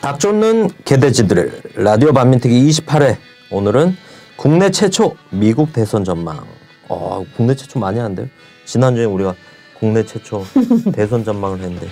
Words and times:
닥쫓는 0.00 0.70
개돼지들. 0.84 1.60
라디오 1.74 2.12
반민특위 2.12 2.68
28회. 2.70 3.16
오늘은 3.50 3.94
국내 4.36 4.70
최초 4.70 5.14
미국 5.30 5.72
대선 5.74 6.04
전망. 6.04 6.42
어, 6.88 7.24
국내 7.36 7.54
최초 7.54 7.78
많이 7.78 7.98
하는데요. 7.98 8.26
지난주에 8.64 9.04
우리가 9.04 9.34
국내 9.78 10.04
최초 10.04 10.44
대선 10.94 11.22
전망을 11.22 11.60
했는데. 11.60 11.86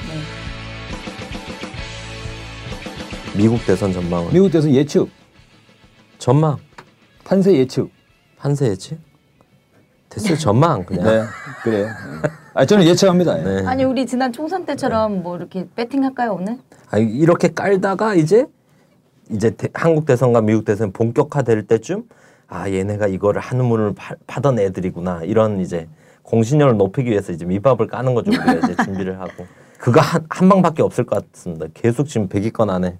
미국 3.36 3.64
대선 3.66 3.93
전망을 3.93 4.32
미국 4.32 4.50
대선 4.50 4.75
예측, 4.75 5.09
전망. 6.18 6.56
판세 7.25 7.52
예측. 7.52 7.90
판세 8.38 8.68
예측 8.68 8.98
됐어요 10.19 10.37
전망 10.39 10.85
그냥 10.85 11.05
네, 11.05 11.23
그래. 11.62 11.89
아 12.55 12.64
저는 12.66 12.84
예측합니다. 12.87 13.34
네. 13.37 13.64
아니 13.66 13.84
우리 13.84 14.05
지난 14.07 14.33
총선 14.33 14.64
때처럼 14.66 15.23
뭐 15.23 15.37
이렇게 15.37 15.66
배팅 15.77 16.05
할까요 16.05 16.37
오늘? 16.38 16.59
아니, 16.91 17.05
이렇게 17.05 17.48
깔다가 17.55 18.15
이제 18.15 18.47
이제 19.30 19.51
대- 19.51 19.69
한국 19.75 20.06
대선과 20.06 20.41
미국 20.41 20.65
대선 20.65 20.91
본격화될 20.92 21.66
때쯤 21.66 22.05
아 22.48 22.69
얘네가 22.70 23.06
이거를 23.09 23.41
한 23.41 23.61
우물을 23.61 23.95
파, 23.95 24.15
파던 24.27 24.59
애들이구나 24.59 25.23
이런 25.25 25.61
이제 25.61 25.87
공신력을 26.23 26.77
높이기 26.77 27.11
위해서 27.11 27.33
이제 27.33 27.45
밑밥을 27.45 27.87
까는 27.89 28.14
거죠 28.14 28.30
우리가 28.30 28.55
이제 28.55 28.75
준비를 28.84 29.20
하고 29.20 29.47
그거 29.78 30.00
한, 30.00 30.25
한 30.30 30.48
방밖에 30.48 30.83
없을 30.83 31.05
것 31.05 31.30
같습니다 31.33 31.66
계속 31.75 32.09
지금 32.09 32.28
100위권 32.28 32.70
안에 32.70 32.98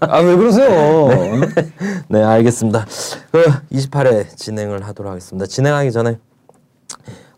아 0.00 0.20
왜 0.20 0.36
그러세요? 0.36 1.08
네 2.08 2.22
알겠습니다 2.22 2.86
그 3.30 3.44
28회 3.72 4.36
진행을 4.36 4.84
하도록 4.86 5.10
하겠습니다 5.10 5.46
진행하기 5.46 5.92
전에 5.92 6.18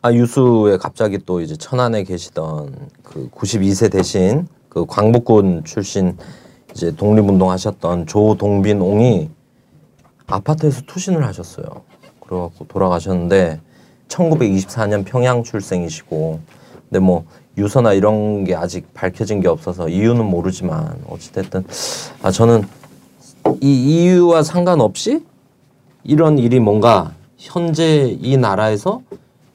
아 0.01 0.13
유수에 0.13 0.77
갑자기 0.79 1.19
또 1.19 1.41
이제 1.41 1.57
천안에 1.57 2.05
계시던 2.05 2.89
그 3.03 3.29
92세 3.31 3.91
대신 3.91 4.47
그 4.69 4.87
광복군 4.87 5.65
출신 5.65 6.17
이제 6.73 6.95
독립운동 6.95 7.51
하셨던 7.51 8.07
조동빈 8.07 8.81
옹이 8.81 9.31
아파트에서 10.27 10.83
투신을 10.87 11.25
하셨어요. 11.27 11.65
그래갖고 12.21 12.67
돌아가셨는데 12.69 13.61
1924년 14.09 15.05
평양 15.05 15.43
출생이시고 15.43 16.41
근데 16.89 16.99
뭐 17.01 17.25
유서나 17.59 17.93
이런 17.93 18.45
게 18.45 18.55
아직 18.55 18.95
밝혀진 18.95 19.41
게 19.41 19.49
없어서 19.49 19.89
이유는 19.89 20.25
모르지만 20.25 21.03
어찌됐든 21.09 21.65
아 22.23 22.31
저는 22.31 22.63
이 23.61 24.05
이유와 24.05 24.43
상관없이 24.43 25.25
이런 26.05 26.39
일이 26.39 26.61
뭔가 26.61 27.13
현재 27.37 28.17
이 28.21 28.37
나라에서 28.37 29.03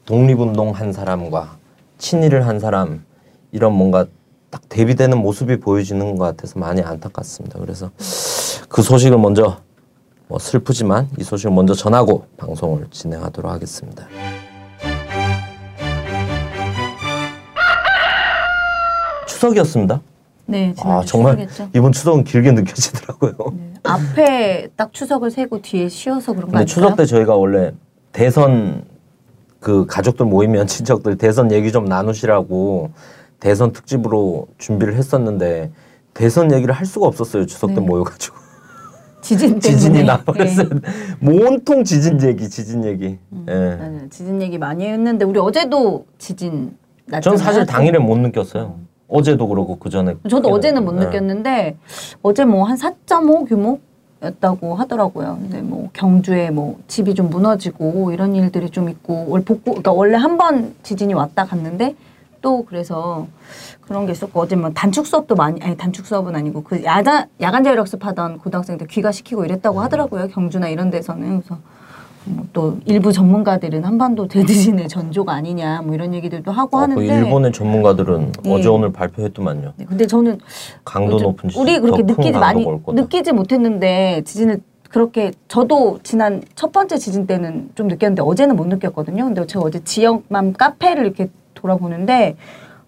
독립운동 0.06 0.72
한 0.72 0.92
사람과 0.92 1.58
친일을 1.98 2.46
한 2.46 2.60
사람 2.60 3.06
이런 3.52 3.74
뭔가 3.74 4.06
딱 4.50 4.62
대비되는 4.70 5.18
모습이 5.18 5.60
보여지는 5.60 6.18
것 6.18 6.26
같아서 6.26 6.60
많이 6.60 6.82
안타깝습니다. 6.82 7.60
그래서 7.60 7.90
그 8.70 8.82
소식을 8.82 9.18
먼저 9.18 9.58
뭐 10.28 10.38
슬프지만 10.38 11.10
이 11.18 11.24
소식을 11.24 11.52
먼저 11.52 11.74
전하고 11.74 12.26
방송을 12.38 12.88
진행하도록 12.92 13.52
하겠습니다. 13.52 14.08
추석이었습니다. 19.44 20.02
네, 20.46 20.74
아 20.80 21.04
정말 21.06 21.38
추석이었죠. 21.48 21.72
이번 21.76 21.92
추석은 21.92 22.24
길게 22.24 22.52
느껴지더라고요. 22.52 23.34
네. 23.54 23.74
앞에 23.84 24.70
딱 24.76 24.94
추석을 24.94 25.32
세고 25.32 25.62
뒤에 25.62 25.90
쉬어서 25.90 26.34
그런 26.34 26.48
거 26.48 26.52
근데 26.52 26.58
아닐까요? 26.60 26.66
추석 26.66 26.96
때 26.96 27.06
저희가 27.06 27.36
원래 27.36 27.74
대선 28.14 28.86
그 29.60 29.86
가족들 29.86 30.26
모이면 30.26 30.68
친척들 30.68 31.18
대선 31.18 31.52
얘기 31.52 31.72
좀 31.72 31.86
나누시라고 31.86 32.92
대선 33.40 33.74
특집으로 33.74 34.48
준비를 34.58 34.96
했었는데 34.96 35.72
대선 36.14 36.54
얘기를 36.54 36.74
할 36.74 36.86
수가 36.86 37.08
없었어요. 37.08 37.46
추석 37.46 37.68
때 37.68 37.76
네. 37.76 37.82
모여가지고 37.82 38.38
지진 39.22 39.60
지진이 39.60 40.04
나버렸어요. 40.04 40.70
네. 40.70 41.46
온통 41.46 41.84
지진 41.84 42.22
얘기, 42.24 42.50
지진 42.50 42.84
얘기. 42.84 43.18
예. 43.48 43.54
네, 43.54 44.08
지진 44.10 44.42
얘기 44.42 44.58
많이 44.58 44.86
했는데 44.86 45.26
우리 45.26 45.40
어제도 45.40 46.06
지진. 46.18 46.78
전 47.22 47.38
사실 47.38 47.66
당일에 47.66 48.00
못 48.00 48.18
느꼈어요. 48.18 48.83
어제도 49.08 49.48
그러고 49.48 49.78
그 49.78 49.90
전에. 49.90 50.16
저도 50.30 50.50
어제는 50.50 50.84
못 50.86 50.94
네. 50.94 51.06
느꼈는데 51.06 51.78
어제 52.22 52.46
뭐 52.46 52.64
한 52.66 52.78
4.5 52.78 53.48
규모 53.48 53.80
였다고 54.24 54.76
하더라고요. 54.76 55.38
근데 55.42 55.62
뭐 55.62 55.90
경주에 55.94 56.50
뭐 56.50 56.80
집이 56.88 57.14
좀 57.14 57.30
무너지고 57.30 58.12
이런 58.14 58.36
일들이 58.36 58.70
좀 58.70 58.88
있고 58.90 59.26
월 59.30 59.44
복구 59.44 59.72
그러니까 59.72 59.92
원래 59.92 60.16
한 60.18 60.38
번 60.38 60.74
지진이 60.84 61.14
왔다 61.14 61.46
갔는데 61.46 61.96
또 62.42 62.64
그래서 62.66 63.28
그런 63.82 64.06
게 64.06 64.14
있었고 64.14 64.40
어제 64.40 64.56
뭐 64.56 64.70
단축 64.72 65.06
수업도 65.08 65.36
많이 65.36 65.62
아니 65.62 65.76
단축 65.78 66.06
수업은 66.06 66.36
아니고 66.36 66.64
그 66.64 66.84
야간 66.86 67.28
야간 67.42 67.64
자율 67.66 67.80
학습하던 67.80 68.38
고등학생들 68.40 68.88
귀가 68.88 69.12
시키고 69.12 69.44
이랬다고 69.46 69.80
음. 69.80 69.84
하더라고요. 69.84 70.30
경주나 70.30 70.70
이런 70.70 70.90
데서는 70.90 71.42
그래서 71.42 71.56
뭐 71.56 71.73
또 72.54 72.78
일부 72.86 73.12
전문가들은 73.12 73.84
한반도 73.84 74.28
대지진의 74.28 74.88
전조가 74.88 75.34
아니냐 75.34 75.82
뭐 75.82 75.94
이런 75.94 76.14
얘기들도 76.14 76.52
하고 76.52 76.78
어, 76.78 76.80
그 76.80 76.92
하는데 76.92 77.06
일본의 77.06 77.52
전문가들은 77.52 78.32
예. 78.46 78.52
어제 78.54 78.70
오늘 78.70 78.92
발표했더만요. 78.92 79.74
네, 79.76 79.86
근데 79.86 80.08
저는 80.08 80.40
강도 80.86 81.18
좀 81.18 81.30
높은 81.30 81.50
지진. 81.50 81.62
우리 81.62 81.80
그렇게 81.80 82.04
느끼지 82.04 82.32
많이. 82.32 82.66
느끼지 82.88 83.32
못했는데 83.34 84.22
지진을 84.26 84.62
그렇게 84.90 85.32
저도 85.48 86.00
지난 86.04 86.44
첫 86.56 86.72
번째 86.72 86.98
지진 86.98 87.26
때는 87.26 87.72
좀 87.76 87.88
느꼈는데 87.88 88.22
어제는 88.22 88.56
못 88.56 88.68
느꼈거든요. 88.68 89.26
근데 89.26 89.46
제가 89.48 89.66
어제 89.66 89.84
지역만 89.84 90.54
카페를 90.54 91.04
이렇게 91.06 91.30
돌아보는데 91.56 92.36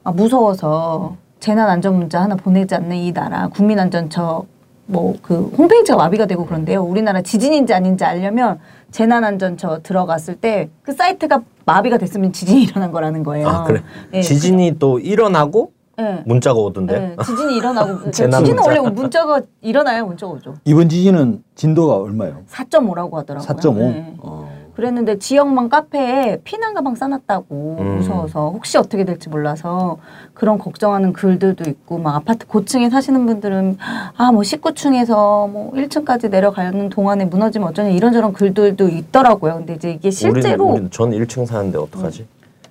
아, 0.03 0.12
무서워서 0.12 1.18
재난 1.40 1.69
안전 1.69 1.97
문자 1.97 2.22
하나 2.22 2.35
보내지 2.35 2.75
않는 2.75 2.95
이 2.95 3.12
나라 3.12 3.47
국민 3.50 3.79
안전처 3.79 4.45
뭐 4.88 5.16
그 5.22 5.47
홈페이지가 5.57 5.97
마비가 5.97 6.25
되고 6.25 6.46
그런데요. 6.46 6.84
우리나라 6.84 7.22
지진인지 7.22 7.73
아닌지 7.73 8.03
알려면 8.03 8.59
재난 8.91 9.23
안전처 9.23 9.79
들어갔을 9.81 10.35
때 10.35 10.69
그 10.84 10.94
사이트가 10.94 11.41
마비가 11.66 11.97
됐으면 11.97 12.31
지진이 12.31 12.63
일어난 12.63 12.91
거라는 12.91 13.24
거예요. 13.24 13.47
아 13.47 13.63
그래. 13.63 13.81
예. 14.13 14.22
지진이 14.22 14.78
또 14.78 15.00
일어나고 15.00 15.72
예. 16.00 16.22
문자가 16.25 16.59
오던데. 16.59 17.00
네, 17.00 17.16
지진이 17.25 17.56
일어나고 17.57 18.12
재난 18.12 18.44
지진은 18.44 18.63
문자. 18.63 18.81
원래 18.81 18.90
문자가 18.91 19.41
일어나야 19.62 20.03
문자가 20.03 20.34
오죠. 20.34 20.56
이번 20.66 20.90
지진은 20.90 21.44
진도가 21.56 21.95
얼마예요? 21.97 22.41
4.5라고 22.50 23.13
하더라고요. 23.13 23.47
4.5. 23.47 23.75
네. 23.78 24.13
어. 24.19 24.47
그랬는데 24.75 25.18
지역만 25.19 25.69
카페에 25.69 26.41
피난 26.44 26.74
가방 26.74 26.95
싸놨다고 26.95 27.78
음. 27.79 27.95
무서워서 27.97 28.50
혹시 28.51 28.78
어떻게 28.78 29.06
될지 29.06 29.29
몰라서 29.29 29.97
그런 30.35 30.59
걱정하는 30.59 31.13
글들도 31.13 31.68
있고 31.69 31.97
막 31.97 32.16
아파트 32.16 32.46
고층에 32.46 32.90
사시는 32.91 33.25
분들은 33.25 33.78
아 34.18 34.31
뭐 34.31 34.41
19층에서 34.41 35.50
뭐 35.50 35.72
1층까지 35.73 36.29
내려가는 36.29 36.90
동안에 36.90 37.25
무너지면 37.25 37.69
어쩌냐 37.69 37.90
이런저런 37.90 38.34
글들도 38.34 38.90
있더라고요. 38.90 39.56
근데 39.56 39.74
이제 39.75 39.91
이게 39.91 40.12
실제로 40.12 40.66
우리, 40.66 40.81
우리, 40.81 40.90
전 40.91 41.12
1층 41.12 41.45
사는데 41.45 41.78
어떡하지? 41.78 42.28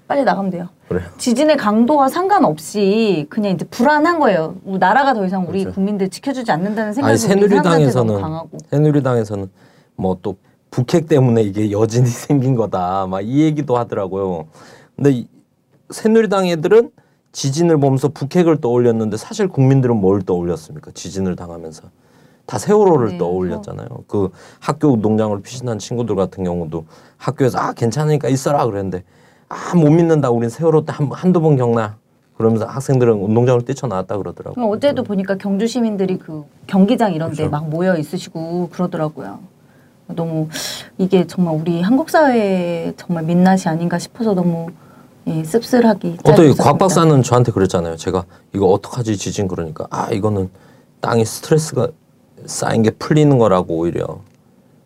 빨리 0.06 0.22
나가면 0.24 0.50
돼요. 0.50 0.68
그래요. 0.88 1.08
지진의 1.16 1.56
강도와 1.56 2.08
상관없이 2.08 3.26
그냥 3.30 3.52
이제 3.52 3.64
불안한 3.64 4.18
거예요. 4.20 4.56
우- 4.66 4.76
나라가 4.76 5.14
더 5.14 5.24
이상 5.24 5.46
우리 5.48 5.60
그렇죠. 5.60 5.74
국민들 5.74 6.10
지켜주지 6.10 6.52
않는다는 6.52 6.92
생각이 6.92 7.10
아니 7.10 7.18
새누리당에서는 7.18 8.20
강하고. 8.20 8.58
새누리당에서는 8.70 9.48
뭐 9.96 10.18
또 10.20 10.36
북핵 10.70 11.08
때문에 11.08 11.40
이게 11.42 11.70
여진이 11.70 12.04
생긴 12.06 12.54
거다 12.56 13.06
막 13.06 13.22
이 13.22 13.40
얘기도 13.42 13.78
하더라고요. 13.78 14.44
근데 14.96 15.10
이 15.12 15.26
새누리당 15.90 16.48
애들은 16.48 16.90
지진을 17.38 17.78
보면서 17.78 18.08
북핵을 18.08 18.60
떠올렸는데 18.60 19.16
사실 19.16 19.48
국민들은 19.48 19.96
뭘 19.96 20.22
떠올렸습니까? 20.22 20.92
지진을 20.94 21.34
당하면서 21.34 21.82
다 22.46 22.58
세월호를 22.58 23.08
네, 23.12 23.18
떠올렸잖아요. 23.18 23.88
그 24.06 24.30
학교 24.60 24.88
운동장을 24.92 25.40
피신한 25.42 25.78
친구들 25.80 26.14
같은 26.14 26.44
경우도 26.44 26.84
학교에서 27.16 27.58
아 27.58 27.72
괜찮으니까 27.72 28.28
있어라 28.28 28.64
그랬는데 28.66 29.02
아 29.48 29.74
못 29.74 29.90
믿는다. 29.90 30.30
우린 30.30 30.48
세월호 30.48 30.84
때 30.84 30.92
한, 30.94 31.10
한두 31.12 31.40
번 31.40 31.56
겪나. 31.56 31.96
그러면서 32.36 32.66
학생들은 32.66 33.12
운동장을 33.14 33.62
뛰쳐나왔다 33.64 34.16
그러더라고요. 34.16 34.64
어제도 34.66 35.02
보니까 35.02 35.36
경주 35.36 35.66
시민들이 35.66 36.18
그 36.18 36.44
경기장 36.66 37.14
이런 37.14 37.30
데 37.30 37.36
그렇죠. 37.48 37.50
막 37.50 37.68
모여 37.68 37.96
있으시고 37.96 38.68
그러더라고요. 38.70 39.38
너무 40.08 40.48
이게 40.98 41.26
정말 41.26 41.54
우리 41.54 41.80
한국 41.82 42.10
사회의 42.10 42.92
정말 42.96 43.24
민낯이 43.24 43.62
아닌가 43.66 43.98
싶어서 43.98 44.34
너무 44.34 44.68
예, 45.26 45.42
씁쓸하기. 45.44 46.08
어떻게 46.20 46.32
짧았습니다. 46.32 46.62
곽 46.62 46.78
박사는 46.78 47.22
저한테 47.22 47.52
그랬잖아요. 47.52 47.96
제가 47.96 48.24
이거 48.54 48.66
어떡하지 48.66 49.16
지진 49.16 49.48
그러니까 49.48 49.86
아 49.90 50.10
이거는 50.10 50.50
땅에 51.00 51.24
스트레스가 51.24 51.88
쌓인 52.46 52.82
게 52.82 52.90
풀리는 52.90 53.36
거라고 53.38 53.76
오히려 53.78 54.20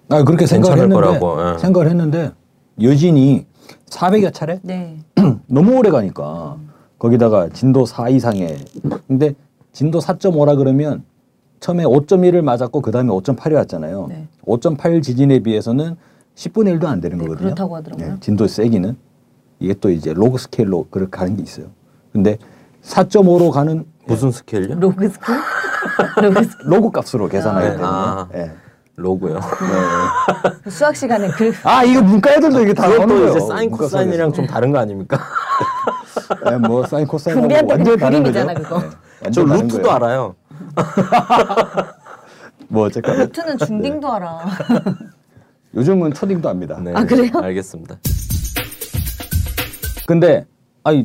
아 0.09 0.23
그렇게 0.23 0.47
생각을 0.47 0.77
괜찮을 0.77 0.97
했는데 0.97 1.19
거라고, 1.21 1.55
예. 1.55 1.59
생각을 1.59 1.89
했는데 1.91 2.33
여진이 2.81 3.47
400여 3.91 4.33
차례 4.33 4.61
네. 4.63 4.99
너무 5.47 5.77
오래 5.77 5.91
가니까 5.91 6.57
거기다가 6.99 7.49
진도 7.51 7.85
4 7.85 8.09
이상의 8.09 8.59
근데 9.07 9.35
진도 9.73 9.99
4.5라 9.99 10.57
그러면 10.57 11.05
처음에 11.61 11.85
5.1을 11.85 12.43
맞았고 12.43 12.81
그 12.81 12.91
다음에 12.91 13.11
5.8이 13.11 13.55
왔잖아요. 13.55 14.07
네. 14.09 14.29
5.8 14.47 15.03
지진에 15.03 15.41
비해서는 15.41 15.97
10분의 16.37 16.79
1도 16.79 16.85
안 16.87 17.01
되는 17.01 17.19
네, 17.19 17.25
거거든요. 17.25 17.47
그렇다고 17.47 17.77
하더라고요. 17.77 18.07
네, 18.07 18.17
진도 18.21 18.47
세기는 18.47 18.97
이게 19.61 19.75
또 19.75 19.91
이제 19.91 20.13
로그 20.13 20.39
스케일로 20.39 20.87
그렇게 20.91 21.11
가는 21.11 21.37
게 21.37 21.43
있어요. 21.43 21.67
근데 22.13 22.39
4.5로 22.83 23.51
가는 23.51 23.85
무슨 24.07 24.31
스케일요? 24.31 24.79
로그 24.79 25.09
스쿨? 25.09 25.37
로그 26.23 26.45
스쿨. 26.45 26.67
로그 26.71 26.91
값으로 26.91 27.29
계산하기 27.29 27.67
아. 27.67 27.71
때문에. 27.71 27.87
아. 27.87 28.29
예. 28.35 28.53
로고요. 28.97 29.39
수학 30.69 30.97
시간에 30.97 31.29
그아 31.29 31.85
이거 31.85 32.03
문과 32.03 32.33
애들도 32.33 32.61
이게 32.63 32.75
다 32.75 32.89
나오는 32.89 33.07
그것도 33.07 33.21
거예요. 33.21 33.31
이제 33.37 33.41
사인 33.47 33.71
코사인이랑 33.71 34.33
좀 34.33 34.45
다른 34.47 34.73
거 34.73 34.79
아닙니까? 34.79 35.21
예, 36.51 36.57
뭐 36.59 36.85
사인 36.85 37.07
코사인 37.07 37.39
완전 37.39 37.61
그 37.61 37.67
다른 37.69 37.85
거죠. 37.85 37.97
그림이잖아, 37.97 38.55
그거. 38.55 38.83
예, 39.25 39.31
저 39.31 39.43
완전 39.43 39.47
다른 39.47 39.63
루트도 39.63 39.83
거예요. 39.83 39.95
알아요. 39.97 40.35
뭐 42.69 42.87
어쨌건 42.87 43.19
루트는 43.19 43.59
중딩도 43.59 44.13
알아. 44.13 44.41
요즘은 45.77 46.15
초딩도 46.15 46.49
압니다. 46.49 46.81
네. 46.81 46.93
아, 46.95 47.05
그래요? 47.05 47.31
알겠습니다. 47.41 47.99
근데 50.09 50.47
아니 50.85 51.05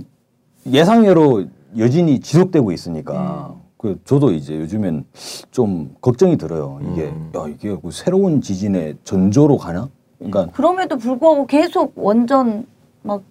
예상외로 0.66 1.44
여진이 1.78 2.22
지속되고 2.22 2.72
있으니까 2.72 3.54
그 3.76 4.00
저도 4.06 4.32
이제 4.32 4.58
요즘엔 4.58 5.04
좀 5.52 5.94
걱정이 6.00 6.38
들어요. 6.38 6.80
이게 6.90 7.08
음. 7.10 7.30
야 7.36 7.46
이게 7.50 7.76
그 7.84 7.92
새로운 7.92 8.40
지진의 8.40 8.96
전조로 9.04 9.58
가나? 9.58 9.90
그러니까 10.20 10.48
그럼에도 10.54 10.96
불구하고 10.98 11.48
계속 11.48 11.92
완전 11.98 12.66
막 13.02 13.24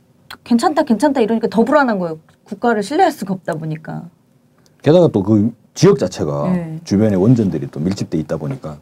괜찮다 0.44 0.82
괜찮다 0.82 1.22
이러니까 1.22 1.48
더 1.48 1.64
불안한 1.64 1.98
거예요. 1.98 2.18
국가를 2.44 2.82
신뢰할 2.82 3.10
수가 3.10 3.32
없다 3.32 3.54
보니까. 3.54 4.10
게다가 4.82 5.08
또 5.08 5.22
그 5.22 5.54
지역 5.72 5.98
자체가 5.98 6.52
네. 6.52 6.80
주변에 6.84 7.16
원전들이 7.16 7.68
또 7.70 7.80
밀집돼 7.80 8.18
있다 8.18 8.36
보니까 8.36 8.76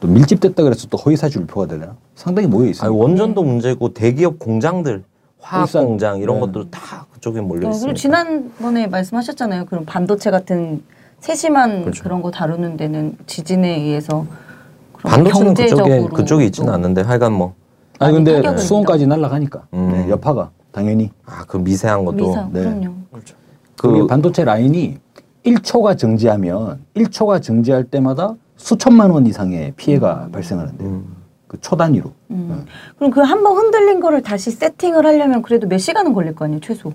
또 0.00 0.08
밀집됐다 0.08 0.62
그래서 0.62 0.88
또 0.88 0.96
허위사실 0.96 1.42
유포가 1.42 1.66
되나? 1.66 1.94
상당히 2.14 2.48
모여 2.48 2.68
있어요. 2.70 2.88
아니, 2.88 2.98
원전도 2.98 3.42
문제고 3.42 3.92
대기업 3.92 4.38
공장들, 4.38 5.04
화학 5.42 5.66
일산. 5.66 5.84
공장 5.84 6.18
이런 6.18 6.36
네. 6.36 6.40
것도 6.40 6.70
다 6.70 7.06
그쪽에 7.12 7.40
몰려 7.40 7.66
어, 7.66 7.70
있습니다. 7.70 7.86
그리고 7.86 7.96
지난번에 7.98 8.86
말씀하셨잖아요. 8.86 9.66
그런 9.66 9.84
반도체 9.84 10.30
같은 10.30 10.82
세심한 11.20 11.82
그렇죠. 11.82 12.02
그런 12.04 12.22
거 12.22 12.30
다루는 12.30 12.76
데는 12.76 13.16
지진에 13.26 13.68
의해서 13.68 14.24
그런 14.92 15.12
반도체는 15.24 15.54
그쪽에 15.54 15.68
경제적으로 15.74 16.14
그쪽에 16.14 16.44
있지는 16.46 16.68
또 16.68 16.74
않는데 16.74 17.02
하여간 17.02 17.32
뭐아 17.32 17.52
아니 17.98 18.14
근데 18.14 18.56
수원까지 18.58 19.06
날아가니까 19.06 19.66
음. 19.74 19.90
네, 19.92 20.08
여파가 20.08 20.50
당연히 20.72 21.10
그 21.46 21.58
미세한 21.58 22.04
것도 22.04 22.28
미사 22.28 22.48
네. 22.52 22.60
그럼요. 22.60 22.94
그그 23.76 24.06
반도체 24.06 24.44
라인이 24.44 24.98
1초가 25.44 25.98
정지하면 25.98 26.80
1초가 26.94 27.42
정지할 27.42 27.84
때마다 27.84 28.34
수천만 28.56 29.10
원 29.10 29.26
이상의 29.26 29.72
피해가 29.76 30.28
발생하는데요. 30.32 30.88
음. 30.88 31.21
그 31.52 31.58
초 31.60 31.76
단위로. 31.76 32.10
음. 32.30 32.64
그럼 32.96 33.10
그 33.10 33.20
한 33.22 33.42
번 33.42 33.56
흔들린 33.56 34.00
거를 34.00 34.22
다시 34.22 34.50
세팅을 34.50 35.04
하려면 35.04 35.42
그래도 35.42 35.68
몇 35.68 35.78
시간은 35.78 36.14
걸릴 36.14 36.34
거 36.34 36.46
아니에요, 36.46 36.60
최소. 36.60 36.92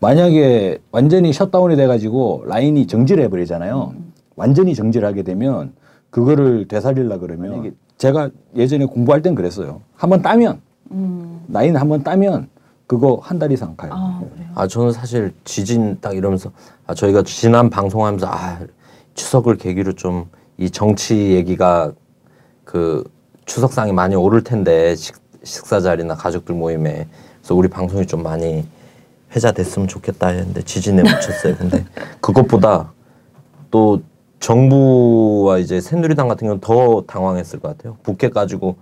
만약에 0.00 0.78
완전히 0.90 1.32
셧다운이 1.32 1.76
돼가지고 1.76 2.44
라인이 2.46 2.86
정지를 2.86 3.24
해버리잖아요. 3.24 3.94
완전히 4.36 4.74
정지를 4.74 5.06
하게 5.08 5.22
되면 5.22 5.72
그거를 6.10 6.66
되살리려 6.68 7.18
그러면 7.18 7.74
제가 7.98 8.30
예전에 8.56 8.84
공부할 8.86 9.22
땐 9.22 9.34
그랬어요. 9.34 9.80
한 9.96 10.10
번 10.10 10.20
따면 10.22 10.60
음. 10.90 11.40
라인 11.48 11.76
한 11.76 11.88
번 11.88 12.02
따면 12.02 12.48
그거 12.86 13.18
한 13.22 13.38
달 13.38 13.50
이상 13.52 13.74
가요. 13.76 13.92
아, 13.94 14.20
그래요. 14.34 14.48
아 14.54 14.66
저는 14.66 14.92
사실 14.92 15.32
지진 15.44 15.98
딱 16.00 16.14
이러면서 16.16 16.50
아 16.86 16.94
저희가 16.94 17.22
지난 17.22 17.70
방송하면서 17.70 18.26
아 18.28 18.58
추석을 19.14 19.56
계기로 19.56 19.92
좀 19.94 20.26
이 20.56 20.70
정치 20.70 21.32
얘기가 21.32 21.92
그 22.64 23.02
추석상이 23.46 23.92
많이 23.92 24.14
오를 24.14 24.42
텐데 24.44 24.94
식, 24.96 25.16
식사 25.42 25.80
자리나 25.80 26.14
가족들 26.14 26.54
모임에 26.54 27.06
그래서 27.40 27.54
우리 27.54 27.68
방송이 27.68 28.06
좀 28.06 28.22
많이 28.22 28.66
회자됐으면 29.34 29.88
좋겠다 29.88 30.28
했는데 30.28 30.62
지진에 30.62 31.02
묻혔어요. 31.02 31.56
근데 31.56 31.84
그것보다 32.20 32.92
또 33.70 34.00
정부와 34.40 35.58
이제 35.58 35.80
새누리당 35.80 36.28
같은 36.28 36.46
경우는 36.46 36.60
더 36.60 37.02
당황했을 37.06 37.58
것 37.60 37.68
같아요. 37.76 37.96
부캐 38.02 38.30
가지고 38.30 38.76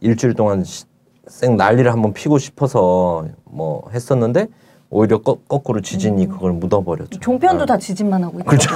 일주일 0.00 0.34
동안 0.34 0.64
시- 0.64 0.84
쌩 1.28 1.56
난리를 1.56 1.90
한번 1.90 2.12
피고 2.12 2.38
싶어서 2.38 3.26
뭐 3.44 3.88
했었는데 3.92 4.48
오히려 4.90 5.20
거, 5.22 5.38
거꾸로 5.48 5.80
지진이 5.80 6.28
그걸 6.28 6.52
묻어버렸죠. 6.52 7.18
종편도 7.20 7.66
다 7.66 7.76
지진만 7.78 8.22
하고 8.22 8.38
있고. 8.38 8.48
그렇죠. 8.48 8.70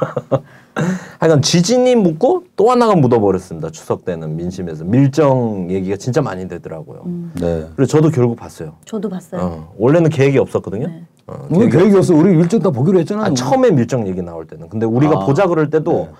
하여간 1.18 1.42
지진이 1.42 1.96
묻고 1.96 2.44
또 2.56 2.70
하나가 2.70 2.94
묻어버렸습니다. 2.94 3.70
추석 3.70 4.04
때는 4.04 4.36
민심에서 4.36 4.84
밀정 4.84 5.70
얘기가 5.70 5.96
진짜 5.96 6.22
많이 6.22 6.48
되더라고요. 6.48 7.02
음. 7.06 7.32
네. 7.34 7.66
그래서 7.76 7.90
저도 7.90 8.10
결국 8.10 8.36
봤어요. 8.36 8.74
저도 8.84 9.08
봤어요. 9.08 9.40
어, 9.40 9.74
원래는 9.78 10.10
계획이 10.10 10.38
없었거든요. 10.38 10.86
네. 10.86 11.04
어, 11.26 11.46
우리 11.50 11.68
계획이 11.68 11.96
없어. 11.96 12.14
우리 12.14 12.32
일정 12.36 12.60
다 12.60 12.70
보기로 12.70 12.98
했잖아. 13.00 13.24
아, 13.24 13.34
처음에 13.34 13.70
밀정 13.70 14.08
얘기 14.08 14.22
나올 14.22 14.46
때는 14.46 14.68
근데 14.68 14.86
우리가 14.86 15.22
아, 15.22 15.26
보자 15.26 15.46
그럴 15.46 15.70
때도 15.70 15.92
네. 15.92 16.10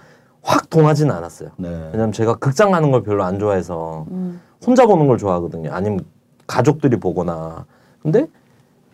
확 0.42 0.70
동하지는 0.70 1.14
않았어요. 1.14 1.50
네. 1.56 1.68
왜냐면 1.92 2.12
제가 2.12 2.34
극장 2.36 2.70
가는 2.72 2.90
걸 2.90 3.02
별로 3.02 3.24
안 3.24 3.38
좋아해서 3.38 4.06
음. 4.10 4.40
혼자 4.64 4.86
보는 4.86 5.06
걸 5.06 5.18
좋아하거든요. 5.18 5.72
아니면 5.72 6.00
가족들이 6.46 6.98
보거나. 6.98 7.64
근데 8.02 8.26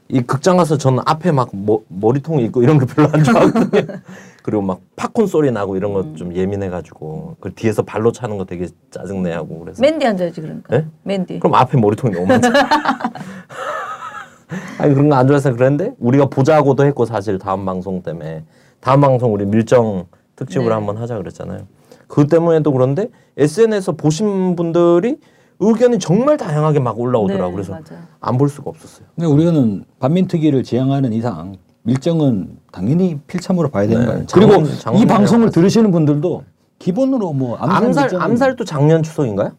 이 0.08 0.20
극장 0.20 0.56
가서 0.56 0.78
저는 0.78 1.02
앞에 1.04 1.32
막 1.32 1.48
머, 1.52 1.80
머리통 1.88 2.38
있고 2.40 2.62
이런 2.62 2.78
거 2.78 2.86
별로 2.86 3.08
안 3.12 3.24
좋아하거든요. 3.24 3.98
그리고 4.44 4.62
막 4.62 4.80
팝콘 4.94 5.26
소리 5.26 5.50
나고 5.50 5.76
이런 5.76 5.92
거 5.92 6.14
좀 6.14 6.34
예민해가지고 6.34 7.36
그 7.40 7.52
뒤에서 7.52 7.82
발로 7.82 8.12
차는 8.12 8.38
거 8.38 8.44
되게 8.44 8.68
짜증내하고 8.92 9.58
그래서 9.60 9.82
맨디 9.82 10.06
앉아야지 10.06 10.40
그러니까. 10.40 10.76
네? 10.76 10.86
맨디. 11.02 11.40
그럼 11.40 11.54
앞에 11.56 11.76
머리통이 11.78 12.14
너무 12.14 12.26
많잖아. 12.26 12.68
아니 14.78 14.94
그런 14.94 15.08
거 15.08 15.16
안 15.16 15.26
좋아해서 15.26 15.52
그랬는데 15.52 15.94
우리가 15.98 16.26
보자고도 16.26 16.84
했고 16.86 17.04
사실 17.04 17.38
다음 17.38 17.64
방송 17.64 18.02
때문에 18.02 18.44
다음 18.80 19.00
방송 19.00 19.32
우리 19.34 19.44
밀정 19.44 20.06
특집으로 20.36 20.68
네. 20.68 20.74
한번 20.74 20.98
하자 20.98 21.16
그랬잖아요. 21.18 21.66
그 22.06 22.28
때문에도 22.28 22.70
그런데 22.70 23.08
SNS에서 23.36 23.92
보신 23.92 24.54
분들이 24.54 25.16
의견이 25.58 25.98
정말 25.98 26.36
다양하게 26.36 26.80
막 26.80 26.98
올라오더라고 26.98 27.44
요 27.44 27.48
네, 27.48 27.54
그래서. 27.54 27.78
안 28.20 28.36
볼 28.38 28.48
수가 28.48 28.70
없었어요. 28.70 29.06
근데 29.14 29.26
우리는 29.26 29.84
반민특위를 30.00 30.62
지향하는 30.62 31.12
이상 31.12 31.56
밀정은 31.82 32.58
당연히 32.72 33.18
필참으로 33.26 33.68
봐야 33.70 33.86
되는 33.86 34.00
네, 34.02 34.06
거 34.06 34.12
아니에요. 34.12 34.26
장원- 34.26 34.64
그리고 34.64 34.98
이 35.02 35.06
방송을. 35.06 35.50
들으시는 35.50 35.90
분들도 35.92 36.42
기본으로 36.78 37.32
뭐 37.32 37.56
암살, 37.56 38.04
암살 38.04 38.20
암살도 38.22 38.64
작년 38.64 39.02
추석인가요? 39.02 39.52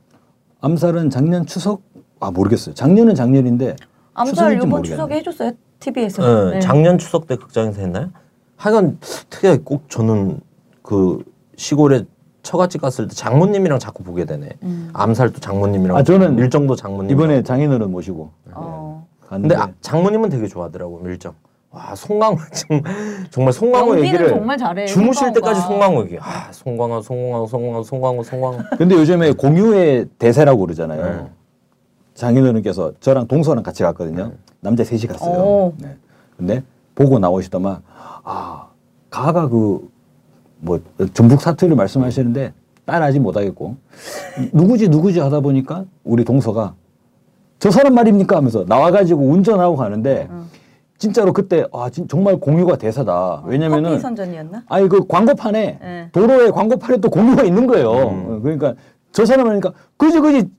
암살은 0.62 1.10
작년 1.10 1.46
추석 1.46 1.82
아 2.20 2.30
모르겠어요. 2.32 2.76
작년은 2.76 3.16
작년인데 3.16 3.76
암살 4.14 4.34
추석인지 4.36 4.58
이번 4.58 4.70
모르겠네. 4.70 4.96
추석에 4.96 5.16
해줬어요. 5.16 5.52
TV에서. 5.80 6.50
네, 6.52 6.60
작년 6.60 6.98
추석 6.98 7.28
때 7.28 7.36
극장에서 7.38 7.80
했나요? 7.82 8.10
하여간 8.58 8.98
특이하게 9.30 9.62
꼭 9.64 9.90
저는 9.90 10.40
그 10.82 11.24
시골에 11.56 12.04
처갓집 12.48 12.82
갔을 12.82 13.10
때 13.10 13.14
장모님이랑 13.14 13.78
자꾸 13.78 14.04
보게 14.04 14.24
되네. 14.24 14.50
음. 14.64 14.90
암살도 14.94 15.42
장모님이랑 15.42 15.98
아, 15.98 16.04
저는 16.04 16.38
밀정도 16.38 16.78
장모님 16.78 17.12
이번에 17.12 17.44
장인어른 17.44 17.92
모시고 17.92 18.32
어. 18.54 19.06
갔는데 19.28 19.56
근데 19.56 19.62
아, 19.70 19.74
장모님은 19.82 20.30
되게 20.30 20.48
좋아하더라고 20.48 21.00
밀정. 21.00 21.34
와 21.72 21.94
송강호 21.94 22.38
정말 23.30 23.52
송강호 23.52 24.00
얘기를 24.00 24.30
정말 24.30 24.58
잘해, 24.58 24.86
주무실 24.86 25.26
송강호가. 25.26 25.34
때까지 25.34 25.62
송강호 25.68 26.04
얘기. 26.06 26.18
아 26.22 26.50
송강호 26.54 27.02
송강호 27.02 27.48
송강호 27.48 27.84
송강호 27.84 28.24
송강호. 28.24 28.58
근데 28.78 28.96
요즘에 28.96 29.34
공유의 29.34 30.08
대세라고 30.18 30.62
그러잖아요. 30.62 31.04
네. 31.04 31.30
장인어른께서 32.14 32.94
저랑 33.02 33.28
동서랑 33.28 33.62
같이 33.62 33.84
갔거든요. 33.84 34.32
남자 34.62 34.86
셋이 34.86 35.02
갔어요. 35.02 35.38
오. 35.38 35.74
네. 35.80 35.98
근데 36.38 36.64
보고 36.96 37.20
나오시더만 37.20 37.82
아 38.24 38.68
가가 39.10 39.50
그 39.50 39.90
뭐 40.60 40.80
전북 41.14 41.42
사투리를 41.42 41.76
말씀하시는데 41.76 42.54
따라하지 42.86 43.20
못하겠고 43.20 43.76
누구지 44.54 44.90
누구지 44.90 45.20
하다 45.20 45.42
보니까 45.42 45.86
우리 46.04 46.24
동서가 46.24 46.74
저 47.60 47.72
사람 47.72 47.94
말입니까 47.96 48.38
하면서 48.38 48.66
나와가지고 48.68 49.22
운전하고 49.22 49.76
가는데 49.76 50.28
응. 50.30 50.46
진짜로 50.98 51.32
그때 51.34 51.66
아 51.74 51.90
진- 51.90 52.08
정말 52.08 52.38
공유가 52.38 52.76
대세다. 52.76 53.44
왜냐면은 53.46 53.92
커피 53.92 54.02
선전이었나? 54.02 54.64
아니 54.68 54.88
그 54.90 55.06
광고판에 55.06 55.78
네. 55.80 56.10
도로에 56.12 56.50
광고판에 56.50 56.98
또 56.98 57.10
공유가 57.10 57.44
있는 57.44 57.68
거예요. 57.68 57.92
음. 57.92 58.26
어, 58.28 58.40
그러니까 58.42 58.74
저 59.12 59.26
사람 59.26 59.48
하니까 59.48 59.74
그지 59.98 60.20
그지 60.20 60.50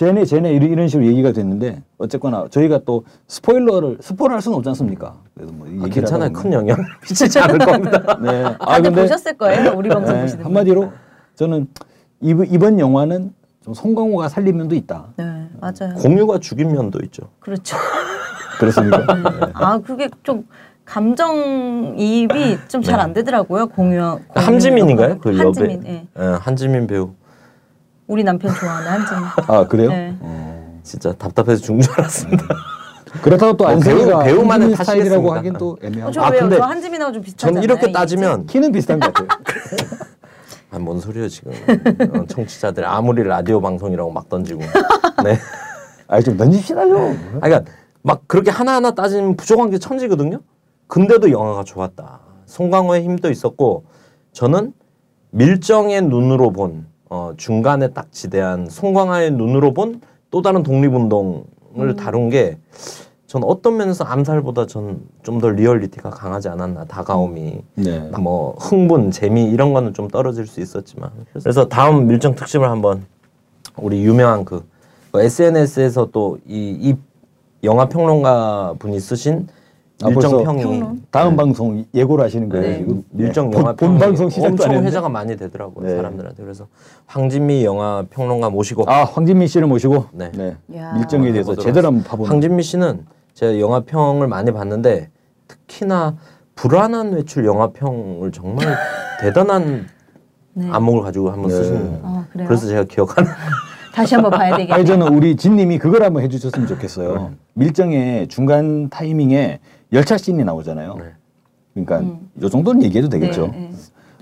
쟤네 0.00 0.24
쟤네 0.24 0.52
이런, 0.54 0.88
식으로 0.88 1.06
얘기가 1.06 1.32
됐는데 1.32 1.82
어쨌거나 1.98 2.46
저희가 2.50 2.80
또 2.86 3.04
스포일러를 3.28 3.98
스포를 4.00 4.34
할 4.34 4.40
수는 4.40 4.56
없지 4.56 4.70
않습니까? 4.70 5.14
그래서 5.34 5.52
뭐 5.52 5.68
아, 5.82 5.88
괜찮아요. 5.88 6.32
큰 6.32 6.54
영향 6.54 6.78
미치지 7.06 7.38
않을 7.38 7.58
겁니다. 7.66 8.16
보면. 8.16 8.22
네. 8.22 8.56
다들 8.58 8.92
보셨을 8.92 9.36
거예요. 9.36 9.74
우리 9.76 9.90
방송 9.90 10.14
네, 10.14 10.22
보시는 10.22 10.42
분. 10.42 10.46
한마디로 10.46 10.90
저는 11.34 11.68
이번, 12.22 12.46
이번 12.46 12.78
영화는 12.80 13.34
좀 13.62 13.74
송강호가 13.74 14.30
살린 14.30 14.56
면도 14.56 14.74
있다. 14.74 15.08
네, 15.18 15.24
맞아요. 15.60 15.94
공유가 15.98 16.38
죽인 16.38 16.72
면도 16.72 17.00
있죠. 17.04 17.24
그렇죠. 17.38 17.76
그렇습니까? 18.58 19.04
아, 19.52 19.78
그게 19.80 20.08
좀 20.22 20.46
감정이입이 20.86 22.56
좀 22.68 22.80
잘안 22.80 23.12
되더라고요. 23.12 23.66
공유. 23.66 24.00
공유 24.00 24.46
한지민인가요? 24.46 25.18
그. 25.18 25.36
한지민. 25.36 25.76
여배. 25.80 25.88
예. 25.90 26.06
예, 26.18 26.24
한지민 26.40 26.86
배우. 26.86 27.10
우리 28.10 28.24
남편 28.24 28.52
좋아하는 28.52 28.88
한지민. 28.90 29.22
아 29.46 29.66
그래요? 29.68 29.88
네. 29.90 30.16
어. 30.18 30.80
진짜 30.82 31.12
답답해서 31.12 31.62
죽는 31.62 31.82
줄 31.82 31.92
알았습니다. 31.96 32.44
그렇다고 33.22 33.56
또 33.56 33.64
어, 33.64 33.68
안승이가 33.68 34.18
배우- 34.18 34.24
배우 34.24 34.44
만의 34.44 34.74
한지민 34.74 34.76
스타일이라고? 34.76 35.32
하긴 35.34 35.52
또 35.54 35.70
어, 35.70 35.76
애매하고. 35.86 36.12
저 36.12 36.20
아, 36.22 36.30
왜요? 36.30 36.40
근데 36.40 36.56
저 36.56 36.62
한지민하고 36.64 37.12
좀 37.12 37.22
비슷하잖아요. 37.22 37.54
전 37.54 37.62
이렇게. 37.62 37.92
따지면 37.92 38.46
키는 38.46 38.72
비슷한 38.72 38.98
것 38.98 39.12
같아요. 39.14 39.28
아, 40.72 40.78
뭔 40.80 40.98
소리예요 41.00 41.28
지금 41.28 41.52
어, 41.52 42.26
청취자들 42.26 42.84
아무리 42.84 43.22
라디오 43.22 43.60
방송이라고 43.60 44.10
막 44.10 44.28
던지고 44.28 44.60
네 45.22 45.38
아니 46.08 46.24
좀 46.24 46.36
좀. 46.36 47.38
아, 47.40 47.46
그러니까 47.46 47.70
막 48.02 48.22
그렇게 48.26 48.50
하나하나 48.50 48.90
따지면 48.92 49.36
부족한 49.36 49.70
게 49.70 49.78
천지거든요. 49.78 50.40
근데도 50.88 51.30
영화가 51.30 51.62
좋았다. 51.62 52.20
송강호의 52.46 53.04
힘도 53.04 53.30
있었고 53.30 53.84
저는 54.32 54.72
밀정의 55.30 56.02
눈으로 56.02 56.50
본 56.50 56.89
어, 57.10 57.32
중간에 57.36 57.88
딱 57.92 58.10
지대한 58.12 58.68
송강호의 58.70 59.32
눈으로 59.32 59.74
본 59.74 60.00
또 60.32 60.42
다른 60.42 60.62
독립운동을 60.62 61.96
다룬 61.98 62.28
게 62.30 62.56
전 63.26 63.44
어떤 63.44 63.76
면에서 63.76 64.02
암살보다 64.04 64.66
전 64.66 65.00
좀 65.22 65.38
더 65.40 65.48
리얼리티가 65.50 66.10
강하지 66.10 66.48
않았나 66.48 66.84
다가옴이 66.86 67.60
네. 67.76 67.98
뭐 68.20 68.54
흥분 68.58 69.10
재미 69.12 69.44
이런 69.44 69.72
거는 69.72 69.92
좀 69.94 70.08
떨어질 70.08 70.46
수 70.46 70.60
있었지만 70.60 71.10
그래서 71.32 71.68
다음 71.68 72.06
밀정 72.08 72.34
특집을 72.34 72.68
한번 72.68 73.04
우리 73.76 74.02
유명한 74.04 74.44
그 74.44 74.64
SNS에서 75.14 76.06
또 76.12 76.38
이 76.48 76.90
이 76.90 76.96
영화 77.62 77.88
평론가 77.88 78.74
분이 78.78 78.98
쓰신 79.00 79.46
아, 80.02 80.08
밀정 80.08 80.44
평이? 80.44 80.82
다음 81.10 81.36
방송 81.36 81.84
예고를 81.92 82.24
하시는 82.24 82.48
거예요 82.48 82.64
네. 82.66 82.78
지금. 82.78 83.04
밀정 83.10 83.50
네. 83.50 83.58
영화 83.58 83.72
본, 83.74 83.98
방송 83.98 84.28
시작도 84.30 84.46
안 84.46 84.52
엄청 84.52 84.70
했는데. 84.70 84.86
회자가 84.88 85.08
많이 85.08 85.36
되더라고요 85.36 85.86
네. 85.86 85.96
사람들한테 85.96 86.42
그래서 86.42 86.66
황진미 87.06 87.64
영화 87.64 88.04
평론가 88.10 88.50
모시고 88.50 88.84
아 88.88 89.04
황진민 89.04 89.46
씨를 89.48 89.66
모시고 89.66 90.06
네. 90.12 90.30
네. 90.34 90.56
야. 90.76 90.94
밀정에 90.94 91.32
대해서 91.32 91.54
제대로 91.56 91.88
한번 91.88 92.04
파보는. 92.04 92.30
황진미 92.30 92.62
씨는 92.62 93.04
제가 93.34 93.58
영화 93.60 93.80
평을 93.80 94.26
많이 94.26 94.52
봤는데 94.52 95.10
특히나 95.48 96.16
불안한 96.54 97.12
외출 97.12 97.44
영화 97.44 97.70
평을 97.70 98.32
정말 98.32 98.66
대단한 99.20 99.86
네. 100.54 100.68
안목을 100.70 101.02
가지고 101.02 101.30
한번 101.30 101.48
네. 101.50 101.56
쓰신 101.56 102.00
아? 102.02 102.26
그래서 102.32 102.66
제가 102.66 102.84
기억하는 102.84 103.30
다시 103.94 104.14
한번 104.14 104.30
봐야 104.30 104.50
되겠네요. 104.52 104.74
아니 104.74 104.86
저는 104.86 105.08
우리 105.14 105.36
진님이 105.36 105.78
그걸 105.78 106.04
한번 106.04 106.22
해주셨으면 106.22 106.66
좋겠어요. 106.68 107.32
밀정의 107.54 108.28
중간 108.28 108.88
타이밍에 108.88 109.58
열차 109.92 110.16
씬이 110.16 110.44
나오잖아요. 110.44 110.94
네. 110.96 111.04
그러니까 111.74 112.00
음. 112.00 112.30
이 112.42 112.48
정도는 112.50 112.82
얘기해도 112.82 113.08
되겠죠. 113.08 113.48
네, 113.48 113.72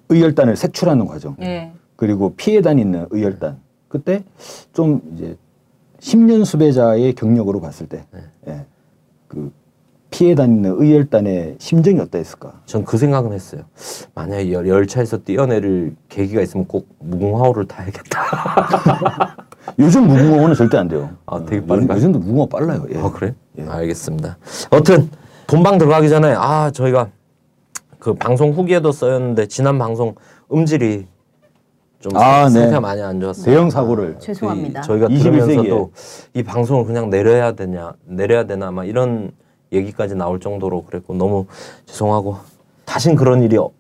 의열단을 0.09 0.57
색출하는 0.57 1.07
과정. 1.07 1.37
네. 1.39 1.73
그리고 1.97 2.35
피해 2.37 2.61
다니는 2.63 3.07
의열단. 3.11 3.59
그때 3.89 4.23
좀 4.73 5.01
이제 5.15 5.37
10년 6.01 6.45
수배자의 6.45 7.15
경력으로 7.15 7.61
봤을 7.61 7.87
때, 7.89 8.05
네. 8.13 8.21
예, 8.49 8.67
그 9.27 9.51
피해 10.11 10.35
다니는 10.35 10.77
의열단의 10.79 11.57
심정이 11.59 11.99
어떠했을까? 12.01 12.63
전 12.67 12.85
그 12.85 12.97
생각은 12.97 13.33
했어요. 13.33 13.63
만약에 14.15 14.53
열- 14.53 14.69
열차에서 14.69 15.19
뛰어내릴 15.19 15.97
계기가 16.09 16.41
있으면 16.43 16.67
꼭 16.67 16.89
무궁화호를 17.01 17.67
타야겠다. 17.67 18.21
요즘 19.79 20.07
무궁화호는 20.07 20.55
절대 20.55 20.77
안 20.79 20.89
돼요. 20.89 21.11
아, 21.27 21.39
되게 21.41 21.57
요즘- 21.57 21.67
빠른가요? 21.67 21.97
요즘도 21.99 22.19
무궁화 22.21 22.47
빨라요. 22.47 22.87
예. 22.95 22.99
어 22.99 23.11
그래? 23.13 23.35
예. 23.59 23.65
알겠습니다. 23.65 24.39
여튼 24.73 25.11
본방 25.49 25.79
들어가기 25.79 26.09
전에 26.11 26.35
아 26.37 26.71
저희가 26.71 27.09
그 27.99 28.15
방송 28.15 28.53
후기에도 28.53 28.93
써였는데 28.93 29.47
지난 29.47 29.79
방송 29.79 30.15
음질이 30.53 31.07
좀 32.01 32.17
아, 32.17 32.45
상- 32.45 32.53
네. 32.53 32.61
상태가 32.61 32.81
많이 32.81 33.01
안 33.03 33.19
좋았어요. 33.19 33.45
대형 33.45 33.71
사고를 33.71 34.19
죄송합니다. 34.21 34.83
그 34.83 34.87
저희가 34.87 35.07
21 35.09 35.33
들으면서도. 35.33 35.91
이 36.35 36.43
방송을 36.45 36.85
그냥 36.85 37.11
내려야 37.11 37.53
되냐 37.53 37.95
내려야 38.05 38.45
되나 38.45 38.71
막 38.71 38.85
이런 38.85 39.33
얘기까지 39.73 40.15
나올 40.15 40.39
정도로 40.39 40.85
그랬고 40.85 41.15
너무 41.15 41.47
죄송하고 41.87 42.37
다신 42.85 43.17
그런 43.17 43.43
일이 43.43 43.57
어- 43.57 43.71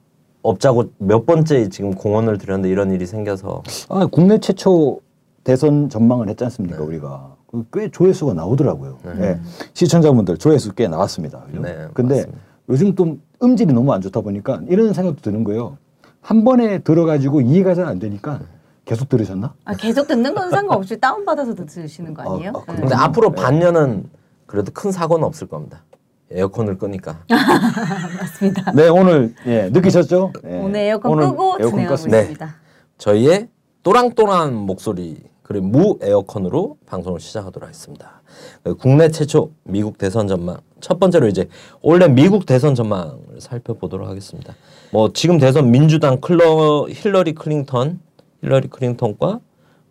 없자고 0.42 0.84
몇 0.98 1.26
번째 1.26 1.68
지금 1.68 1.94
공언을 1.94 2.38
드렸는데 2.38 2.70
이런 2.70 2.90
일이 2.92 3.04
생겨서 3.06 3.62
아, 3.90 4.06
국내 4.10 4.38
최초 4.38 5.00
대선 5.44 5.88
전망을 5.90 6.28
했지 6.28 6.38
네. 6.38 6.44
않습니까 6.46 6.82
우리가 6.82 7.36
그 7.36 7.37
꽤 7.72 7.90
조회수가 7.90 8.34
나오더라고요. 8.34 8.98
예. 9.20 9.40
시청자분들 9.72 10.36
조회수 10.38 10.74
꽤 10.74 10.86
나왔습니다. 10.88 11.40
그죠? 11.46 11.60
네, 11.62 11.88
근데 11.94 12.16
맞습니다. 12.16 12.38
요즘 12.68 12.94
또 12.94 13.16
음질이 13.42 13.72
너무 13.72 13.92
안 13.92 14.00
좋다 14.02 14.20
보니까 14.20 14.60
이런 14.68 14.92
생각도 14.92 15.22
드는 15.22 15.44
거예요. 15.44 15.78
한 16.20 16.44
번에 16.44 16.78
들어가지고 16.80 17.40
이해가 17.40 17.74
잘 17.74 17.86
안 17.86 17.98
되니까 17.98 18.40
계속 18.84 19.08
들으셨나? 19.08 19.54
아, 19.64 19.74
계속 19.74 20.06
듣는 20.08 20.34
건 20.34 20.50
상관없이 20.50 20.98
다운받아서 21.00 21.54
듣시는 21.54 22.12
거 22.14 22.22
아니에요? 22.22 22.52
아, 22.54 22.62
아, 22.66 22.72
네. 22.74 22.80
근데 22.80 22.94
앞으로 22.94 23.32
반년은 23.32 24.10
그래도 24.46 24.70
큰 24.72 24.92
사고는 24.92 25.24
없을 25.24 25.46
겁니다. 25.46 25.84
에어컨을 26.30 26.76
끄니까. 26.76 27.20
맞습니다. 28.20 28.72
네 28.72 28.88
오늘 28.88 29.34
예, 29.46 29.70
느끼셨죠? 29.72 30.32
예. 30.46 30.58
오늘 30.60 30.80
에어컨 30.80 31.12
오늘 31.12 31.24
끄고 31.28 31.56
에어컨 31.60 31.70
진행하고 31.70 31.94
껐습니다. 31.96 32.10
네. 32.10 32.18
있습니다. 32.20 32.54
저희의 32.98 33.48
또랑또랑 33.82 34.54
목소리 34.66 35.22
그리고 35.48 35.66
무 35.66 35.98
에어컨으로 36.02 36.76
방송을 36.84 37.20
시작하도록 37.20 37.66
하겠습니다. 37.66 38.20
그 38.62 38.74
국내 38.74 39.08
최초 39.08 39.52
미국 39.64 39.96
대선 39.96 40.28
전망 40.28 40.58
첫 40.82 41.00
번째로 41.00 41.26
이제 41.26 41.48
올해 41.80 42.06
미국 42.06 42.44
대선 42.44 42.74
전망을 42.74 43.40
살펴보도록 43.40 44.06
하겠습니다. 44.06 44.54
뭐 44.92 45.10
지금 45.14 45.38
대선 45.38 45.70
민주당 45.70 46.20
클러 46.20 46.86
힐러리 46.90 47.32
클린턴 47.32 47.98
힐러리 48.42 48.68
클린턴과 48.68 49.40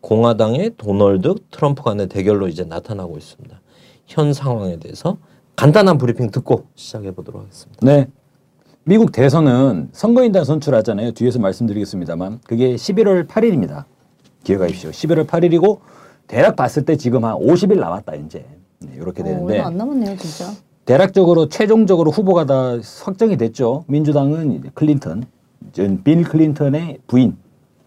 공화당의 0.01 0.73
도널드 0.77 1.33
트럼프 1.49 1.81
간의 1.81 2.07
대결로 2.07 2.47
이제 2.47 2.63
나타나고 2.63 3.17
있습니다. 3.17 3.59
현 4.05 4.33
상황에 4.33 4.77
대해서 4.77 5.17
간단한 5.55 5.97
브리핑 5.97 6.29
듣고 6.29 6.67
시작해 6.75 7.09
보도록 7.09 7.41
하겠습니다. 7.41 7.83
네. 7.83 8.07
미국 8.83 9.11
대선은 9.11 9.89
선거인단 9.91 10.45
선출하잖아요. 10.45 11.13
뒤에서 11.13 11.39
말씀드리겠습니다만 11.39 12.41
그게 12.45 12.75
11월 12.75 13.27
8일입니다. 13.27 13.85
기억하십시오. 14.47 14.91
11월 14.91 15.27
8일이고 15.27 15.79
대략 16.27 16.55
봤을 16.55 16.85
때 16.85 16.95
지금 16.95 17.25
한 17.25 17.35
50일 17.35 17.79
남았다 17.79 18.15
이제 18.15 18.45
네, 18.79 18.91
이렇게 18.95 19.21
어, 19.21 19.25
되는데 19.25 19.53
얼마 19.55 19.67
안 19.67 19.77
남았네요, 19.77 20.17
진짜. 20.17 20.51
대략적으로 20.85 21.49
최종적으로 21.49 22.11
후보가 22.11 22.45
다 22.45 22.77
확정이 23.03 23.35
됐죠. 23.35 23.83
민주당은 23.87 24.53
이제 24.53 24.69
클린턴, 24.73 25.25
전빌 25.73 26.23
클린턴의 26.23 26.99
부인 27.07 27.35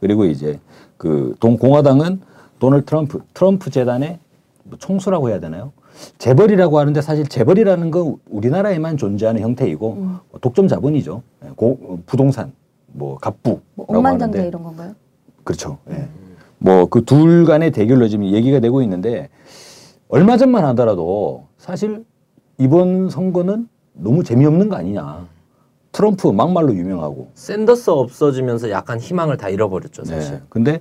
그리고 0.00 0.26
이제 0.26 0.61
그 0.99 1.35
동공화당은 1.40 2.21
도널드 2.59 2.85
트럼프, 2.85 3.21
트럼프 3.33 3.71
재단의 3.71 4.19
뭐 4.64 4.79
총수라고 4.79 5.31
해야 5.31 5.40
되나요? 5.40 5.73
재벌이라고 6.19 6.79
하는데 6.79 7.00
사실 7.00 7.26
재벌이라는 7.26 7.90
건 7.90 8.17
우리나라에만 8.29 8.99
존재하는 8.99 9.40
형태이고 9.40 9.93
음. 9.95 10.19
독점 10.40 10.69
자본이죠. 10.69 11.23
예, 11.45 11.49
고, 11.57 12.00
부동산, 12.07 12.52
뭐 12.87 13.17
갑부, 13.17 13.61
뭐 13.75 13.87
억만장자 13.88 14.43
이런 14.43 14.62
건가요? 14.62 14.95
그렇죠. 15.45 15.79
예. 15.90 16.09
뭐 16.61 16.87
그 16.87 17.05
둘 17.05 17.45
간의 17.45 17.71
대결로 17.71 18.09
지금 18.09 18.26
얘기가 18.26 18.61
되고 18.61 18.83
있는데 18.83 19.29
얼마 20.09 20.37
전만 20.37 20.64
하더라도 20.67 21.47
사실 21.59 22.05
이번 22.59 23.09
선거는 23.09 23.69
너무 23.95 24.23
재미없는 24.23 24.69
거 24.69 24.76
아니냐. 24.76 25.26
트럼프 25.93 26.29
막말로 26.29 26.75
유명하고. 26.75 27.31
샌더스 27.35 27.90
없어지면서 27.90 28.71
약간 28.71 29.00
희망을 29.00 29.37
다 29.37 29.49
잃어버렸죠 29.49 30.05
사실. 30.05 30.35
네. 30.35 30.40
근데 30.49 30.81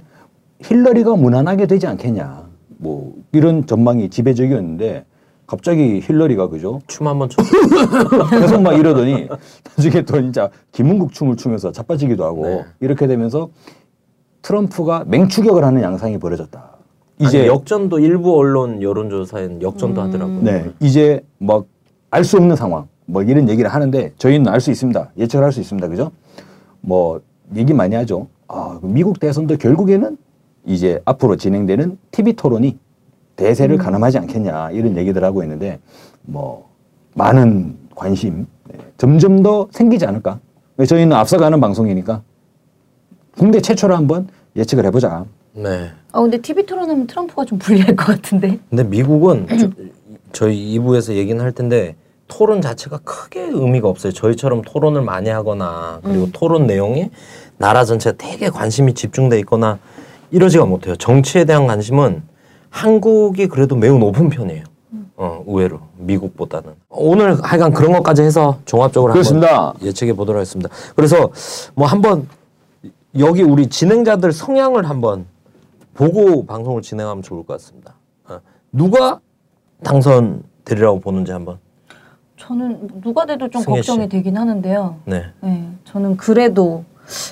힐러리가 0.61 1.15
무난하게 1.15 1.65
되지 1.67 1.87
않겠냐. 1.87 2.47
뭐 2.77 3.13
이런 3.31 3.65
전망이 3.65 4.09
지배적이었는데 4.09 5.05
갑자기 5.47 5.99
힐러리가 6.03 6.47
그죠? 6.49 6.79
춤 6.87 7.07
한번 7.07 7.27
춰. 7.29 7.41
계속 8.29 8.61
막 8.61 8.73
이러더니 8.77 9.27
나중에 9.75 10.03
또 10.05 10.21
진짜 10.21 10.49
김은국 10.71 11.11
춤을 11.11 11.37
추면서 11.37 11.71
자빠지기도 11.71 12.23
하고 12.23 12.43
네. 12.45 12.65
이렇게 12.81 13.07
되면서 13.07 13.49
트럼프가 14.41 15.03
맹추격을 15.07 15.63
하는 15.63 15.81
양상이 15.81 16.17
벌어졌다. 16.17 16.63
이제 17.19 17.27
이제 17.39 17.47
역전도 17.47 17.99
일부 17.99 18.37
언론 18.37 18.81
여론조사에는 18.81 19.61
역전도 19.61 20.01
하더라고요. 20.01 20.41
네, 20.41 20.71
이제 20.79 21.21
막 21.37 21.65
알 22.11 22.23
수 22.23 22.37
없는 22.37 22.55
상황, 22.55 22.87
뭐 23.05 23.21
이런 23.21 23.49
얘기를 23.49 23.69
하는데 23.69 24.13
저희는 24.17 24.47
알 24.51 24.59
수 24.59 24.71
있습니다. 24.71 25.11
예측을 25.17 25.45
할수 25.45 25.59
있습니다. 25.59 25.87
그죠? 25.87 26.11
뭐 26.81 27.21
얘기 27.55 27.73
많이 27.73 27.95
하죠. 27.95 28.27
아, 28.47 28.79
미국 28.81 29.19
대선도 29.19 29.57
결국에는 29.57 30.17
이제 30.65 30.99
앞으로 31.05 31.35
진행되는 31.35 31.97
TV 32.11 32.33
토론이 32.33 32.77
대세를 33.35 33.77
가늠하지 33.77 34.17
않겠냐 34.17 34.71
이런 34.71 34.97
얘기들 34.97 35.23
하고 35.23 35.43
있는데 35.43 35.79
뭐 36.23 36.69
많은 37.13 37.77
관심 37.95 38.47
네, 38.71 38.79
점점 38.97 39.43
더 39.43 39.67
생기지 39.71 40.05
않을까? 40.05 40.39
저희는 40.87 41.15
앞서가는 41.15 41.59
방송이니까 41.61 42.23
국내 43.39 43.61
최초로 43.61 43.95
한번 43.95 44.27
예측을 44.57 44.85
해보자. 44.85 45.23
네. 45.53 45.91
아, 46.11 46.21
근데 46.21 46.37
TV 46.37 46.65
토론하면 46.65 47.07
트럼프가 47.07 47.45
좀 47.45 47.57
불리할 47.57 47.95
것 47.95 48.07
같은데. 48.07 48.59
근데 48.69 48.83
미국은 48.83 49.47
저, 49.57 49.69
저희 50.33 50.77
2부에서 50.77 51.13
얘기는 51.13 51.41
할 51.41 51.53
텐데 51.53 51.95
토론 52.27 52.61
자체가 52.61 52.99
크게 52.99 53.39
의미가 53.41 53.87
없어요. 53.87 54.11
저희처럼 54.11 54.61
토론을 54.63 55.01
많이 55.01 55.29
하거나 55.29 56.01
그리고 56.03 56.29
토론 56.31 56.67
내용에 56.67 57.09
나라 57.57 57.85
전체가 57.85 58.17
되게 58.17 58.49
관심이 58.49 58.93
집중돼 58.93 59.39
있거나 59.39 59.79
이러지가 60.31 60.65
못해요. 60.65 60.95
정치에 60.97 61.45
대한 61.45 61.65
관심은 61.65 62.21
한국이 62.69 63.47
그래도 63.47 63.75
매우 63.75 63.97
높은 63.97 64.29
편이에요. 64.29 64.63
어, 65.15 65.43
의외로. 65.47 65.79
미국보다는 65.97 66.73
오늘 66.89 67.41
하여간 67.41 67.73
그런 67.73 67.91
것까지 67.93 68.21
해서 68.21 68.59
종합적으로 68.65 69.13
그렇습니다. 69.13 69.69
한번 69.69 69.87
예측해 69.87 70.13
보도록 70.13 70.37
하겠습니다. 70.39 70.69
그래서 70.95 71.29
뭐 71.73 71.87
한번 71.87 72.27
여기 73.17 73.41
우리 73.41 73.67
진행자들 73.67 74.31
성향을 74.31 74.89
한번 74.89 75.25
보고 75.93 76.45
방송을 76.45 76.81
진행하면 76.81 77.23
좋을 77.23 77.45
것 77.45 77.53
같습니다. 77.53 77.95
어, 78.27 78.39
누가 78.71 79.19
당선되리라고 79.83 80.99
보는지 80.99 81.31
한번. 81.31 81.57
저는 82.37 83.01
누가 83.01 83.25
돼도 83.25 83.49
좀. 83.49 83.63
걱정이 83.63 84.07
되긴 84.07 84.37
하는데요. 84.37 84.97
네. 85.05 85.25
네, 85.41 85.69
저는 85.85 86.17
그래도 86.17 86.85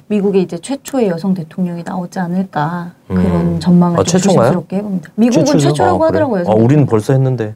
미국의 0.07 0.41
이제 0.41 0.57
최초의 0.57 1.07
여성 1.07 1.33
대통령이 1.33 1.83
나오지 1.83 2.19
않을까 2.19 2.93
음. 3.11 3.15
그런 3.15 3.59
전망을 3.59 3.99
아, 3.99 4.03
좀? 4.03 4.19
조심스럽게 4.19 4.77
해봅니다. 4.77 5.11
미국은? 5.15 5.57
최초라고 5.59 6.03
아, 6.03 6.07
하더라고요. 6.07 6.43
아, 6.47 6.53
우리는 6.53 6.85
벌써 6.85 7.13
했는데. 7.13 7.55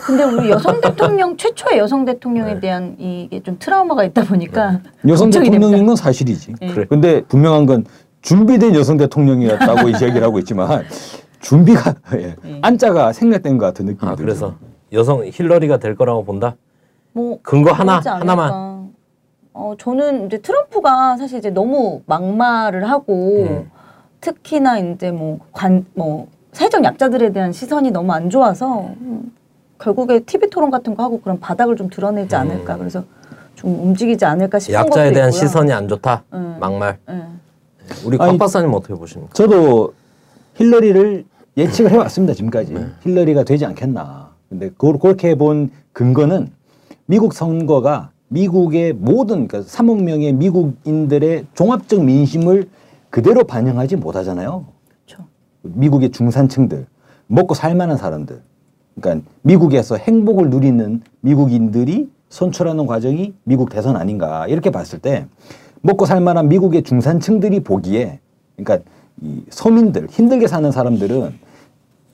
네. 0.00 0.06
근데 0.06 0.24
우리 0.24 0.50
여성 0.50 0.80
대통령 0.80 1.36
최초의 1.36 1.78
여성 1.78 2.04
대통령에 2.04 2.54
네. 2.54 2.60
대한 2.60 2.96
이게 2.98 3.42
좀 3.42 3.56
트라우마가 3.58 4.04
있다 4.04 4.24
보니까 4.24 4.80
여성 5.06 5.26
걱정이 5.28 5.50
대통령인. 5.50 5.86
건 5.86 5.96
사실이지. 5.96 6.54
네. 6.60 6.66
그래. 6.68 6.86
근데 6.88 7.22
분명한 7.22 7.66
건 7.66 7.84
준비된 8.22 8.74
여성 8.74 8.96
대통령이었다고 8.96 9.88
이 9.90 9.94
얘기를 9.94 10.22
하고 10.22 10.38
있지만 10.38 10.84
준비가 11.40 11.94
예, 12.14 12.34
네. 12.42 12.58
안자가 12.62 13.12
생략된 13.12 13.58
것 13.58 13.66
같은 13.66 13.86
느낌이 13.86 14.10
아, 14.10 14.14
들죠. 14.14 14.24
그래서 14.24 14.54
여성 14.92 15.24
힐러리가 15.24 15.78
될 15.78 15.94
거라고 15.94 16.24
본다. 16.24 16.56
뭐 17.12 17.38
근거 17.42 17.72
하나. 17.72 18.00
하나만. 18.04 18.70
어 19.52 19.74
저는 19.78 20.26
이제 20.26 20.38
트럼프가 20.38 21.16
사실 21.16 21.38
이제 21.38 21.50
너무 21.50 22.02
막말을 22.06 22.88
하고 22.88 23.46
음. 23.48 23.70
특히나 24.20 24.78
이제 24.78 25.10
뭐 25.10 25.40
관뭐 25.52 26.28
사회적 26.52 26.84
약자들에 26.84 27.32
대한 27.32 27.52
시선이 27.52 27.90
너무 27.90 28.12
안 28.12 28.30
좋아서 28.30 28.90
음, 29.00 29.32
결국에 29.80 30.20
TV 30.20 30.50
토론 30.50 30.70
같은 30.70 30.94
거 30.94 31.02
하고 31.02 31.20
그런 31.20 31.40
바닥을 31.40 31.76
좀 31.76 31.88
드러내지 31.88 32.34
음. 32.36 32.40
않을까 32.40 32.76
그래서 32.76 33.02
좀 33.54 33.88
움직이지 33.88 34.24
않을까 34.24 34.58
싶은 34.58 34.74
약자에 34.74 35.12
대한 35.12 35.30
있고요. 35.30 35.40
시선이 35.40 35.72
안 35.72 35.88
좋다. 35.88 36.24
음. 36.32 36.56
막말. 36.60 36.98
예. 37.08 37.22
우리 38.04 38.16
아니, 38.20 38.32
곽 38.32 38.38
박사님 38.38 38.72
어떻게 38.72 38.94
보십니까? 38.94 39.32
저도 39.34 39.94
힐러리를 40.54 41.24
예측을 41.56 41.90
해왔습니다 41.90 42.34
지금까지 42.34 42.72
네. 42.72 42.86
힐러리가 43.02 43.44
되지 43.44 43.66
않겠나. 43.66 44.30
근데 44.48 44.68
그걸 44.70 44.98
그렇게 44.98 45.34
본 45.34 45.70
근거는 45.92 46.50
미국 47.06 47.34
선거가 47.34 48.10
미국의 48.28 48.92
모든 48.92 49.48
그러니까 49.48 49.60
3억 49.68 50.02
명의 50.02 50.32
미국인들의 50.32 51.46
종합적 51.54 52.04
민심을 52.04 52.68
그대로 53.10 53.42
반영하지 53.42 53.96
못하잖아요. 53.96 54.66
그렇죠. 55.04 55.26
미국의 55.62 56.10
중산층들, 56.10 56.86
먹고 57.26 57.54
살만한 57.54 57.96
사람들, 57.96 58.40
그러니까 58.94 59.26
미국에서 59.42 59.96
행복을 59.96 60.50
누리는 60.50 61.02
미국인들이 61.20 62.10
선출하는 62.28 62.86
과정이 62.86 63.34
미국 63.44 63.70
대선 63.70 63.96
아닌가 63.96 64.46
이렇게 64.46 64.70
봤을 64.70 64.98
때 64.98 65.26
먹고 65.82 66.06
살 66.06 66.20
만한 66.20 66.48
미국의 66.48 66.82
중산층들이 66.82 67.60
보기에 67.60 68.20
그러니까 68.56 68.90
이 69.22 69.42
서민들 69.50 70.06
힘들게 70.10 70.46
사는 70.46 70.70
사람들은 70.70 71.32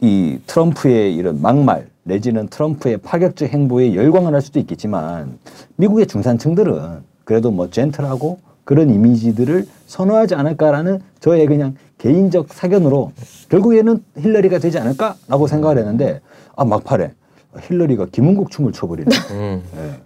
이 0.00 0.38
트럼프의 0.46 1.14
이런 1.14 1.40
막말 1.40 1.88
내지는 2.02 2.48
트럼프의 2.48 2.98
파격적 2.98 3.48
행보에 3.48 3.94
열광을 3.94 4.34
할 4.34 4.40
수도 4.40 4.60
있겠지만 4.60 5.38
미국의 5.76 6.06
중산층들은 6.06 7.02
그래도 7.24 7.50
뭐 7.50 7.70
젠틀하고 7.70 8.38
그런 8.64 8.90
이미지들을 8.90 9.66
선호하지 9.86 10.34
않을까라는 10.34 11.00
저의 11.20 11.46
그냥 11.46 11.76
개인적 11.98 12.52
사견으로 12.52 13.12
결국에는 13.48 14.02
힐러리가 14.18 14.58
되지 14.58 14.78
않을까라고 14.78 15.46
생각을 15.46 15.78
했는데 15.78 16.20
아 16.56 16.64
막판에 16.64 17.12
힐러리가 17.60 18.06
김은국 18.10 18.50
춤을 18.50 18.72
춰버리네. 18.72 19.08
음. 19.30 19.62
예. 19.76 20.00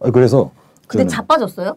아, 0.00 0.10
그래서 0.10 0.50
근데 0.86 1.06
자빠졌어요? 1.06 1.76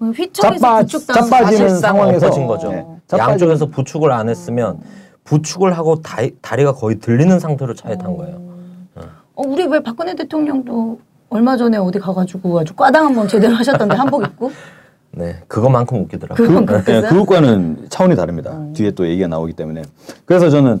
휘청에서 0.00 0.78
부축당 0.78 1.14
자빠지는 1.28 1.78
상황에서 1.78 2.26
엎어진 2.26 2.46
거죠. 2.46 2.72
네. 2.72 2.86
양쪽에서 3.16 3.66
부축을 3.66 4.10
안 4.10 4.28
했으면 4.28 4.80
부축을 5.24 5.76
하고 5.76 6.00
다리, 6.02 6.34
다리가 6.40 6.72
거의 6.72 6.98
들리는 6.98 7.38
상태로 7.38 7.74
차에 7.74 7.96
탄 7.98 8.16
거예요. 8.16 8.40
어, 9.34 9.42
우리 9.46 9.64
왜 9.64 9.80
박근혜 9.80 10.14
대통령도 10.14 10.98
얼마 11.28 11.56
전에 11.56 11.78
어디 11.78 11.98
가가지고 11.98 12.60
아주 12.60 12.74
과당 12.74 13.06
한번 13.06 13.28
제대로 13.28 13.54
하셨던데 13.54 13.94
한복 13.94 14.24
입고 14.24 14.50
네, 15.14 15.42
그것만큼 15.46 16.00
웃기더라고요. 16.00 16.48
그, 16.48 16.54
예, 16.54 16.64
그렇겠어요? 16.64 17.10
그것과는 17.10 17.86
차원이 17.90 18.16
다릅니다. 18.16 18.58
뒤에 18.72 18.90
또 18.92 19.06
얘기가 19.06 19.28
나오기 19.28 19.52
때문에. 19.52 19.82
그래서 20.24 20.50
저는 20.50 20.72
어, 20.72 20.78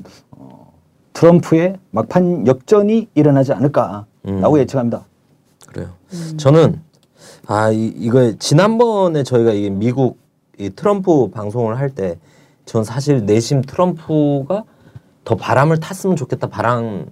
트럼프의 1.12 1.78
막판 1.90 2.46
역전이 2.46 3.08
일어나지 3.14 3.52
않을까라고 3.52 4.06
음. 4.26 4.58
예측합니다. 4.58 5.04
그래요. 5.68 5.88
저는 6.36 6.80
아 7.46 7.70
이, 7.70 7.86
이거 7.96 8.32
지난번에 8.38 9.22
저희가 9.22 9.52
이 9.52 9.70
미국 9.70 10.18
이 10.58 10.70
트럼프 10.70 11.30
방송을 11.30 11.78
할 11.78 11.90
때 11.94 12.18
전 12.64 12.84
사실 12.84 13.26
내심 13.26 13.62
트럼프가 13.62 14.64
더 15.24 15.34
바람을 15.34 15.80
탔으면 15.80 16.14
좋겠다 16.16 16.46
바람 16.48 17.06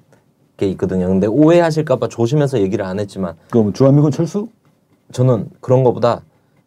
게 0.56 0.66
있거든요. 0.70 1.08
근데 1.08 1.26
오해하실까봐 1.26 2.08
조심해서 2.08 2.60
얘기를 2.60 2.84
안 2.84 3.00
했지만 3.00 3.34
그럼 3.50 3.72
주한미군 3.72 4.12
철수? 4.12 4.48
저는 5.12 5.48
그런 5.60 5.82
것보다 5.82 6.22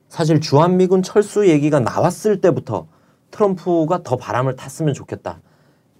사실 0.09 0.41
주한미군 0.41 1.01
철수 1.01 1.47
얘기가 1.47 1.79
나왔을 1.79 2.41
때부터 2.41 2.87
트럼프가 3.31 4.03
더 4.03 4.17
바람을 4.17 4.55
탔으면 4.57 4.93
좋겠다. 4.93 5.39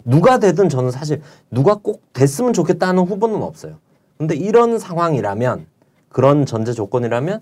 누가 0.04 0.38
되든 0.38 0.68
저는 0.68 0.90
사실 0.90 1.22
누가 1.50 1.74
꼭 1.76 2.02
됐으면 2.12 2.52
좋겠다는 2.52 3.04
후보는 3.04 3.42
없어요. 3.42 3.74
근데 4.18 4.34
이런 4.36 4.78
상황이라면 4.78 5.66
그런 6.08 6.46
전제 6.46 6.72
조건이라면 6.72 7.40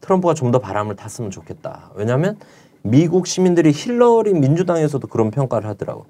트럼프가 0.00 0.34
좀 0.34 0.50
더 0.52 0.58
바람을 0.58 0.96
탔으면 0.96 1.30
좋겠다. 1.30 1.90
왜냐하면 1.94 2.36
미국 2.82 3.26
시민들이 3.26 3.72
힐러리 3.72 4.34
민주당에서도 4.34 5.06
그런 5.06 5.30
평가를 5.30 5.68
하더라고. 5.70 6.06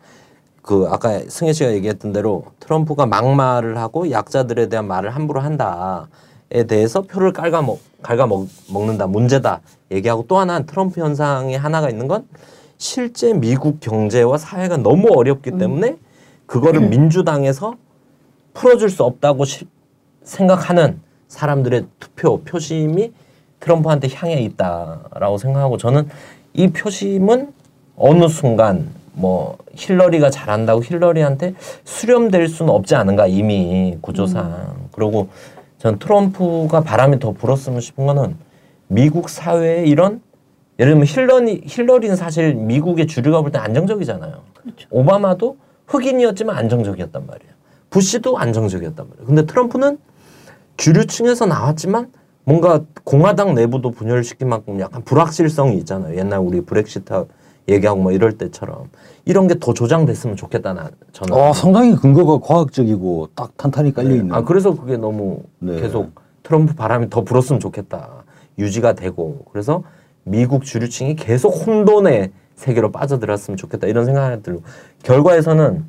그 0.63 0.87
아까 0.91 1.21
승혜 1.29 1.53
씨가 1.53 1.73
얘기했던 1.73 2.13
대로 2.13 2.45
트럼프가 2.61 3.07
막말을 3.07 3.79
하고 3.79 4.11
약자들에 4.11 4.69
대한 4.69 4.87
말을 4.87 5.11
함부로 5.11 5.41
한다에 5.41 6.65
대해서 6.69 7.03
표를 7.03 7.33
깔가 7.33 7.63
먹 7.63 7.81
갉아 8.03 8.27
먹, 8.27 8.47
먹는다 8.73 9.07
문제다 9.07 9.61
얘기하고 9.91 10.25
또 10.29 10.39
하나 10.39 10.61
트럼프 10.61 11.01
현상에 11.01 11.57
하나가 11.57 11.89
있는 11.89 12.09
건 12.09 12.27
실제 12.91 13.35
미국 13.35 13.79
경제와 13.81 14.39
사회가 14.39 14.79
너무 14.79 15.09
어렵기 15.15 15.59
때문에 15.59 15.97
그거를 16.47 16.81
민주당에서 16.81 17.75
풀어줄 18.55 18.89
수 18.89 19.05
없다고 19.05 19.45
시- 19.45 19.69
생각하는 20.25 20.99
사람들의 21.29 21.85
투표 22.01 22.41
표심이 22.41 23.13
트럼프한테 23.61 24.09
향해 24.15 24.41
있다라고 24.41 25.37
생각하고 25.37 25.77
저는 25.77 26.09
이 26.55 26.69
표심은 26.69 27.53
어느 27.97 28.29
순간 28.29 28.89
뭐 29.13 29.59
힐러리가 29.75 30.31
잘한다고 30.31 30.83
힐러리한테 30.83 31.55
수렴될 31.85 32.49
수는 32.49 32.73
없지 32.73 32.95
않은가 32.95 33.27
이미 33.27 33.99
구조상. 34.01 34.89
그리고 34.93 35.29
전 35.77 35.99
트럼프가 35.99 36.81
바람이 36.81 37.19
더 37.19 37.33
불었으면 37.33 37.83
싶은 37.83 38.07
거는 38.07 38.37
미국 38.89 39.29
사회에 39.29 39.85
이런 39.85 40.23
예를 40.81 40.93
들면 40.95 41.07
힐러리 41.07 41.61
힐러리는 41.67 42.17
사실 42.17 42.55
미국의 42.55 43.07
주류가 43.07 43.43
볼 43.43 43.53
때 43.53 43.59
안정적이잖아요. 43.59 44.33
오바마도 44.91 45.59
흑인이었지만 45.87 46.57
안정적이었단 46.57 47.27
말이에요. 47.27 47.53
부시도 47.91 48.39
안정적이었단 48.39 49.07
말이에요. 49.09 49.27
근데 49.27 49.45
트럼프는 49.47 49.99
주류층에서 50.79 51.45
나왔지만 51.47 52.11
뭔가 52.45 52.81
공화당 53.05 53.55
내부도 53.55 53.91
분열시킨 53.91 54.49
만큼 54.49 54.81
약간 54.81 55.03
불확실성이 55.05 55.77
있잖아요. 55.79 56.17
옛날 56.17 56.41
우리 56.41 56.63
브렉시트 56.63 57.27
얘기하고 57.69 58.01
뭐 58.01 58.13
이럴 58.13 58.39
때처럼 58.39 58.89
이런 59.27 59.47
게 59.49 59.55
더 59.61 59.75
조장됐으면 59.75 60.37
좋겠다 60.37 60.73
나 60.73 60.91
저는. 61.13 61.35
어, 61.37 61.53
상당히 61.53 61.95
근거가 61.95 62.39
과학적이고 62.47 63.29
딱 63.35 63.55
탄탄히 63.59 63.93
깔려 63.93 64.15
있는. 64.15 64.33
아 64.33 64.43
그래서 64.43 64.75
그게 64.75 64.97
너무 64.97 65.43
네. 65.59 65.79
계속 65.79 66.13
트럼프 66.43 66.75
바람이 66.75 67.11
더 67.11 67.23
불었으면 67.23 67.61
좋겠다 67.61 68.25
유지가 68.59 68.95
되고 68.95 69.45
그래서 69.53 69.83
미국 70.25 70.65
주류층이 70.65 71.17
계속 71.17 71.51
혼돈의 71.51 72.31
세계로 72.55 72.93
빠져들었으면 72.93 73.57
좋겠다 73.57 73.87
이런 73.87 74.05
생각이 74.05 74.43
들고 74.43 74.63
결과에서는 75.03 75.85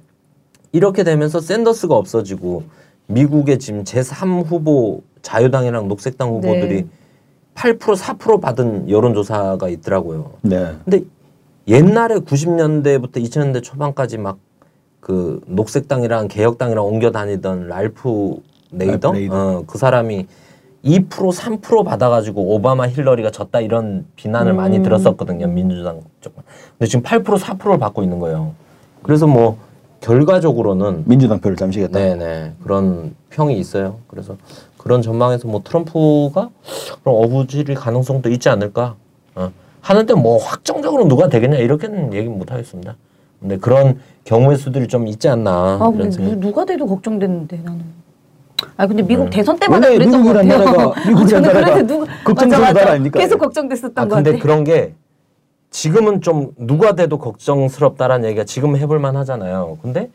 이렇게 0.71 1.03
되면서 1.03 1.39
샌더스가 1.39 1.95
없어지고 1.95 2.63
미국의 3.07 3.59
지금 3.59 3.83
제3 3.83 4.45
후보 4.45 5.03
자유당이랑 5.21 5.87
녹색당 5.87 6.29
후보들이 6.29 6.83
네. 6.83 6.87
8% 7.55 7.77
4% 7.77 8.39
받은 8.39 8.89
여론조사가 8.89 9.67
있더라고요. 9.67 10.31
네. 10.41 10.73
근데 10.85 11.03
옛날에 11.67 12.15
90년대부터 12.15 13.17
2000년대 13.17 13.61
초반까지 13.61 14.17
막 14.17 14.37
그 15.01 15.41
녹색당이랑 15.47 16.29
개혁당이랑 16.29 16.85
옮겨 16.85 17.11
다니던 17.11 17.67
랄프 17.67 18.37
네이더, 18.71 19.09
랄프 19.09 19.17
네이더. 19.17 19.35
어, 19.35 19.63
그 19.67 19.77
사람이 19.77 20.27
2% 20.83 21.07
3% 21.09 21.83
받아가지고 21.85 22.55
오바마 22.55 22.87
힐러리가 22.87 23.29
졌다 23.31 23.59
이런 23.61 24.05
비난을 24.15 24.53
많이 24.53 24.77
음. 24.77 24.83
들었었거든요 24.83 25.47
민주당 25.47 26.01
쪽. 26.21 26.33
근데 26.77 26.87
지금 26.89 27.03
8% 27.03 27.23
4%를 27.37 27.77
받고 27.77 28.01
있는 28.03 28.19
거예요. 28.19 28.53
그래서 29.03 29.27
뭐 29.27 29.57
결과적으로는 29.99 31.03
민주당 31.05 31.39
표를 31.39 31.55
잠시겠다. 31.55 31.99
네네 31.99 32.53
그런 32.63 33.15
평이 33.29 33.57
있어요. 33.59 33.99
그래서 34.07 34.35
그런 34.77 35.03
전망에서 35.03 35.47
뭐 35.47 35.61
트럼프가 35.63 36.49
그런 37.03 37.15
어부질일 37.15 37.75
가능성도 37.75 38.29
있지 38.31 38.49
않을까 38.49 38.95
어. 39.35 39.51
하는데 39.81 40.13
뭐 40.15 40.37
확정적으로 40.37 41.07
누가 41.07 41.27
되겠냐 41.29 41.57
이렇게는 41.57 42.13
얘기 42.13 42.27
못 42.27 42.51
하겠습니다. 42.51 42.95
근데 43.39 43.57
그런 43.57 43.99
경우의 44.23 44.57
수들이 44.57 44.87
좀 44.87 45.07
있지 45.07 45.27
않나 45.29 45.77
아, 45.81 45.89
근데 45.91 46.09
생각. 46.11 46.31
누- 46.35 46.39
누가 46.39 46.65
돼도 46.65 46.87
걱정됐는데 46.87 47.57
나는. 47.63 48.01
아 48.77 48.87
근데 48.87 49.03
미국 49.03 49.29
대선 49.29 49.57
때마다 49.57 49.87
네. 49.89 49.97
그랬던 49.97 50.23
것 50.23 50.33
같아요. 50.33 50.57
나라가- 50.57 50.93
미국이란 51.07 51.27
저는 51.43 51.53
나라가 51.61 51.81
누구 51.83 52.05
걱정스러운 52.23 52.49
맞아, 52.49 52.59
맞아. 52.59 52.73
나라 52.79 52.91
아닙니까? 52.91 53.19
계속 53.19 53.37
걱정됐었던 53.39 53.93
아것 53.97 54.15
근데 54.15 54.31
같아. 54.33 54.41
그런 54.43 54.63
게 54.63 54.93
지금은 55.69 56.21
좀 56.21 56.51
누가 56.57 56.93
돼도 56.95 57.17
걱정스럽다라는 57.17 58.27
얘기가 58.29 58.43
지금 58.45 58.75
해볼 58.75 58.99
만 58.99 59.15
하잖아요. 59.17 59.77
근데 59.81 60.09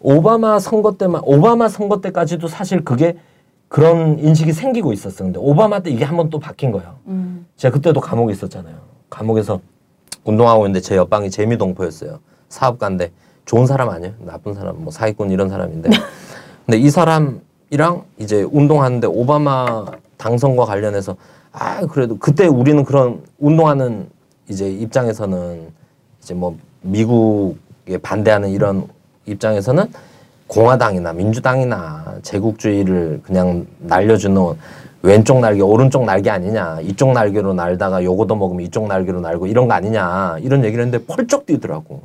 오바마 0.00 0.58
선거 0.58 0.92
때만 0.96 1.22
오바마 1.24 1.68
선거 1.68 2.00
때까지도 2.00 2.48
사실 2.48 2.84
그게 2.84 3.16
그런 3.68 4.18
인식이 4.18 4.52
생기고 4.52 4.92
있었어. 4.92 5.24
근데 5.24 5.38
오바마 5.38 5.80
때 5.80 5.90
이게 5.90 6.04
한 6.04 6.16
번 6.16 6.30
또 6.30 6.38
바뀐 6.38 6.70
거예요. 6.70 6.96
음. 7.08 7.46
제가 7.56 7.72
그때도 7.74 8.00
감옥에 8.00 8.32
있었잖아요. 8.32 8.74
감옥에서 9.10 9.60
운동하고 10.24 10.66
있는데 10.66 10.80
제 10.80 10.96
옆방이 10.96 11.30
재미동포였어요. 11.30 12.18
사업가인데 12.48 13.10
좋은 13.44 13.66
사람 13.66 13.88
아니에요. 13.88 14.14
나쁜 14.20 14.54
사람, 14.54 14.82
뭐 14.84 14.90
사기꾼 14.92 15.30
이런 15.30 15.48
사람인데. 15.48 15.90
근데 16.66 16.78
이 16.78 16.90
사람 16.90 17.40
이랑 17.70 18.04
이제 18.18 18.42
운동하는데 18.42 19.06
오바마 19.06 19.86
당선과 20.16 20.64
관련해서 20.64 21.16
아 21.52 21.80
그래도 21.86 22.18
그때 22.18 22.46
우리는 22.46 22.82
그런 22.84 23.22
운동하는 23.38 24.08
이제 24.48 24.70
입장에서는 24.70 25.68
이제 26.22 26.34
뭐 26.34 26.56
미국에 26.80 27.98
반대하는 28.02 28.50
이런 28.50 28.86
입장에서는 29.26 29.92
공화당이나 30.46 31.12
민주당이나 31.12 32.16
제국주의를 32.22 33.20
그냥 33.22 33.66
날려주는 33.80 34.54
왼쪽 35.02 35.40
날개 35.40 35.60
오른쪽 35.60 36.04
날개 36.04 36.30
아니냐. 36.30 36.80
이쪽 36.80 37.12
날개로 37.12 37.52
날다가 37.52 38.02
요거도 38.02 38.34
먹으면 38.34 38.64
이쪽 38.64 38.88
날개로 38.88 39.20
날고 39.20 39.46
이런 39.46 39.68
거 39.68 39.74
아니냐. 39.74 40.38
이런 40.40 40.64
얘기를 40.64 40.84
했는데 40.84 41.04
펄쩍 41.06 41.46
뛰더라고 41.46 42.02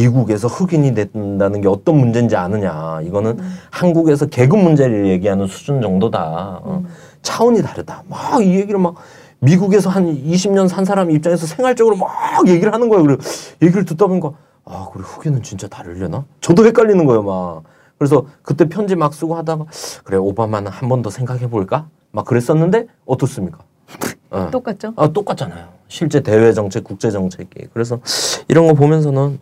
미국에서 0.00 0.46
흑인이 0.46 0.94
된다는 0.94 1.60
게 1.60 1.66
어떤 1.68 1.96
문제인지 1.98 2.36
아느냐 2.36 3.00
이거는 3.02 3.38
한국에서 3.70 4.26
계급 4.26 4.60
문제를 4.60 5.08
얘기하는 5.08 5.46
수준 5.48 5.82
정도다 5.82 6.60
어. 6.62 6.84
차원이 7.22 7.60
다르다 7.62 8.04
막 8.08 8.40
이 8.40 8.54
얘기를 8.54 8.78
막 8.78 8.94
미국에서 9.40 9.90
한 9.90 10.06
20년 10.24 10.68
산 10.68 10.84
사람 10.84 11.10
입장에서 11.10 11.46
생활적으로 11.46 11.96
막 11.96 12.08
얘기를 12.46 12.72
하는 12.72 12.88
거예요 12.88 13.02
그래 13.04 13.16
얘기를 13.62 13.84
듣다 13.84 14.06
보니까 14.06 14.30
아 14.64 14.88
그래 14.92 15.02
흑인은 15.04 15.42
진짜 15.42 15.66
다르려나 15.66 16.24
저도 16.40 16.64
헷갈리는 16.66 17.04
거예요 17.04 17.22
막 17.24 17.62
그래서 17.98 18.26
그때 18.42 18.68
편지 18.68 18.94
막 18.94 19.12
쓰고 19.12 19.34
하다가 19.36 19.64
그래 20.04 20.18
오바마는 20.18 20.70
한 20.70 20.88
번 20.88 21.02
더 21.02 21.10
생각해 21.10 21.50
볼까 21.50 21.88
막 22.12 22.24
그랬었는데 22.26 22.86
어떻습니까 23.06 23.58
어. 24.30 24.48
똑같죠? 24.52 24.92
아, 24.94 25.08
똑같잖아요. 25.08 25.66
실제 25.88 26.20
대외 26.20 26.52
정책, 26.52 26.84
국제 26.84 27.10
정책이. 27.10 27.50
그래서 27.74 27.98
이런 28.46 28.68
거 28.68 28.74
보면서는 28.74 29.40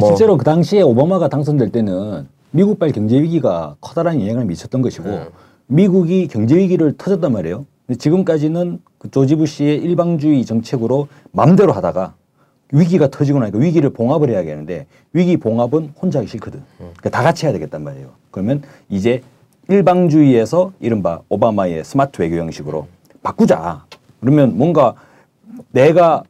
뭐- 0.00 0.08
실제로 0.08 0.36
그 0.36 0.44
당시에 0.44 0.82
오바마가 0.82 1.28
당선될 1.28 1.70
때는 1.70 2.26
미국발 2.50 2.92
경제 2.92 3.20
위기가 3.20 3.76
커다란 3.80 4.20
영향을 4.20 4.44
미쳤던 4.46 4.82
것이고 4.82 5.08
네. 5.08 5.28
미국이 5.66 6.28
경제 6.28 6.56
위기를 6.56 6.96
터졌단 6.96 7.32
말이에요. 7.32 7.66
근데 7.86 7.98
지금까지는 7.98 8.80
그 8.98 9.10
조지 9.10 9.36
부시의 9.36 9.78
일방주의 9.78 10.44
정책으로 10.44 11.08
마음대로 11.32 11.72
하다가 11.72 12.14
위기가 12.72 13.08
터지고 13.08 13.38
나니까 13.40 13.58
위기를 13.58 13.90
봉합을 13.90 14.30
해야 14.30 14.38
하는데 14.38 14.86
위기 15.12 15.36
봉합은 15.38 15.92
혼자 16.00 16.18
하기 16.18 16.28
싫거든. 16.28 16.62
그러니까 16.78 17.10
다 17.10 17.22
같이 17.22 17.46
해야 17.46 17.52
되겠단 17.52 17.82
말이에요. 17.82 18.08
그러면 18.30 18.62
이제 18.90 19.22
일방주의에서 19.68 20.72
이른바 20.80 21.20
오바마의 21.28 21.84
스마트 21.84 22.20
외교 22.20 22.36
형식으로 22.36 22.86
바꾸자. 23.22 23.84
그러면 24.20 24.56
뭔가 24.58 24.94
내가 25.70 26.22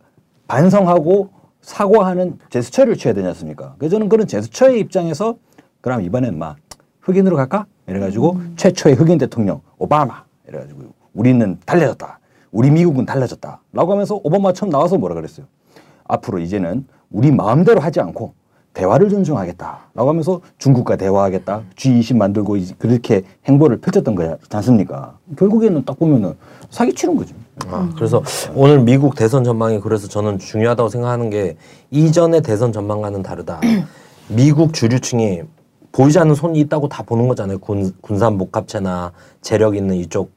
반성하고 0.46 1.30
사과하는 1.68 2.38
제스처를 2.48 2.96
취해야 2.96 3.14
되지 3.14 3.28
않습니까? 3.28 3.74
그래서 3.78 3.96
저는 3.96 4.08
그런 4.08 4.26
제스처의 4.26 4.80
입장에서 4.80 5.36
그럼 5.82 6.00
이번엔 6.00 6.38
막 6.38 6.56
흑인으로 7.02 7.36
갈까? 7.36 7.66
이래가지고 7.86 8.40
최초의 8.56 8.94
흑인 8.94 9.18
대통령 9.18 9.60
오바마 9.76 10.24
이래가지고 10.48 10.80
우리는 11.12 11.58
달라졌다. 11.66 12.20
우리 12.52 12.70
미국은 12.70 13.04
달라졌다. 13.04 13.60
라고 13.74 13.92
하면서 13.92 14.18
오바마 14.24 14.54
처음 14.54 14.70
나와서 14.70 14.96
뭐라 14.96 15.14
그랬어요? 15.14 15.46
앞으로 16.04 16.38
이제는 16.38 16.86
우리 17.10 17.30
마음대로 17.30 17.80
하지 17.80 18.00
않고 18.00 18.32
대화를 18.74 19.08
존중하겠다. 19.08 19.78
라고 19.94 20.08
하면서 20.08 20.40
중국과 20.58 20.96
대화하겠다. 20.96 21.62
G20 21.76 22.16
만들고 22.16 22.56
그렇게 22.78 23.22
행보를 23.46 23.80
펼쳤던 23.80 24.14
거지 24.14 24.34
않습니까? 24.52 25.16
결국에는 25.36 25.84
딱 25.84 25.98
보면은 25.98 26.34
사기 26.70 26.92
치는 26.92 27.16
거죠. 27.16 27.34
아, 27.66 27.90
그래서 27.96 28.22
오늘 28.54 28.80
미국 28.80 29.16
대선 29.16 29.42
전망이 29.42 29.80
그래서 29.80 30.06
저는 30.06 30.38
중요하다고 30.38 30.88
생각하는 30.90 31.30
게 31.30 31.56
이전의 31.90 32.42
대선 32.42 32.72
전망과는 32.72 33.22
다르다. 33.22 33.60
미국 34.28 34.74
주류층이 34.74 35.42
보이지 35.90 36.18
않는 36.18 36.34
손이 36.34 36.60
있다고 36.60 36.88
다 36.88 37.02
보는 37.02 37.26
거잖아요. 37.28 37.58
군, 37.58 37.92
군산 38.00 38.38
복합체나 38.38 39.12
재력 39.40 39.74
있는 39.74 39.96
이쪽 39.96 40.30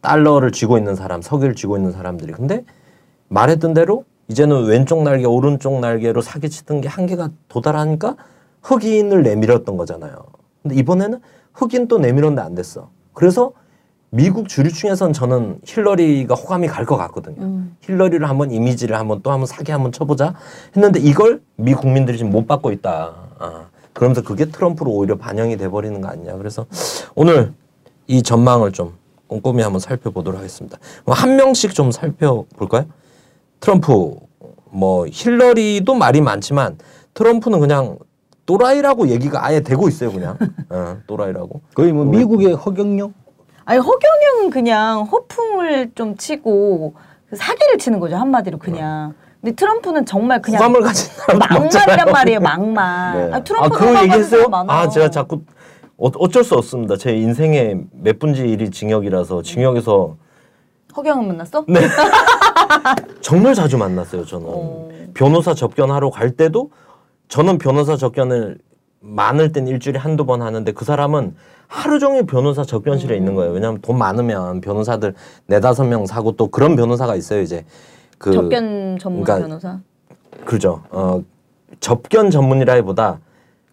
달러를 0.00 0.52
쥐고 0.52 0.78
있는 0.78 0.94
사람, 0.94 1.22
석유를 1.22 1.54
쥐고 1.54 1.76
있는 1.76 1.90
사람들이. 1.90 2.32
근데 2.32 2.64
말했던 3.28 3.74
대로 3.74 4.04
이제는 4.28 4.64
왼쪽 4.66 5.02
날개, 5.02 5.24
오른쪽 5.24 5.80
날개로 5.80 6.20
사기치던 6.20 6.82
게 6.82 6.88
한계가 6.88 7.30
도달하니까 7.48 8.16
흑인을 8.62 9.22
내밀었던 9.22 9.76
거잖아요. 9.76 10.16
근데 10.62 10.76
이번에는 10.76 11.20
흑인 11.54 11.88
또 11.88 11.98
내밀었는데 11.98 12.42
안 12.42 12.54
됐어. 12.54 12.90
그래서 13.14 13.52
미국 14.10 14.48
주류층에선 14.48 15.12
저는 15.12 15.60
힐러리가 15.64 16.34
호감이 16.34 16.66
갈 16.68 16.84
것 16.86 16.96
같거든요. 16.96 17.42
음. 17.42 17.76
힐러리를 17.80 18.26
한번 18.28 18.50
이미지를 18.50 18.96
한번 18.98 19.20
또 19.22 19.30
한번 19.30 19.46
사기 19.46 19.70
한번 19.72 19.92
쳐보자 19.92 20.34
했는데 20.76 21.00
이걸 21.00 21.42
미 21.56 21.74
국민들이 21.74 22.16
지금 22.16 22.30
못 22.32 22.46
받고 22.46 22.70
있다. 22.72 23.14
아, 23.38 23.64
그러면서 23.92 24.22
그게 24.22 24.46
트럼프로 24.46 24.90
오히려 24.92 25.16
반영이 25.16 25.56
돼버리는 25.56 26.00
거 26.00 26.08
아니냐. 26.08 26.36
그래서 26.36 26.66
오늘 27.14 27.52
이 28.06 28.22
전망을 28.22 28.72
좀 28.72 28.94
꼼꼼히 29.26 29.62
한번 29.62 29.80
살펴보도록 29.80 30.38
하겠습니다. 30.38 30.78
뭐한 31.04 31.36
명씩 31.36 31.74
좀 31.74 31.90
살펴볼까요? 31.90 32.86
트럼프 33.60 34.14
뭐 34.70 35.06
힐러리도 35.06 35.94
말이 35.94 36.20
많지만 36.20 36.78
트럼프는 37.14 37.60
그냥 37.60 37.98
또라이라고 38.46 39.08
얘기가 39.08 39.44
아예 39.44 39.60
되고 39.60 39.88
있어요 39.88 40.12
그냥 40.12 40.38
어, 40.70 40.96
또라이라고 41.06 41.60
거의 41.74 41.92
뭐 41.92 42.04
미국의 42.04 42.54
허경영? 42.54 43.12
아니 43.64 43.78
허경영은 43.78 44.50
그냥 44.50 45.02
허풍을 45.02 45.92
좀 45.94 46.16
치고 46.16 46.94
그 47.28 47.36
사기를 47.36 47.78
치는 47.78 48.00
거죠 48.00 48.16
한마디로 48.16 48.58
그냥. 48.58 49.14
근데 49.40 49.54
트럼프는 49.54 50.06
정말 50.06 50.40
그냥 50.42 50.62
호감을 50.62 50.80
가진 50.80 51.12
막말이란 51.38 52.10
말이에요 52.10 52.40
막말. 52.40 53.16
네. 53.16 53.34
아, 53.34 53.44
트럼프 53.44 53.66
아, 53.66 53.78
그거 53.78 54.02
얘기했어요? 54.02 54.46
아, 54.50 54.88
제가 54.88 55.10
자꾸 55.10 55.42
어, 55.96 56.08
어쩔 56.18 56.42
수 56.42 56.54
없습니다. 56.54 56.96
제 56.96 57.14
인생의 57.16 57.84
몇 57.92 58.18
분지 58.18 58.48
일이 58.48 58.70
징역이라서 58.70 59.42
징역에서 59.42 60.16
허경영 60.96 61.28
만났어? 61.28 61.64
네. 61.68 61.80
정말 63.20 63.54
자주 63.54 63.76
만났어요. 63.78 64.24
저는 64.24 64.46
어. 64.48 64.88
변호사 65.14 65.54
접견하러 65.54 66.10
갈 66.10 66.30
때도 66.32 66.70
저는 67.28 67.58
변호사 67.58 67.96
접견을 67.96 68.58
많을 69.00 69.52
땐 69.52 69.66
일주일에 69.66 69.98
한두 69.98 70.24
번 70.26 70.42
하는데 70.42 70.70
그 70.72 70.84
사람은 70.84 71.34
하루 71.66 71.98
종일 71.98 72.24
변호사 72.26 72.64
접견실에 72.64 73.16
있는 73.16 73.34
거예요. 73.34 73.52
왜냐하면 73.52 73.80
돈 73.80 73.98
많으면 73.98 74.60
변호사들 74.60 75.14
네다섯 75.46 75.86
명 75.86 76.06
사고 76.06 76.32
또 76.32 76.48
그런 76.48 76.76
변호사가 76.76 77.14
있어요. 77.14 77.42
이제 77.42 77.64
그 78.18 78.32
접견 78.32 78.98
전문 78.98 79.22
그러니까 79.22 79.46
변호사. 79.46 79.78
그죠. 80.44 80.82
어, 80.90 81.22
접견 81.80 82.30
전문이라기보다 82.30 83.20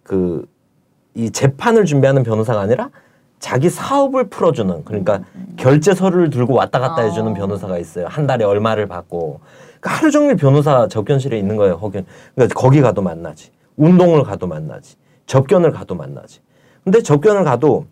그 0.03 0.45
이 1.15 1.31
재판을 1.31 1.85
준비하는 1.85 2.23
변호사가 2.23 2.59
아니라 2.59 2.89
자기 3.45 3.69
사업을 3.69 4.27
풀어주는 4.29 4.85
그러니까 4.85 5.21
결제서류를 5.57 6.31
들고 6.31 6.55
왔다 6.55 6.79
갔다 6.79 7.03
아. 7.03 7.05
해주는 7.05 7.31
변호사가 7.35 7.77
있어요. 7.77 8.07
한 8.07 8.25
달에 8.25 8.43
얼마를 8.43 8.87
받고 8.87 9.39
그러니까 9.79 9.89
하루 9.91 10.09
종일 10.09 10.35
변호사 10.35 10.87
접견실에 10.87 11.37
있는 11.37 11.55
거예요. 11.55 11.77
거기 11.77 12.03
그러니까 12.33 12.59
거기 12.59 12.81
가도 12.81 13.03
만나지. 13.03 13.51
운동을 13.77 14.23
가도 14.23 14.47
만나지. 14.47 14.95
접견을 15.27 15.73
가도 15.73 15.93
만나지. 15.93 16.39
근데 16.83 17.03
접견을 17.03 17.43
가도 17.43 17.85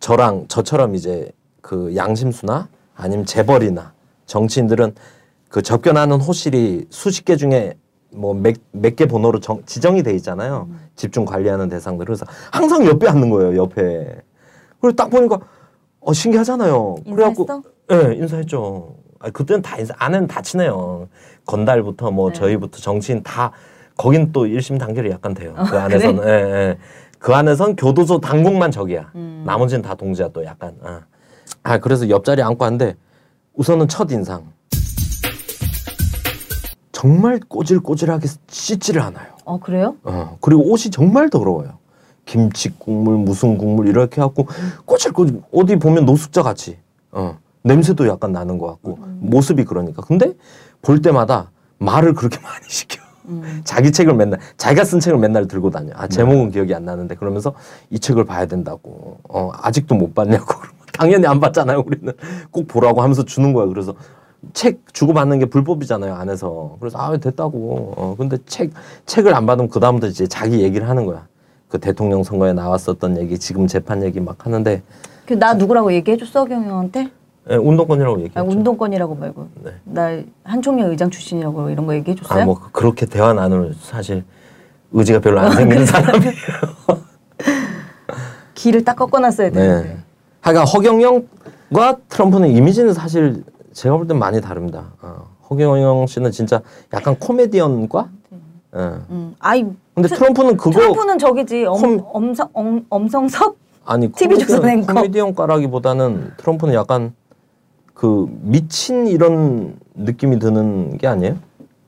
저랑 0.00 0.46
저처럼 0.48 0.96
이제 0.96 1.30
그 1.60 1.94
양심수나 1.94 2.66
아니면 2.96 3.24
재벌이나 3.24 3.92
정치인들은 4.26 4.96
그 5.48 5.62
접견하는 5.62 6.20
호실이 6.20 6.88
수십 6.90 7.24
개 7.24 7.36
중에 7.36 7.74
뭐몇개 8.10 9.06
번호로 9.06 9.38
정- 9.38 9.62
지정이 9.64 10.02
돼 10.02 10.12
있잖아요. 10.14 10.68
집중 10.96 11.24
관리하는 11.24 11.68
대상들. 11.68 12.04
그래서 12.04 12.26
항상 12.50 12.84
옆에 12.84 13.06
앉는 13.06 13.30
거예요. 13.30 13.56
옆에. 13.62 14.22
그리고 14.80 14.96
딱 14.96 15.10
보니까 15.10 15.38
어 16.00 16.12
신기하잖아요. 16.12 16.96
그래갖고? 17.04 17.46
예, 17.92 18.14
인사했죠. 18.14 18.94
아 19.20 19.30
그때는 19.30 19.62
다 19.62 19.76
인사 19.78 19.94
안에는 19.98 20.26
다 20.28 20.40
친해요. 20.40 21.08
건달부터 21.46 22.10
뭐 22.10 22.30
네. 22.30 22.38
저희부터 22.38 22.78
정치인 22.78 23.22
다 23.22 23.52
거긴 23.96 24.32
또 24.32 24.44
1심 24.44 24.78
단결이 24.78 25.10
약간 25.10 25.34
돼요. 25.34 25.54
그 25.68 25.78
아, 25.78 25.84
안에서는 25.84 26.24
예, 26.24 26.30
예. 26.30 26.78
그 27.18 27.34
안에선 27.34 27.74
교도소 27.74 28.20
당국만 28.20 28.70
적이야. 28.70 29.10
음. 29.16 29.42
나머지는 29.44 29.82
다 29.82 29.94
동지야 29.94 30.28
또 30.28 30.44
약간. 30.44 30.76
아. 30.82 31.00
아 31.64 31.78
그래서 31.78 32.08
옆자리 32.08 32.42
앉고 32.42 32.64
하는데 32.64 32.94
우선은 33.54 33.88
첫 33.88 34.10
인상 34.12 34.52
정말 36.92 37.40
꼬질꼬질하게 37.48 38.28
씻지를 38.48 39.00
않아요. 39.02 39.32
어 39.44 39.58
그래요? 39.58 39.96
어, 40.04 40.36
그리고 40.40 40.62
옷이 40.70 40.90
정말 40.90 41.30
더러워요. 41.30 41.78
김치 42.28 42.68
국물 42.78 43.16
무슨 43.16 43.56
국물 43.56 43.88
이렇게 43.88 44.20
갖고 44.20 44.46
꼬질꼬질 44.84 45.40
어디 45.50 45.76
보면 45.76 46.04
노숙자 46.04 46.42
같이 46.42 46.76
어, 47.10 47.38
냄새도 47.62 48.06
약간 48.06 48.32
나는 48.32 48.58
것 48.58 48.66
같고 48.66 48.98
모습이 49.20 49.64
그러니까. 49.64 50.02
근데 50.02 50.34
볼 50.82 51.00
때마다 51.00 51.50
말을 51.78 52.12
그렇게 52.12 52.38
많이 52.44 52.64
시켜. 52.68 53.02
음. 53.28 53.62
자기 53.64 53.90
책을 53.92 54.14
맨날 54.14 54.40
자기가 54.58 54.84
쓴 54.84 55.00
책을 55.00 55.18
맨날 55.18 55.48
들고 55.48 55.70
다녀. 55.70 55.92
아 55.94 56.06
제목은 56.06 56.50
기억이 56.50 56.74
안 56.74 56.84
나는데 56.84 57.14
그러면서 57.14 57.54
이 57.88 57.98
책을 57.98 58.26
봐야 58.26 58.44
된다고. 58.44 59.18
어, 59.28 59.50
아직도 59.54 59.94
못 59.94 60.14
봤냐고. 60.14 60.54
당연히 60.92 61.26
안 61.26 61.40
봤잖아요 61.40 61.82
우리는. 61.86 62.12
꼭 62.50 62.68
보라고 62.68 63.00
하면서 63.00 63.24
주는 63.24 63.54
거야. 63.54 63.66
그래서 63.66 63.94
책 64.52 64.80
주고 64.92 65.14
받는 65.14 65.38
게 65.38 65.46
불법이잖아요 65.46 66.12
안에서. 66.14 66.76
그래서 66.78 66.98
아 66.98 67.16
됐다고. 67.16 67.94
어 67.96 68.14
근데 68.18 68.36
책 68.44 68.72
책을 69.06 69.34
안 69.34 69.46
받으면 69.46 69.70
그 69.70 69.80
다음부터 69.80 70.08
이제 70.08 70.26
자기 70.26 70.60
얘기를 70.60 70.86
하는 70.86 71.06
거야 71.06 71.26
그 71.68 71.78
대통령 71.78 72.22
선거에 72.22 72.52
나왔었던 72.52 73.18
얘기 73.18 73.38
지금 73.38 73.66
재판 73.66 74.02
얘기 74.02 74.20
막 74.20 74.44
하는데 74.46 74.82
그 75.26 75.34
나 75.38 75.52
누구라고 75.54 75.92
얘기해줬어 75.92 76.46
경영한테? 76.46 77.10
예, 77.50 77.54
운동권이라고 77.56 78.16
아, 78.16 78.20
얘기했죠 78.20 78.50
운동권이라고 78.50 79.14
말고 79.14 79.48
네. 79.64 79.72
나 79.84 80.22
한총련 80.44 80.90
의장 80.90 81.10
출신이라고 81.10 81.70
이런 81.70 81.86
거 81.86 81.94
얘기해줬어요? 81.94 82.42
아뭐 82.44 82.60
그렇게 82.72 83.04
대화 83.06 83.32
나눌 83.34 83.74
사실 83.80 84.24
의지가 84.92 85.20
별로 85.20 85.40
안 85.40 85.52
생기는 85.52 85.84
사람이에요 85.84 86.32
길을 88.54 88.84
딱 88.84 88.96
꺾어놨어야 88.96 89.50
되는데. 89.50 89.88
네. 89.88 89.96
하여간 90.40 90.66
허경영과 90.66 91.98
트럼프는 92.08 92.48
이미지는 92.50 92.92
사실 92.94 93.44
제가 93.72 93.96
볼 93.96 94.06
땐 94.08 94.18
많이 94.18 94.40
다릅니다. 94.40 94.92
어, 95.02 95.26
허경영 95.50 96.06
씨는 96.06 96.30
진짜 96.32 96.60
약간 96.92 97.16
코미디언과 97.18 98.08
예. 98.10 98.17
음. 98.78 99.34
아이 99.40 99.64
근데 99.94 100.08
트- 100.08 100.14
트럼프는 100.16 100.56
그거 100.56 100.70
트럼프는 100.70 101.18
저기지 101.18 101.64
엄, 101.66 102.00
엄성 102.12 102.48
엄, 102.52 102.84
엄성섭 102.88 103.56
아니 103.84 104.10
TV 104.12 104.36
코미디언, 104.36 104.56
조선 104.60 104.68
앵커. 104.70 104.94
코미디언과라기보다는 104.94 106.32
트럼프는 106.36 106.74
약간 106.74 107.12
그 107.94 108.26
미친 108.42 109.06
이런 109.08 109.74
느낌이 109.94 110.38
드는 110.38 110.98
게 110.98 111.08
아니에요? 111.08 111.36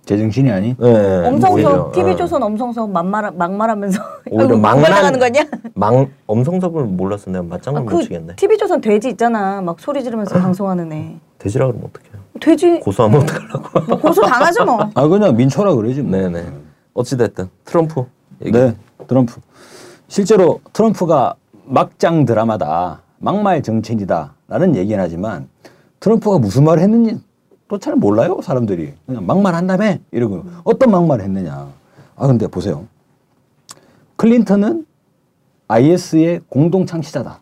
제정신이 0.07 0.51
아니? 0.51 0.75
예, 0.83 0.85
오히려, 0.85 1.29
엄성섭 1.29 1.93
TV 1.93 2.13
어. 2.13 2.17
조선 2.17 2.43
엄성섭 2.43 2.91
막말 2.91 3.31
막말하면서 3.33 4.03
오히려 4.31 4.45
아이고, 4.49 4.57
막말 4.59 4.91
막말- 4.91 4.91
당하는 4.93 5.21
거냐? 5.21 5.45
망 5.75 6.09
엄성섭을 6.27 6.85
몰라서 6.85 7.31
내가 7.31 7.45
맞장을 7.45 7.79
아, 7.79 7.83
못그 7.85 8.03
치겠네. 8.03 8.35
TV 8.35 8.59
조선 8.59 8.81
돼지 8.81 9.09
있잖아. 9.11 9.61
막 9.61 9.79
소리 9.79 10.03
지르면서 10.03 10.35
방송하는 10.41 10.91
애. 10.93 11.17
돼지라 11.39 11.67
그러면 11.67 11.89
어떡해요? 11.91 12.21
돼지 12.41 12.81
고소하면 12.81 13.21
어떡하려고? 13.23 13.81
뭐 13.87 13.99
고소 14.01 14.23
당하죠 14.23 14.65
뭐. 14.65 14.81
아 14.95 15.07
그냥 15.07 15.37
민초라 15.37 15.75
그러지 15.75 16.03
뭐. 16.03 16.19
네네. 16.19 16.45
어찌됐든 16.95 17.49
트럼프 17.65 18.05
얘기. 18.45 18.53
네, 18.53 18.77
트럼프. 19.07 19.41
실제로 20.09 20.61
트럼프가 20.73 21.35
막장 21.65 22.25
드라마다, 22.25 23.03
막말 23.19 23.63
정치인이다라는 23.63 24.77
얘기는 24.77 24.99
하지만 25.03 25.49
트럼프가 26.01 26.39
무슨 26.39 26.65
말을 26.65 26.83
했는지 26.83 27.21
또 27.69 27.79
잘 27.79 27.95
몰라요 27.95 28.41
사람들이. 28.43 28.95
그냥 29.07 29.27
막말 29.27 29.55
한다며 29.55 29.95
이러고 30.11 30.45
어떤 30.65 30.91
막말을 30.91 31.25
했느냐. 31.25 31.69
아 32.17 32.27
근데 32.27 32.47
보세요. 32.49 32.87
클린턴은 34.17 34.87
IS의 35.69 36.41
공동 36.49 36.85
창시자다. 36.85 37.41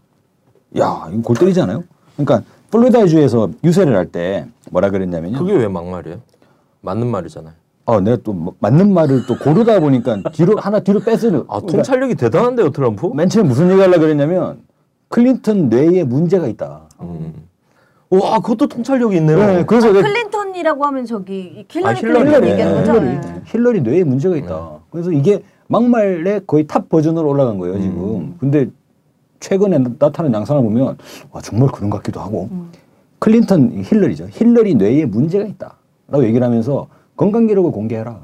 야, 0.79 1.09
이거 1.11 1.23
골 1.23 1.37
때리잖아요. 1.37 1.83
그러니까 2.17 2.43
플로리다주에서 2.71 3.51
유세를 3.65 3.97
할 3.97 4.07
때 4.07 4.47
뭐라 4.71 4.91
그랬냐면요. 4.91 5.39
그게 5.39 5.55
왜 5.55 5.67
막말이에요? 5.69 6.21
맞는 6.83 7.07
말이잖아요. 7.07 7.55
어, 7.89 8.01
내가 8.03 8.19
또 8.23 8.35
뭐- 8.35 8.55
맞는 8.59 8.93
말을 8.93 9.25
또 9.27 9.35
고르다 9.39 9.81
보니까 9.81 10.21
뒤로 10.33 10.59
하나 10.59 10.79
뒤로 10.81 11.01
뺐어요. 11.01 11.47
아 11.49 11.57
그러니까 11.61 11.73
통찰력이 11.73 12.17
대단한데요, 12.17 12.69
트럼프? 12.69 13.07
맨 13.15 13.31
처음에 13.31 13.49
무슨 13.49 13.71
얘기 13.71 13.81
하려고 13.81 14.01
그랬냐면 14.01 14.59
클린턴 15.09 15.71
뇌에 15.71 16.05
문제가 16.05 16.47
있다. 16.49 16.83
음. 17.01 17.33
와, 18.11 18.41
그것도 18.41 18.67
통찰력이 18.67 19.17
있네요. 19.17 19.39
네, 19.39 19.65
그래서 19.65 19.89
아, 19.89 19.93
내가 19.93 20.07
클린턴이라고 20.07 20.85
하면 20.85 21.07
저기 21.07 21.65
힐러리 21.71 21.89
아, 21.89 21.95
힐러리. 21.95 22.19
클린턴 22.19 22.41
네, 22.43 22.51
얘기하는 22.53 22.75
거죠? 22.77 22.93
힐러리, 22.93 23.07
네. 23.21 23.43
힐러리 23.47 23.81
뇌에 23.81 24.05
문제가 24.05 24.37
있다. 24.37 24.71
그래서 24.91 25.11
이게 25.11 25.43
막말의 25.69 26.43
거의 26.47 26.67
탑 26.67 26.91
버전으로 26.91 27.27
올라간 27.27 27.57
거예요 27.57 27.81
지금. 27.81 28.35
근데 28.39 28.69
최근에 29.41 29.79
나- 29.79 29.91
나타난 29.99 30.35
양상을 30.35 30.63
보면 30.63 30.99
와 31.31 31.41
정말 31.41 31.71
그런 31.73 31.89
것 31.89 31.99
같기도 31.99 32.21
하고 32.21 32.51
클린턴 33.19 33.83
힐러리죠. 33.83 34.27
힐러리 34.31 34.75
뇌에 34.75 35.07
문제가 35.07 35.47
있다라고 35.47 36.25
얘기를 36.25 36.47
하면서 36.47 36.87
건강 37.19 37.47
기록을 37.49 37.73
공개해라. 37.73 38.19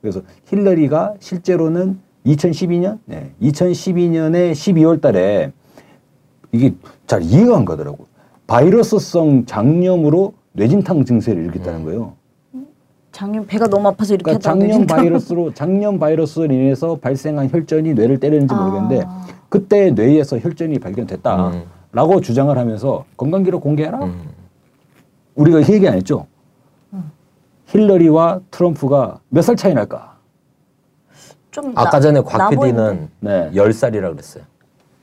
그래서 0.00 0.20
힐러리가 0.44 1.14
실제로는 1.18 1.98
2012년, 2.26 2.98
네, 3.06 3.32
2012년에 3.42 4.52
12월 4.52 5.00
달에 5.00 5.52
이게 6.52 6.74
잘 7.06 7.22
이해가 7.22 7.56
안 7.56 7.64
가더라고. 7.64 8.06
바이러스성 8.46 9.46
장염으로 9.46 10.34
뇌진탕 10.52 11.06
증세를 11.06 11.44
일으켰다는 11.44 11.84
거예요. 11.84 12.12
장염 13.10 13.46
배가 13.46 13.68
너무 13.68 13.88
아파서 13.88 14.12
이렇게 14.12 14.24
그러니까 14.24 14.42
장염 14.42 14.66
뇌진탕. 14.66 14.96
바이러스로 14.98 15.54
장염 15.54 15.98
바이러스로 15.98 16.44
인해서 16.52 16.96
발생한 16.96 17.48
혈전이 17.50 17.94
뇌를 17.94 18.20
때렸는지 18.20 18.54
아. 18.54 18.58
모르겠는데 18.58 19.06
그때 19.48 19.90
뇌에서 19.92 20.38
혈전이 20.38 20.78
발견됐다라고 20.78 22.20
주장을 22.22 22.56
하면서 22.56 23.06
건강 23.16 23.44
기록 23.44 23.62
공개해라. 23.62 24.04
음. 24.04 24.28
우리가 25.36 25.60
이 25.60 25.72
얘기 25.72 25.88
안 25.88 25.94
했죠. 25.94 26.26
힐러리와 27.74 28.40
트럼프가 28.52 29.18
몇 29.28 29.42
살 29.42 29.56
차이 29.56 29.74
날까? 29.74 30.14
좀 31.50 31.72
아까 31.74 31.90
나- 31.90 32.00
전에 32.00 32.20
나 32.20 32.24
곽? 32.24 32.50
PD는 32.50 33.08
네. 33.20 33.50
10살이라 33.52 34.10
그랬어요. 34.12 34.44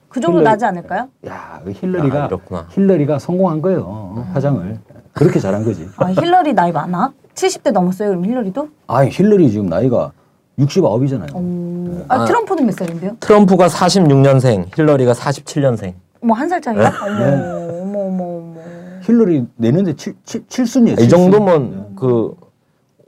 그 0.08 0.20
정도 0.20 0.40
힐러리- 0.40 0.44
나지 0.44 0.66
않을까요? 0.66 1.10
야, 1.28 1.62
그 1.64 1.72
힐러리가 1.72 2.24
아, 2.24 2.28
이렇구나. 2.28 2.66
힐러리가 2.72 3.20
성공한 3.20 3.62
거예요. 3.62 4.26
화장을 4.34 4.80
그렇게 5.14 5.40
잘한 5.40 5.64
거지. 5.66 5.88
아 5.98 6.06
힐러리 6.12 6.54
나이 6.54 6.72
많아? 6.72 7.12
70대 7.36 7.72
넘었어요 7.72 8.10
그럼 8.10 8.26
힐러리도? 8.26 8.70
아, 8.88 9.04
힐러리 9.06 9.52
지금 9.52 9.68
나이가 9.68 10.12
69이잖아요. 10.60 11.30
어... 11.34 12.06
아, 12.10 12.22
아. 12.22 12.26
트럼프는 12.26 12.66
몇 12.66 12.74
살인데요? 12.74 13.16
트럼프가 13.20 13.68
46년생, 13.68 14.78
힐러리가 14.78 15.14
47년생. 15.14 15.94
어머 16.24 16.34
한살 16.36 16.62
네? 16.62 16.66
차이야? 16.66 16.94
어머 17.02 17.82
어머 17.82 18.00
어머 18.06 18.24
어머 18.38 18.56
힐러리 19.02 19.46
내년에 19.56 19.94
칠, 19.96 20.14
칠, 20.24 20.46
칠순이에요. 20.48 20.96
이 20.96 21.08
칠순. 21.08 21.32
정도면 21.32 21.96
그 21.96 22.36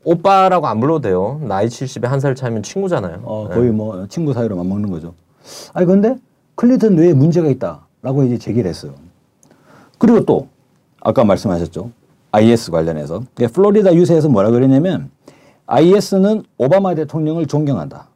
오빠라고 0.03 0.67
안 0.67 0.79
불러도 0.79 1.01
돼요. 1.01 1.39
나이 1.43 1.67
70에 1.67 2.05
한 2.07 2.19
살 2.19 2.35
차이면 2.35 2.63
친구잖아요. 2.63 3.21
어, 3.23 3.47
네. 3.49 3.55
거의 3.55 3.71
뭐 3.71 4.05
친구 4.07 4.33
사이로 4.33 4.55
맞먹는 4.57 4.89
거죠. 4.91 5.13
아니 5.73 5.85
근데 5.85 6.15
클린턴 6.55 6.95
뇌에 6.95 7.13
문제가 7.13 7.47
있다라고 7.49 8.23
이제 8.25 8.37
제기를 8.37 8.69
했어요. 8.69 8.93
그리고 9.97 10.25
또 10.25 10.47
아까 11.01 11.23
말씀하셨죠. 11.23 11.91
IS 12.31 12.71
관련해서 12.71 13.23
그러니까 13.33 13.53
플로리다 13.55 13.93
유세에서 13.95 14.27
뭐라 14.29 14.49
그랬냐면 14.51 15.09
IS는 15.67 16.43
오바마 16.57 16.95
대통령을 16.95 17.45
존경한다. 17.47 18.07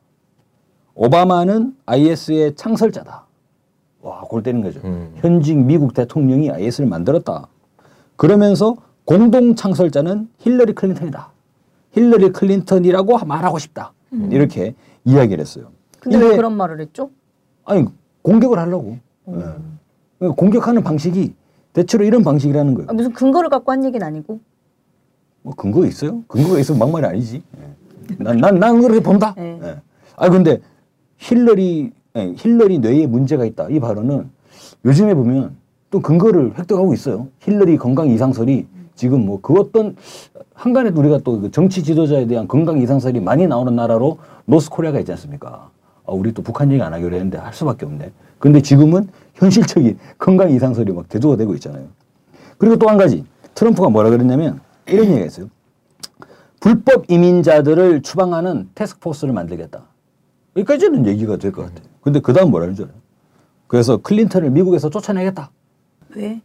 오바마는 0.96 1.76
IS의 1.86 2.56
창설자다. 2.56 3.26
와, 4.02 4.22
골 4.22 4.42
때린 4.44 4.62
거죠. 4.64 4.80
음. 4.84 5.12
현직 5.18 5.58
미국 5.58 5.94
대통령이 5.94 6.50
IS를 6.50 6.88
만들었다. 6.90 7.48
그러면서 8.16 8.76
공동 9.06 9.56
창설자는 9.56 10.30
힐러리 10.40 10.74
클린턴이다. 10.74 11.32
힐러리 11.98 12.32
클린턴이라고 12.32 13.26
말하고 13.26 13.58
싶다. 13.58 13.94
이렇게 14.30 14.76
이야기를 15.04 15.42
했어요. 15.42 15.72
근데 16.00 16.18
왜 16.20 16.36
그런 16.36 16.56
말을 16.56 16.80
했죠? 16.80 17.10
아니 17.66 17.86
공격을 18.22 18.60
하려고. 18.60 18.98
예. 19.30 19.34
그러니까 20.20 20.36
공격하는 20.36 20.84
방식이 20.84 21.34
대체로 21.74 22.06
이런 22.06 22.24
방식이라는 22.24 22.74
거예요. 22.76 22.88
아, 22.90 22.94
무슨 22.94 23.12
근거를 23.14 23.50
갖고 23.50 23.72
한 23.72 23.84
얘기는 23.84 24.06
아니고 24.06 24.40
뭐 25.42 25.54
근거 25.56 25.86
있어요? 25.86 26.24
근거가 26.28 26.60
있으면 26.60 26.80
막말이 26.80 27.06
아니지. 27.08 27.42
예. 27.58 28.16
난, 28.20 28.38
난, 28.38 28.60
난 28.60 28.80
그렇게 28.80 29.00
본다. 29.02 29.34
네. 29.36 29.60
예. 29.64 29.82
아 30.16 30.30
근데 30.30 30.62
힐러리 31.18 31.92
예, 32.16 32.34
힐러리 32.38 32.80
뇌에 32.80 33.08
문제가 33.08 33.44
있다. 33.44 33.70
이 33.70 33.80
발언은 33.80 34.30
요즘에 34.86 35.16
보면 35.16 35.56
또 35.90 36.00
근거를 36.00 36.58
획득하고 36.58 36.94
있어요. 36.94 37.28
힐러리 37.40 37.78
건강 37.78 38.10
이상설이 38.10 38.68
지금 38.98 39.26
뭐 39.26 39.40
그 39.42 39.54
어떤 39.54 39.96
한간에 40.54 40.90
우리가 40.90 41.20
또 41.20 41.40
그 41.40 41.52
정치 41.52 41.84
지도자에 41.84 42.28
대한 42.28 42.48
건강 42.48 42.80
이상설이 42.82 43.20
많이 43.22 43.48
나오는 43.48 43.74
나라로 43.76 44.18
North 44.46 44.70
Korea가 44.70 45.00
있지 45.00 45.12
않습니까? 45.14 45.70
아, 46.06 46.12
우리 46.12 46.34
또 46.34 46.42
북한 46.42 46.72
얘기 46.72 46.82
안 46.82 46.94
하기로 46.94 47.16
했는데 47.16 47.38
할 47.38 47.54
수밖에 47.54 47.86
없네. 47.86 48.12
근데 48.40 48.62
지금은 48.62 49.08
현실적인 49.36 49.98
건강 50.18 50.50
이상설이 50.52 50.92
막 50.94 51.08
대두가 51.10 51.36
되고 51.38 51.54
있잖아요. 51.56 51.86
그리고 52.58 52.76
또 52.78 52.90
한 52.90 52.98
가지 52.98 53.24
트럼프가 53.54 53.90
뭐라 53.90 54.10
그랬냐면 54.10 54.60
이런 54.88 55.06
얘기가 55.08 55.26
있어요. 55.26 55.50
불법 56.60 57.10
이민자들을 57.10 58.02
추방하는 58.02 58.70
태스크포스를 58.74 59.34
만들겠다. 59.34 59.84
여기까지는 60.56 61.06
얘기가 61.06 61.38
될 61.38 61.52
것 61.52 61.64
같아요. 61.64 61.88
근데 62.02 62.20
그 62.20 62.34
다음 62.34 62.52
줄 62.74 62.86
알아요? 62.86 62.98
그래서 63.68 63.98
클린턴을 63.98 64.50
미국에서 64.50 64.90
쫓아내겠다. 64.90 65.52
왜? 66.16 66.42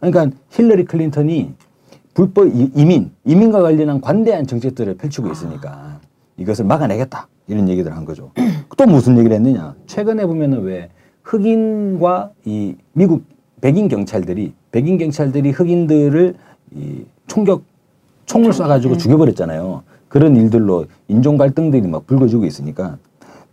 그러니까 0.00 0.36
힐러리 0.50 0.84
클린턴이 0.84 1.54
불법 2.14 2.48
이- 2.48 2.70
이민, 2.74 3.10
이민과 3.24 3.60
관련한 3.62 4.00
관대한 4.00 4.46
정책들을 4.46 4.94
펼치고 4.96 5.30
있으니까 5.30 6.00
이것을 6.36 6.64
막아내겠다. 6.64 7.28
이런 7.46 7.68
얘기들을 7.68 7.96
한 7.96 8.04
거죠. 8.04 8.30
또 8.76 8.86
무슨 8.86 9.18
얘기를 9.18 9.36
했느냐. 9.36 9.74
최근에 9.86 10.26
보면은 10.26 10.62
왜 10.62 10.88
흑인과 11.22 12.30
이 12.46 12.74
미국 12.92 13.24
백인 13.60 13.88
경찰들이, 13.88 14.54
백인 14.72 14.98
경찰들이 14.98 15.50
흑인들을 15.50 16.34
이 16.76 17.04
총격, 17.26 17.62
총을 18.26 18.50
쏴가지고 18.52 18.98
죽여버렸잖아요. 18.98 19.82
그런 20.08 20.34
일들로 20.36 20.86
인종 21.08 21.36
갈등들이 21.36 21.86
막 21.86 22.06
불거지고 22.06 22.44
있으니까 22.46 22.98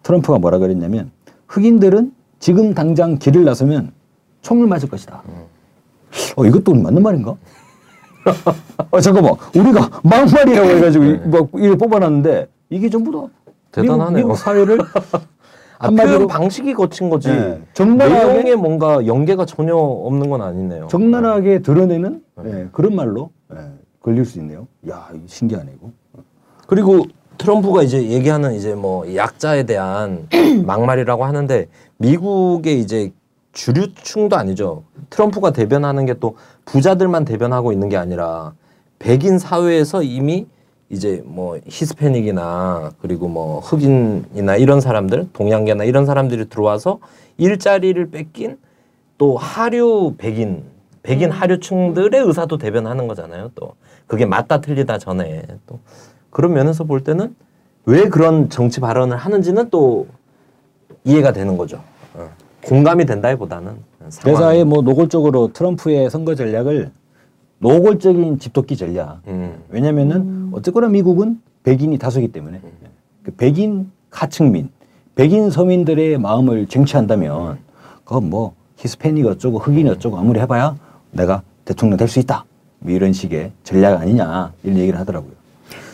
트럼프가 0.03 0.39
뭐라 0.39 0.57
그랬냐면 0.59 1.11
흑인들은 1.47 2.13
지금 2.39 2.73
당장 2.73 3.17
길을 3.17 3.43
나서면 3.43 3.91
총을 4.41 4.67
맞을 4.67 4.89
것이다. 4.89 5.21
어, 6.35 6.45
이것도 6.45 6.73
맞는 6.73 7.01
말인가? 7.01 7.35
어, 8.91 8.99
잠깐만. 8.99 9.33
우리가 9.55 10.01
막말이라고 10.03 10.69
해가지고 10.69 11.03
이- 11.05 11.17
막 11.27 11.49
이걸 11.55 11.77
뽑아놨는데 11.77 12.47
이게 12.69 12.89
전부 12.89 13.11
다 13.11 13.51
대단하네요. 13.71 14.09
미국, 14.09 14.17
미국 14.27 14.35
사회를 14.37 14.79
아, 15.79 15.89
한마디로- 15.89 16.27
방식이 16.27 16.73
거친 16.73 17.09
거지. 17.09 17.29
네. 17.29 17.61
적나라하게- 17.73 18.27
내용에 18.33 18.55
뭔가 18.55 19.05
연계가 19.05 19.45
전혀 19.45 19.75
없는 19.75 20.29
건 20.29 20.41
아니네요. 20.41 20.87
적나라하게 20.87 21.61
드러내는 21.61 22.21
예, 22.45 22.67
그런 22.71 22.95
말로 22.95 23.29
예, 23.53 23.57
걸릴 24.01 24.25
수 24.25 24.39
있네요. 24.39 24.67
야, 24.89 25.07
신기하네 25.27 25.73
이거. 25.77 25.91
그리고 26.65 27.05
트럼프가 27.37 27.83
이제 27.83 28.01
얘기하는 28.09 28.55
이제 28.55 28.73
뭐 28.73 29.15
약자에 29.15 29.63
대한 29.63 30.27
막말이라고 30.65 31.23
하는데 31.23 31.67
미국의 31.97 32.79
이제 32.79 33.11
주류층도 33.57 34.35
아니죠. 34.35 34.83
트럼프가 35.09 35.51
대변하는 35.51 36.05
게 36.05 36.13
또 36.19 36.35
부자들만 36.65 37.25
대변하고 37.25 37.71
있는 37.71 37.89
게 37.89 37.97
아니라 37.97 38.53
백인 38.99 39.39
사회에서 39.39 40.03
이미 40.03 40.45
이제 40.89 41.21
뭐 41.25 41.57
히스패닉이나 41.65 42.91
그리고 43.01 43.27
뭐 43.27 43.59
흑인이나 43.59 44.55
이런 44.57 44.79
사람들, 44.79 45.29
동양계나 45.33 45.83
이런 45.85 46.05
사람들이 46.05 46.49
들어와서 46.49 46.99
일자리를 47.37 48.09
뺏긴 48.11 48.57
또 49.17 49.37
하류 49.37 50.13
백인 50.17 50.63
백인 51.03 51.31
하류층들의 51.31 52.21
의사도 52.21 52.57
대변하는 52.57 53.07
거잖아요. 53.07 53.51
또 53.55 53.73
그게 54.05 54.25
맞다 54.25 54.61
틀리다 54.61 54.99
전에 54.99 55.43
또 55.65 55.79
그런 56.29 56.53
면에서 56.53 56.83
볼 56.83 57.03
때는 57.03 57.35
왜 57.85 58.07
그런 58.09 58.49
정치 58.49 58.79
발언을 58.81 59.17
하는지는 59.17 59.69
또 59.69 60.07
이해가 61.05 61.33
되는 61.33 61.57
거죠. 61.57 61.81
어. 62.67 62.69
공감이 62.69 63.05
된다기보다는. 63.05 63.73
대사에 64.23 64.63
뭐 64.63 64.81
노골적으로 64.81 65.51
트럼프의 65.53 66.09
선거 66.09 66.35
전략을 66.35 66.91
노골적인 67.59 68.39
집도끼 68.39 68.75
전략. 68.77 69.19
음. 69.27 69.63
왜냐면은 69.69 70.49
어쨌거나 70.53 70.87
미국은 70.89 71.41
백인이 71.63 71.97
다수기 71.97 72.31
때문에 72.31 72.61
그 73.23 73.31
백인 73.31 73.91
하층민, 74.09 74.69
백인 75.15 75.49
서민들의 75.49 76.17
마음을 76.19 76.67
쟁취한다면 76.67 77.57
그건 78.05 78.29
뭐 78.29 78.53
히스패닉 78.77 79.25
어쩌고 79.25 79.59
흑인 79.59 79.89
어쩌고 79.89 80.17
아무리 80.17 80.39
해봐야 80.39 80.75
내가 81.11 81.41
대통령 81.65 81.97
될 81.97 82.07
수 82.07 82.19
있다. 82.19 82.45
뭐 82.79 82.93
이런 82.93 83.11
식의 83.11 83.51
전략 83.63 83.99
아니냐 83.99 84.53
이런 84.63 84.77
얘기를 84.77 84.99
하더라고요. 84.99 85.31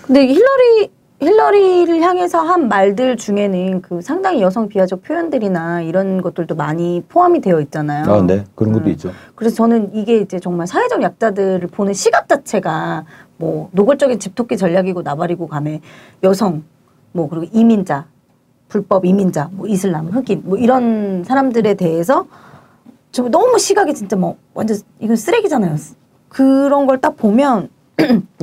근데 0.04 0.28
힐러리 0.28 0.92
힐러리를 1.24 2.02
향해서 2.02 2.40
한 2.42 2.68
말들 2.68 3.18
중에는 3.18 3.82
그 3.82 4.02
상당히 4.02 4.42
여성 4.42 4.68
비하적 4.68 5.04
표현들이나 5.04 5.82
이런 5.82 6.22
것들도 6.22 6.56
많이 6.56 7.04
포함이 7.08 7.42
되어 7.42 7.62
있잖아요. 7.62 8.12
아, 8.12 8.22
네 8.26 8.44
그런 8.56 8.74
것도 8.74 8.86
음. 8.86 8.92
있죠. 8.92 9.12
그래서 9.36 9.56
저는 9.56 9.96
이게 9.96 10.18
이제 10.18 10.40
정말 10.40 10.68
사회적 10.68 11.02
약자들을 11.02 11.68
보는 11.70 11.94
시각 11.94 12.28
자체가 12.28 13.06
뭐 13.38 13.70
노골적인 13.72 14.20
집토끼 14.20 14.58
전략이고 14.58 15.02
나발이고 15.02 15.48
감에 15.48 15.82
여성 16.24 16.64
뭐 17.14 17.30
그리고 17.30 17.46
이민자 17.54 18.06
불법 18.68 19.06
이민자 19.06 19.50
뭐 19.54 19.68
이슬람 19.68 20.08
흑인 20.08 20.42
뭐 20.46 20.58
이런 20.58 21.24
사람들에 21.24 21.76
대해서 21.76 22.26
저 23.12 23.24
너무 23.30 23.60
시각이 23.60 23.94
진짜 23.94 24.16
뭐 24.16 24.38
완전 24.54 24.78
이건 25.00 25.16
쓰레기잖아요. 25.16 25.76
그런 26.28 26.88
걸 26.88 26.98
딱 27.00 27.16
보면 27.16 27.70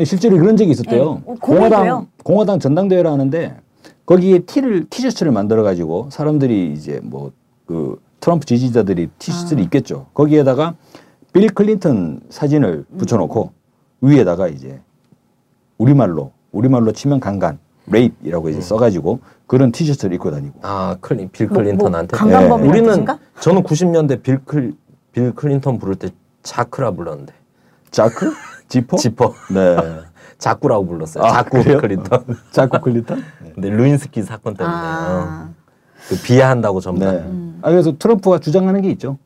실제로 0.04 0.38
그런 0.38 0.56
적이 0.56 0.70
있었대요. 0.72 1.04
네, 1.14 1.22
어. 1.26 1.34
공화당 1.40 2.06
공화당 2.22 2.58
전당대회를 2.58 3.10
하는데 3.10 3.56
거기에 4.06 4.40
티를 4.40 4.86
티셔츠를 4.88 5.32
만들어 5.32 5.62
가지고 5.62 6.08
사람들이 6.10 6.72
이제 6.72 7.00
뭐 7.02 7.32
그 7.70 8.02
트럼프 8.18 8.46
지지자들이 8.46 9.04
아. 9.04 9.14
티셔츠를 9.20 9.62
입겠죠. 9.62 10.06
거기에다가 10.12 10.74
빌 11.32 11.46
클린턴 11.54 12.20
사진을 12.28 12.84
음. 12.90 12.98
붙여놓고 12.98 13.52
위에다가 14.00 14.48
이제 14.48 14.80
우리말로 15.78 16.32
우리말로 16.50 16.90
치면 16.90 17.20
강간 17.20 17.60
rape이라고 17.86 18.48
음. 18.48 18.50
이제 18.50 18.60
써가지고 18.60 19.20
그런 19.46 19.70
티셔츠를 19.70 20.16
입고 20.16 20.32
다니고. 20.32 20.58
아 20.62 20.96
클린 21.00 21.28
빌 21.30 21.46
뭐, 21.46 21.54
뭐 21.54 21.62
클린턴한테 21.62 22.16
강간범이라는 22.16 22.68
우리는 22.68 22.88
뜻인가? 22.90 23.18
저는 23.38 23.62
90년대 23.62 24.20
빌, 24.24 24.44
클, 24.44 24.74
빌 25.12 25.32
클린턴 25.32 25.78
부를 25.78 25.94
때 25.94 26.08
자크라 26.42 26.90
불렀는데 26.90 27.32
자크 27.92 28.32
지퍼 28.70 28.96
지퍼 28.96 29.34
네 29.52 29.76
자꾸라고 30.38 30.86
불렀어요. 30.86 31.24
아, 31.24 31.28
자꾸 31.32 31.58
그래요? 31.62 31.78
클린턴. 31.78 32.24
자크 32.50 32.80
클린턴 32.80 33.22
네. 33.44 33.52
근데 33.54 33.68
르윈스키 33.68 34.22
사건 34.22 34.54
때문에 34.54 34.74
아. 34.74 35.48
어. 35.50 35.54
그 36.08 36.16
비하한다고 36.22 36.80
전부 36.80 37.00
다. 37.04 37.12
네. 37.12 37.24
아, 37.60 37.68
그래서 37.70 37.98
트럼프가 37.98 38.38
주장하는 38.38 38.80
게 38.80 38.90
있죠. 38.92 39.18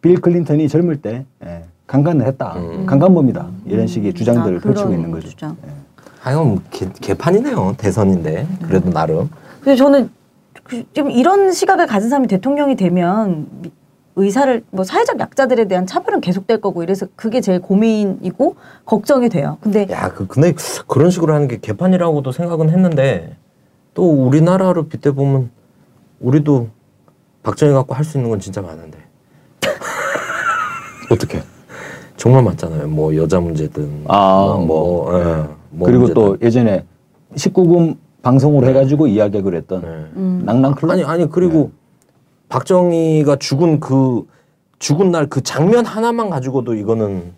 빌 0.00 0.20
클린턴이 0.20 0.68
젊을 0.68 1.02
때 1.02 1.26
예, 1.44 1.64
강간을 1.86 2.26
했다. 2.26 2.54
음. 2.56 2.86
강간범이다. 2.86 3.46
이런 3.66 3.86
식의 3.86 4.14
주장들을 4.14 4.56
아, 4.56 4.60
펼치고 4.60 4.92
있는 4.94 5.10
거죠. 5.10 5.28
주장. 5.28 5.56
하여간 6.20 6.46
뭐 6.46 6.58
개, 6.70 6.88
개판이네요. 7.00 7.74
대선인데 7.76 8.46
그래도 8.66 8.90
나름. 8.90 9.28
근데 9.60 9.76
저는 9.76 10.08
그- 10.62 10.84
좀 10.94 11.10
이런 11.10 11.52
시각을 11.52 11.86
가진 11.86 12.08
사람이 12.08 12.26
대통령이 12.28 12.76
되면 12.76 13.46
미- 13.60 13.70
의사를 14.16 14.62
뭐 14.70 14.84
사회적 14.84 15.18
약자들에 15.18 15.66
대한 15.66 15.86
차별은 15.86 16.20
계속될 16.20 16.60
거고 16.60 16.82
이래서 16.82 17.06
그게 17.16 17.40
제일 17.40 17.60
고민이고 17.60 18.56
걱정이 18.84 19.28
돼요. 19.28 19.58
근데 19.60 19.86
야, 19.90 20.08
그 20.12 20.26
근데 20.26 20.54
그런 20.86 21.10
식으로 21.10 21.34
하는 21.34 21.48
게 21.48 21.58
개판이라고도 21.60 22.30
생각은 22.32 22.70
했는데 22.70 23.36
또 23.94 24.08
우리나라로 24.26 24.86
빗대 24.88 25.10
보면 25.12 25.50
우리도 26.20 26.68
박정희 27.42 27.72
갖고 27.74 27.94
할 27.94 28.04
수 28.04 28.16
있는 28.18 28.30
건 28.30 28.38
진짜 28.40 28.62
많은데 28.62 28.98
어떻게? 31.10 31.42
정말 32.16 32.42
많잖아요. 32.44 32.86
뭐 32.88 33.14
여자 33.16 33.40
문제든 33.40 34.04
아, 34.08 34.56
뭐, 34.66 35.12
예, 35.18 35.24
네. 35.24 35.44
뭐 35.70 35.86
그리고 35.86 36.02
문제든. 36.02 36.14
또 36.14 36.36
예전에 36.40 36.84
19금 37.34 37.96
방송으로 38.22 38.66
해가지고 38.68 39.08
이야기를 39.08 39.54
했던 39.56 39.82
네. 39.82 39.88
음. 40.16 40.42
낭낭 40.46 40.74
클럽. 40.76 40.92
아니 40.92 41.04
아니 41.04 41.28
그리고 41.28 41.72
박정희가 42.54 43.36
죽은 43.36 43.80
그 43.80 44.26
죽은 44.78 45.10
날 45.10 45.26
그 45.28 45.40
장면 45.42 45.84
하나만 45.84 46.30
가지고도 46.30 46.74
이거는 46.74 47.32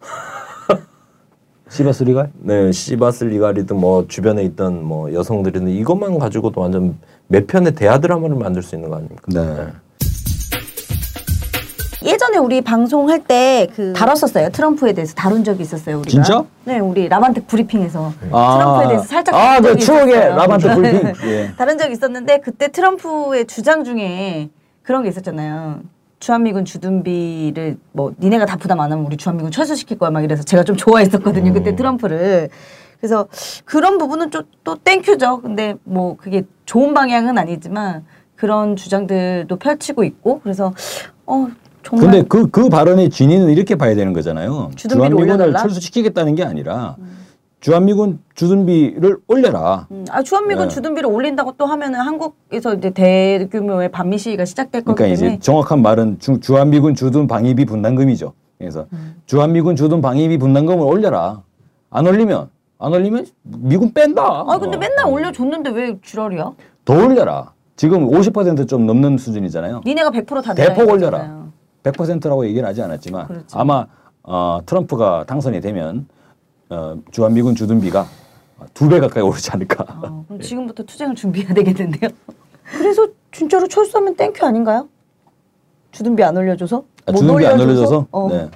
시바스리가 1.68 2.28
네 2.38 2.70
시바스 2.70 3.24
리갈이든 3.24 3.76
뭐 3.76 4.06
주변에 4.06 4.42
있던 4.44 4.84
뭐 4.84 5.12
여성들이든 5.12 5.68
이것만 5.68 6.18
가지고도 6.18 6.60
완전 6.60 6.98
몇 7.26 7.46
편의 7.48 7.74
대하 7.74 7.98
드라마를 7.98 8.36
만들 8.36 8.62
수 8.62 8.74
있는 8.76 8.90
거 8.90 8.96
아닙니까? 8.96 9.22
네. 9.28 9.66
예전에 12.02 12.38
우리 12.38 12.60
방송할 12.62 13.24
때 13.24 13.68
그 13.74 13.92
다뤘었어요. 13.92 14.50
트럼프에 14.50 14.92
대해서 14.94 15.14
다룬 15.14 15.42
적이 15.44 15.62
있었어요. 15.62 15.98
우리가. 15.98 16.10
진짜? 16.10 16.44
네, 16.64 16.78
우리 16.78 17.08
라반텍 17.08 17.46
브리핑에서 17.46 18.12
아. 18.30 18.54
트럼프에 18.58 18.86
대해서 18.88 19.04
살짝 19.04 19.34
아, 19.34 19.38
다룬 19.60 19.62
그 19.62 19.68
적이 19.70 19.84
추억의. 19.84 20.14
라반텍 20.30 20.74
브리핑. 20.76 21.12
예. 21.28 21.52
다른 21.58 21.76
적이 21.76 21.92
있었는데 21.92 22.38
그때 22.40 22.68
트럼프의 22.68 23.46
주장 23.46 23.84
중에 23.84 24.48
그런 24.90 25.04
게 25.04 25.08
있었잖아요. 25.08 25.82
주한미군 26.18 26.64
주둔비를 26.64 27.76
뭐 27.92 28.12
니네가 28.18 28.44
다 28.44 28.56
부담 28.56 28.80
안 28.80 28.90
하면 28.90 29.06
우리 29.06 29.16
주한미군 29.16 29.52
철수시킬 29.52 30.00
거야 30.00 30.10
막 30.10 30.24
이래서 30.24 30.42
제가 30.42 30.64
좀 30.64 30.74
좋아했었거든요. 30.76 31.52
그때 31.52 31.76
트럼프를. 31.76 32.48
그래서 32.98 33.28
그런 33.64 33.98
부분은 33.98 34.32
좀 34.32 34.42
또 34.64 34.74
thank 34.74 35.02
you죠. 35.02 35.42
근데 35.42 35.76
뭐 35.84 36.16
그게 36.16 36.42
좋은 36.66 36.92
방향은 36.92 37.38
아니지만 37.38 38.04
그런 38.34 38.74
주장들도 38.74 39.54
펼치고 39.54 40.02
있고 40.02 40.40
그래서 40.40 40.74
어 41.24 41.46
정말 41.84 42.10
근데 42.10 42.26
그, 42.28 42.48
그 42.50 42.68
발언의 42.68 43.10
진위는 43.10 43.48
이렇게 43.50 43.76
봐야 43.76 43.94
되는 43.94 44.12
거잖아요. 44.12 44.72
주한미군을? 44.74 45.52
철수시키겠다는 45.56 46.34
게 46.34 46.42
아니라 46.42 46.96
주한미군 47.60 48.20
주둔비를 48.34 49.18
올려라. 49.28 49.86
음, 49.90 50.06
아 50.10 50.22
주한미군 50.22 50.68
네. 50.68 50.74
주둔비를 50.74 51.08
올린다고 51.08 51.54
또 51.58 51.66
하면은 51.66 52.00
한국에서 52.00 52.74
이제 52.74 52.90
대규모의 52.90 53.90
반미 53.90 54.16
시위가 54.16 54.46
시작될 54.46 54.82
거기 54.82 54.96
그러니까 54.96 55.18
때문에 55.18 55.36
이제 55.36 55.42
정확한 55.42 55.82
말은 55.82 56.18
주, 56.18 56.40
주한미군 56.40 56.94
주둔 56.94 57.26
방위비 57.26 57.66
분담금이죠. 57.66 58.32
그래서 58.58 58.86
음. 58.94 59.16
주한미군 59.26 59.76
주둔 59.76 60.00
방위비 60.00 60.38
분담금을 60.38 60.84
올려라. 60.86 61.42
안 61.90 62.06
올리면 62.06 62.48
안 62.78 62.92
올리면 62.94 63.26
미군 63.42 63.92
뺀다. 63.92 64.22
아 64.22 64.58
근데 64.58 64.76
어. 64.78 64.80
맨날 64.80 65.06
올려줬는데 65.06 65.70
왜 65.70 65.98
지랄이야? 66.02 66.52
더 66.86 66.94
올려라. 66.94 67.52
지금 67.76 68.08
50%좀 68.08 68.86
넘는 68.86 69.18
수준이잖아요. 69.18 69.82
니네가 69.84 70.10
100%다 70.10 70.54
대폭 70.54 70.88
올려라. 70.88 71.46
100%라고 71.82 72.46
얘기는 72.46 72.66
하지 72.66 72.82
않았지만 72.82 73.26
그렇죠. 73.26 73.58
아마 73.58 73.86
어, 74.22 74.60
트럼프가 74.64 75.24
당선이 75.26 75.60
되면 75.60 76.06
어, 76.70 76.96
주한미군 77.10 77.54
주둔비가 77.54 78.06
두 78.74 78.88
배 78.88 79.00
가까이 79.00 79.22
오르지 79.22 79.50
않을까. 79.52 79.84
어, 80.02 80.24
그럼 80.28 80.40
지금부터 80.40 80.82
투쟁을 80.84 81.14
준비해야 81.14 81.52
되겠는데요. 81.54 82.10
그래서 82.78 83.06
진짜로 83.32 83.66
철수하면 83.66 84.14
thank 84.16 84.34
you 84.34 84.44
아닌가요? 84.46 84.88
주둔비 85.92 86.22
안 86.22 86.36
올려줘서? 86.36 86.84
아, 87.06 87.12
못 87.12 87.18
주둔비 87.18 87.46
안 87.46 87.60
올려줘서? 87.60 88.06
어. 88.12 88.28
네. 88.28 88.48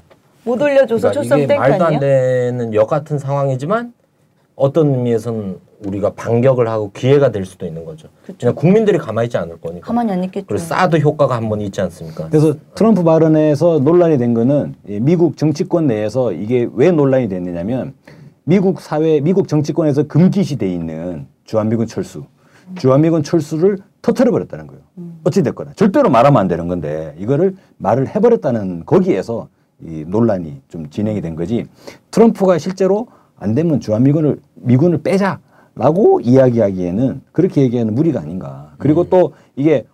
못 0.44 0.60
올려줘서 0.60 1.08
그러니까 1.08 1.12
철수하면 1.12 1.46
thank 1.48 1.56
you 1.56 1.60
말도 1.60 1.84
아니야? 1.86 1.96
안 1.96 2.00
되는 2.00 2.74
엿 2.74 2.86
같은 2.88 3.18
상황이지만 3.18 3.92
어떤 4.56 4.94
의미에서는 4.94 5.58
우리가 5.84 6.10
반격을 6.14 6.68
하고 6.68 6.90
기회가 6.92 7.30
될 7.32 7.44
수도 7.44 7.66
있는 7.66 7.84
거죠. 7.84 8.08
그냥 8.38 8.54
국민들이 8.54 8.98
가만히 8.98 9.26
있지 9.26 9.36
않을 9.36 9.60
거니까. 9.60 9.86
가만히 9.86 10.12
안 10.12 10.24
있겠죠. 10.24 10.46
그리고 10.46 10.62
사드 10.64 10.96
효과가 10.98 11.34
한 11.36 11.48
번 11.48 11.60
있지 11.60 11.80
않습니까? 11.80 12.28
그래서 12.28 12.54
트럼프 12.74 13.02
발언에서 13.02 13.80
논란이 13.80 14.16
된 14.16 14.32
거는 14.32 14.74
이 14.88 15.00
미국 15.00 15.36
정치권 15.36 15.88
내에서 15.88 16.32
이게 16.32 16.68
왜 16.74 16.90
논란이 16.90 17.28
됐느냐면 17.28 17.94
미국 18.44 18.80
사회, 18.80 19.20
미국 19.20 19.48
정치권에서 19.48 20.04
금기시 20.04 20.56
돼 20.56 20.72
있는 20.72 21.26
주한미군 21.44 21.86
철수, 21.86 22.24
주한미군 22.76 23.22
철수를 23.24 23.78
터트려 24.02 24.30
버렸다는 24.30 24.66
거예요. 24.68 24.82
어찌 25.24 25.42
됐거나 25.42 25.72
절대로 25.74 26.08
말하면 26.10 26.40
안 26.40 26.48
되는 26.48 26.68
건데 26.68 27.14
이거를 27.18 27.56
말을 27.78 28.14
해버렸다는 28.14 28.84
거기에서 28.86 29.48
이 29.82 30.04
논란이 30.06 30.60
좀 30.68 30.88
진행이 30.88 31.20
된 31.20 31.34
거지. 31.34 31.66
트럼프가 32.10 32.58
실제로 32.58 33.08
안 33.44 33.54
되면 33.54 33.78
주한미군을 33.78 34.40
미군을 34.54 35.02
빼자라고 35.02 36.20
이야기하기에는 36.22 37.20
그렇게 37.30 37.60
얘기하는 37.60 37.94
무리가 37.94 38.20
아닌가. 38.20 38.72
그리고 38.78 39.04
또 39.10 39.34
이게 39.54 39.86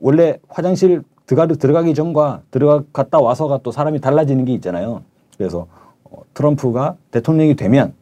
원래 0.00 0.38
화장실 0.48 1.02
들어가, 1.26 1.46
들어가기 1.46 1.94
전과 1.94 2.40
들어갔다 2.50 3.20
와서가 3.20 3.60
또 3.62 3.70
사람이 3.70 4.00
달라지는 4.00 4.46
게 4.46 4.54
있잖아요. 4.54 5.02
그래서 5.36 5.66
어, 6.04 6.22
트럼프가 6.32 6.96
대통령이 7.10 7.56
되면 7.56 7.92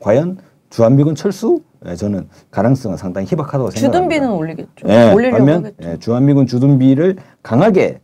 과연 0.00 0.36
주한미군 0.68 1.14
철수? 1.14 1.62
예, 1.86 1.94
저는 1.94 2.28
가능성은 2.50 2.96
상당히 2.98 3.26
희박하다고 3.26 3.70
생각합니다. 3.70 3.92
주둔비는 3.92 4.30
올리겠죠. 4.30 4.88
예, 4.88 5.12
올리려고 5.12 5.44
반면. 5.44 5.72
예, 5.82 5.96
주한미군 5.98 6.46
주둔비를 6.46 7.16
강하게 7.42 8.00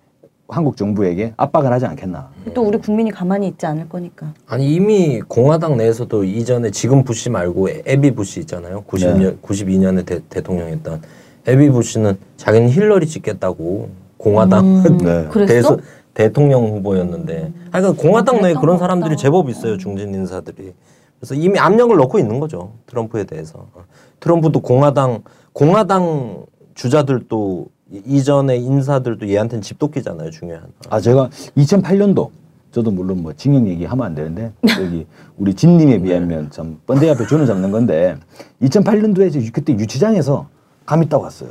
한국 0.50 0.76
정부에게 0.76 1.32
압박을 1.36 1.72
하지 1.72 1.86
않겠나. 1.86 2.28
또 2.54 2.62
우리 2.62 2.78
국민이 2.78 3.10
가만히 3.10 3.48
있지 3.48 3.66
않을 3.66 3.88
거니까. 3.88 4.32
아니 4.46 4.74
이미 4.74 5.20
공화당 5.20 5.76
내에서도 5.76 6.24
이전에 6.24 6.70
지금 6.70 7.04
부시 7.04 7.30
말고 7.30 7.68
에비 7.86 8.12
부시 8.12 8.40
있잖아요. 8.40 8.82
90년 8.88 9.40
92년에 9.40 10.04
대, 10.04 10.20
대통령했던 10.28 11.00
에비 11.46 11.70
부시는 11.70 12.18
자기는 12.36 12.68
힐러리 12.70 13.06
찍겠다고 13.06 13.88
공화당 14.16 14.82
네. 14.98 15.28
그랬어? 15.30 15.46
대서 15.52 15.78
대통령 16.12 16.64
후보였는데 16.66 17.52
아니 17.70 17.82
그러니까 17.82 17.92
공화당 18.02 18.42
내에 18.42 18.54
그런 18.54 18.76
것 18.76 18.78
사람들이. 18.78 19.16
제법 19.16 19.48
있어요 19.48 19.78
중진 19.78 20.12
인사들이 20.12 20.74
그래서 21.18 21.34
이미 21.34 21.58
압력을 21.58 21.96
넣고 21.96 22.18
있는 22.18 22.40
거죠 22.40 22.72
트럼프에 22.86 23.24
대해서 23.24 23.68
트럼프도 24.18 24.60
공화당 24.60 25.22
공화당 25.52 26.44
주자들도 26.74 27.68
이- 27.92 28.02
이전의 28.06 28.62
인사들도 28.62 29.28
얘한테는 29.28 29.62
집도끼잖아요 29.62 30.30
중요한 30.30 30.64
아 30.88 31.00
제가 31.00 31.28
2008년도 31.56 32.30
저도 32.72 32.90
물론 32.92 33.22
뭐 33.22 33.32
징역 33.32 33.66
얘기하면 33.66 34.06
안 34.06 34.14
되는데 34.14 34.52
여기 34.80 35.06
우리 35.36 35.54
진님에 35.54 35.98
비하면 36.00 36.50
참 36.50 36.78
번데 36.86 37.10
앞에 37.10 37.26
주는 37.26 37.44
잡는 37.46 37.72
건데 37.72 38.16
2008년도에 38.62 39.52
그때 39.52 39.72
유치장에서 39.72 40.46
감 40.86 41.02
있다고 41.02 41.24
왔어요. 41.24 41.50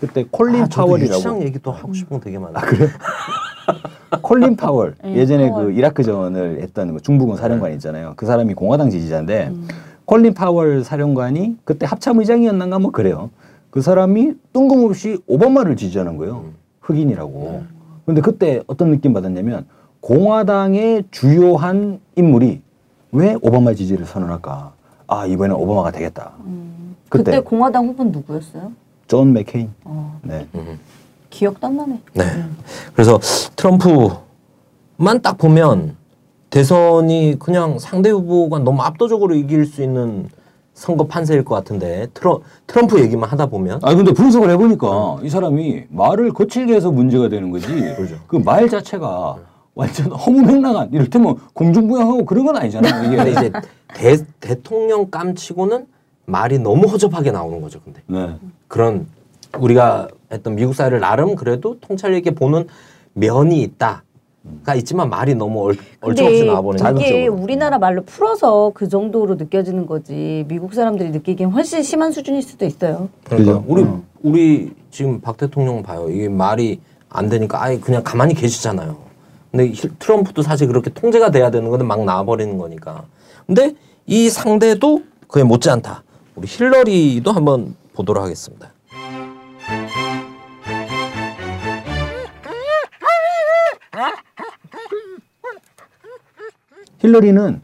그때 0.00 0.24
콜린 0.30 0.62
아, 0.62 0.66
파월이라고 0.66 1.14
유치장 1.14 1.42
얘기도 1.42 1.70
하고 1.72 1.92
싶은 1.92 2.18
거 2.18 2.24
되게 2.24 2.38
많아요. 2.38 2.64
콜린 4.22 4.56
파월 4.56 4.94
네, 5.02 5.16
예전에 5.16 5.48
파월. 5.50 5.66
그 5.66 5.72
이라크 5.72 6.02
전을 6.02 6.60
했던 6.62 6.94
그 6.94 7.00
중부군 7.00 7.36
사령관 7.36 7.72
있잖아요. 7.74 8.14
그 8.16 8.26
사람이 8.26 8.54
공화당 8.54 8.90
지지자인데 8.90 9.48
음. 9.48 9.68
콜린 10.04 10.34
파월 10.34 10.84
사령관이 10.84 11.56
그때 11.64 11.86
합참의장이었는가 11.86 12.78
뭐 12.78 12.90
그래요. 12.90 13.30
그 13.72 13.80
사람이 13.80 14.34
뜬금없이 14.52 15.18
오바마를 15.26 15.76
지지하는 15.76 16.18
거예요. 16.18 16.44
흑인이라고. 16.82 17.62
근데 18.04 18.20
그때 18.20 18.62
어떤 18.66 18.90
느낌 18.90 19.14
받았냐면 19.14 19.64
공화당의 20.02 21.04
주요한 21.10 21.98
인물이 22.14 22.60
왜 23.12 23.34
오바마 23.40 23.72
지지를 23.72 24.04
선언할까? 24.04 24.74
아 25.06 25.26
이번엔 25.26 25.56
오바마가 25.56 25.90
되겠다. 25.90 26.32
음. 26.44 26.96
그때, 27.08 27.24
그때 27.24 27.40
공화당 27.40 27.88
후보는 27.88 28.12
누구였어요? 28.12 28.72
존 29.06 29.32
맥케인. 29.32 29.70
어, 29.84 30.20
네. 30.22 30.46
기억도 31.30 31.66
안 31.66 31.76
나네. 31.78 32.00
네. 32.12 32.24
그래서 32.92 33.18
트럼프만 33.56 35.22
딱 35.22 35.38
보면 35.38 35.96
대선이 36.50 37.36
그냥 37.38 37.78
상대 37.78 38.10
후보가 38.10 38.58
너무 38.58 38.82
압도적으로 38.82 39.34
이길 39.34 39.64
수 39.64 39.82
있는 39.82 40.28
선거 40.74 41.06
판세일 41.06 41.44
것 41.44 41.54
같은데 41.54 42.06
트럼, 42.14 42.40
트럼프 42.66 43.00
얘기만 43.00 43.28
하다 43.28 43.46
보면 43.46 43.80
아 43.82 43.94
근데 43.94 44.12
분석을 44.12 44.50
해보니까 44.50 45.18
이 45.22 45.28
사람이 45.28 45.84
말을 45.90 46.32
거칠게 46.32 46.74
해서 46.74 46.90
문제가 46.90 47.28
되는 47.28 47.50
거지. 47.50 47.66
그 48.26 48.36
말 48.38 48.68
자체가 48.68 49.36
완전 49.74 50.12
허무맹랑한 50.12 50.90
이를테면 50.92 51.36
공중부양하고 51.54 52.24
그런 52.24 52.44
건 52.46 52.56
아니잖아요. 52.56 53.02
근데 53.10 53.30
이게. 53.30 53.30
이제 53.30 53.52
대, 53.94 54.16
대통령 54.40 55.10
깜치고는 55.10 55.86
말이 56.26 56.58
너무 56.58 56.86
허접하게 56.88 57.30
나오는 57.30 57.60
거죠. 57.60 57.80
근데 57.84 58.00
네. 58.06 58.34
그런 58.68 59.06
우리가 59.58 60.08
했던 60.30 60.54
미국 60.56 60.74
사회를 60.74 61.00
나름 61.00 61.36
그래도 61.36 61.78
통찰력 61.80 62.18
있게 62.18 62.30
보는 62.34 62.66
면이 63.14 63.60
있다 63.62 64.02
가 64.64 64.74
있지만 64.74 65.08
말이 65.08 65.34
너무 65.36 65.62
얼, 65.62 65.76
얼척없이 66.00 66.44
나와버리는 66.46 66.84
이게. 67.00 67.26
우리나라 67.28 67.78
말로 67.78 68.02
풀어서 68.02 68.72
그 68.74 68.88
정도로 68.88 69.36
느껴지는 69.36 69.86
거지 69.86 70.44
미국 70.48 70.74
사람들이 70.74 71.10
느끼기엔 71.10 71.50
훨씬 71.50 71.82
심한 71.82 72.10
수준일 72.10 72.42
수도 72.42 72.64
있어요. 72.66 73.08
그러니까? 73.24 73.62
우리 73.68 73.86
우리 74.22 74.72
지금 74.90 75.20
박 75.20 75.36
대통령 75.36 75.82
봐요. 75.82 76.08
이게 76.10 76.28
말이 76.28 76.80
안 77.08 77.28
되니까 77.28 77.62
아예 77.62 77.78
그냥 77.78 78.02
가만히 78.02 78.34
계시잖아요. 78.34 78.96
근데 79.52 79.68
힐- 79.68 79.96
트럼프도 79.98 80.42
사실 80.42 80.66
그렇게 80.66 80.90
통제가 80.90 81.30
돼야 81.30 81.50
되는 81.50 81.68
건데 81.70 81.84
막 81.84 82.02
나와버리는 82.04 82.58
거니까. 82.58 83.04
근데 83.46 83.74
이 84.06 84.28
상대도 84.28 85.02
그에 85.28 85.44
못지않다. 85.44 86.02
우리 86.34 86.46
힐러리도 86.48 87.30
한번 87.30 87.76
보도록 87.94 88.24
하겠습니다. 88.24 88.72
힐러리는 97.02 97.60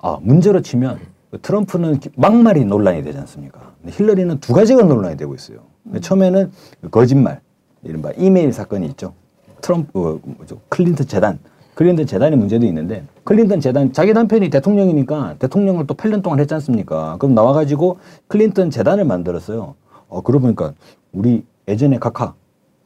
아 0.00 0.18
문제로 0.20 0.60
치면 0.60 0.98
그 1.30 1.40
트럼프는 1.40 2.00
막말이 2.16 2.64
논란이 2.64 3.02
되지 3.04 3.18
않습니까? 3.18 3.72
힐러리는 3.86 4.40
두 4.40 4.52
가지가 4.52 4.82
논란이 4.82 5.16
되고 5.16 5.34
있어요. 5.34 5.58
처음에는 6.00 6.50
그 6.80 6.90
거짓말, 6.90 7.40
이른바 7.84 8.10
이메일 8.16 8.52
사건이 8.52 8.86
있죠. 8.88 9.14
트럼프, 9.60 9.90
어, 9.98 10.20
뭐죠? 10.24 10.60
클린턴 10.68 11.06
재단, 11.06 11.38
클린턴 11.74 12.06
재단의 12.06 12.36
문제도 12.36 12.66
있는데 12.66 13.04
클린턴 13.24 13.60
재단 13.60 13.92
자기 13.92 14.12
남편이 14.12 14.50
대통령이니까 14.50 15.36
대통령을 15.38 15.86
또 15.86 15.94
8년 15.94 16.22
동안 16.22 16.40
했지 16.40 16.52
않습니까? 16.54 17.16
그럼 17.18 17.34
나와가지고 17.34 17.98
클린턴 18.26 18.70
재단을 18.70 19.04
만들었어요. 19.04 19.76
어 20.08 20.20
그러고 20.22 20.42
보니까 20.42 20.72
우리 21.12 21.44
예전에 21.68 21.98
각하 21.98 22.34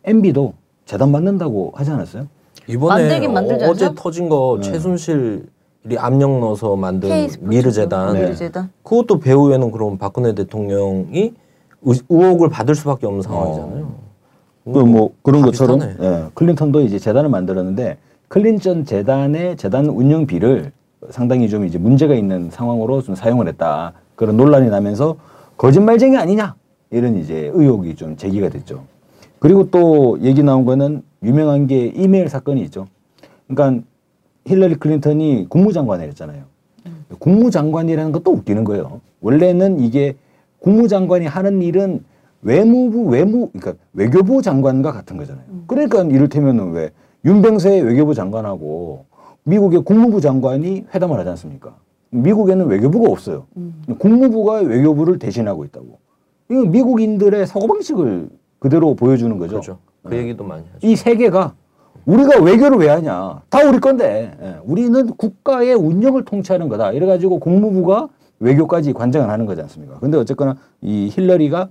MB도 0.05 0.53
재단 0.85 1.11
만든다고 1.13 1.73
하지 1.75 1.91
않았어요? 1.93 2.27
이번에 2.67 3.27
어, 3.27 3.71
어제? 3.71 3.91
터진 3.95 4.29
거 4.29 4.59
최순실 4.61 5.47
이 5.91 5.97
압력 5.97 6.39
넣어서 6.39 6.77
만든 6.77 7.09
K스포츠 7.09 7.49
미르 7.49 7.73
재단 7.73 8.15
네. 8.15 8.23
미르재단. 8.23 8.71
그것도 8.85 9.19
배후에는 9.19 9.73
그럼 9.73 9.99
박근혜 9.99 10.33
대통령이 10.35 11.35
의, 11.83 12.01
의혹을 12.09 12.49
받을 12.51 12.75
수밖에 12.75 13.07
없는 13.07 13.23
상황이잖아요. 13.23 13.93
그뭐 14.65 15.11
그런 15.23 15.41
다 15.41 15.47
것처럼. 15.47 15.81
예, 15.83 16.27
클린턴도 16.35 16.83
이제 16.83 17.01
재단을 17.01 17.29
만들었는데 17.31 17.99
클린턴 18.29 18.85
재단의 18.85 19.57
재단 19.57 19.87
운영비를 19.87 20.71
상당히 21.11 21.49
좀 21.49 21.65
이제 21.65 21.79
문제가 21.79 22.15
있는 22.15 22.49
상황으로 22.51 23.03
좀 23.03 23.17
사용을 23.17 23.49
했다 23.49 23.93
그런 24.15 24.37
논란이 24.37 24.71
나면서 24.71 25.17
거짓말쟁이 25.57 26.17
아니냐 26.17 26.55
이런 26.91 27.17
이제 27.17 27.51
의혹이 27.53 27.97
좀 27.97 28.17
제기가 28.17 28.51
됐죠. 28.51 28.85
그리고 29.41 29.69
또 29.71 30.17
얘기 30.23 30.45
나온 30.45 30.65
거는 30.65 31.03
유명한 31.25 31.67
게 31.67 31.87
이메일 31.87 32.29
사건이 32.29 32.63
있죠. 32.63 32.87
그러니까 33.49 33.83
힐러리 34.47 34.75
클린턴이 34.77 35.47
국무장관을 35.49 36.07
했잖아요. 36.09 36.45
국무장관이라는 37.19 38.13
것도 38.13 38.33
웃기는 38.33 38.65
거예요. 38.65 39.01
원래는 39.21 39.81
이게 39.81 40.17
국무장관이 40.59 41.27
하는 41.27 41.63
일은 41.63 42.05
외무부 42.43 43.05
외무 43.05 43.51
그러니까 43.51 43.75
외교부 43.93 44.43
장관과 44.43 44.93
같은 44.93 45.17
거잖아요. 45.17 45.45
그러니까 45.67 46.03
이를테면은 46.03 46.73
왜 46.73 46.91
윤병세 47.25 47.81
외교부 47.81 48.15
장관하고 48.15 49.05
미국의 49.45 49.85
국무부 49.85 50.21
장관이 50.21 50.87
회담을 50.95 51.19
하지 51.19 51.31
않습니까? 51.31 51.77
미국에는 52.11 52.67
외교부가 52.67 53.11
없어요. 53.11 53.47
음. 53.57 53.83
국무부가 53.99 54.55
외교부를 54.61 55.19
대신하고 55.19 55.65
있다고. 55.65 55.99
이건 56.51 56.71
미국인들의 56.71 57.47
사고방식을 57.47 58.29
그대로 58.59 58.95
보여주는 58.95 59.37
거죠. 59.39 59.51
그렇죠. 59.53 59.79
그 60.03 60.17
얘기도 60.17 60.45
많이 60.45 60.65
하죠. 60.75 60.87
이 60.87 60.97
세계가 60.97 61.55
우리가 62.05 62.41
외교를 62.41 62.79
왜 62.79 62.89
하냐? 62.89 63.43
다 63.49 63.69
우리 63.69 63.79
건데. 63.79 64.37
예, 64.43 64.57
우리는 64.65 65.07
국가의 65.17 65.75
운영을 65.75 66.25
통치하는 66.25 66.69
거다. 66.69 66.93
이래가지고 66.93 67.39
국무부가 67.39 68.09
외교까지 68.41 68.93
관장을 68.93 69.31
하는 69.31 69.47
거지 69.47 69.61
않습니까? 69.63 69.99
근데 70.01 70.19
어쨌거나 70.19 70.57
이 70.81 71.09
힐러리가 71.13 71.69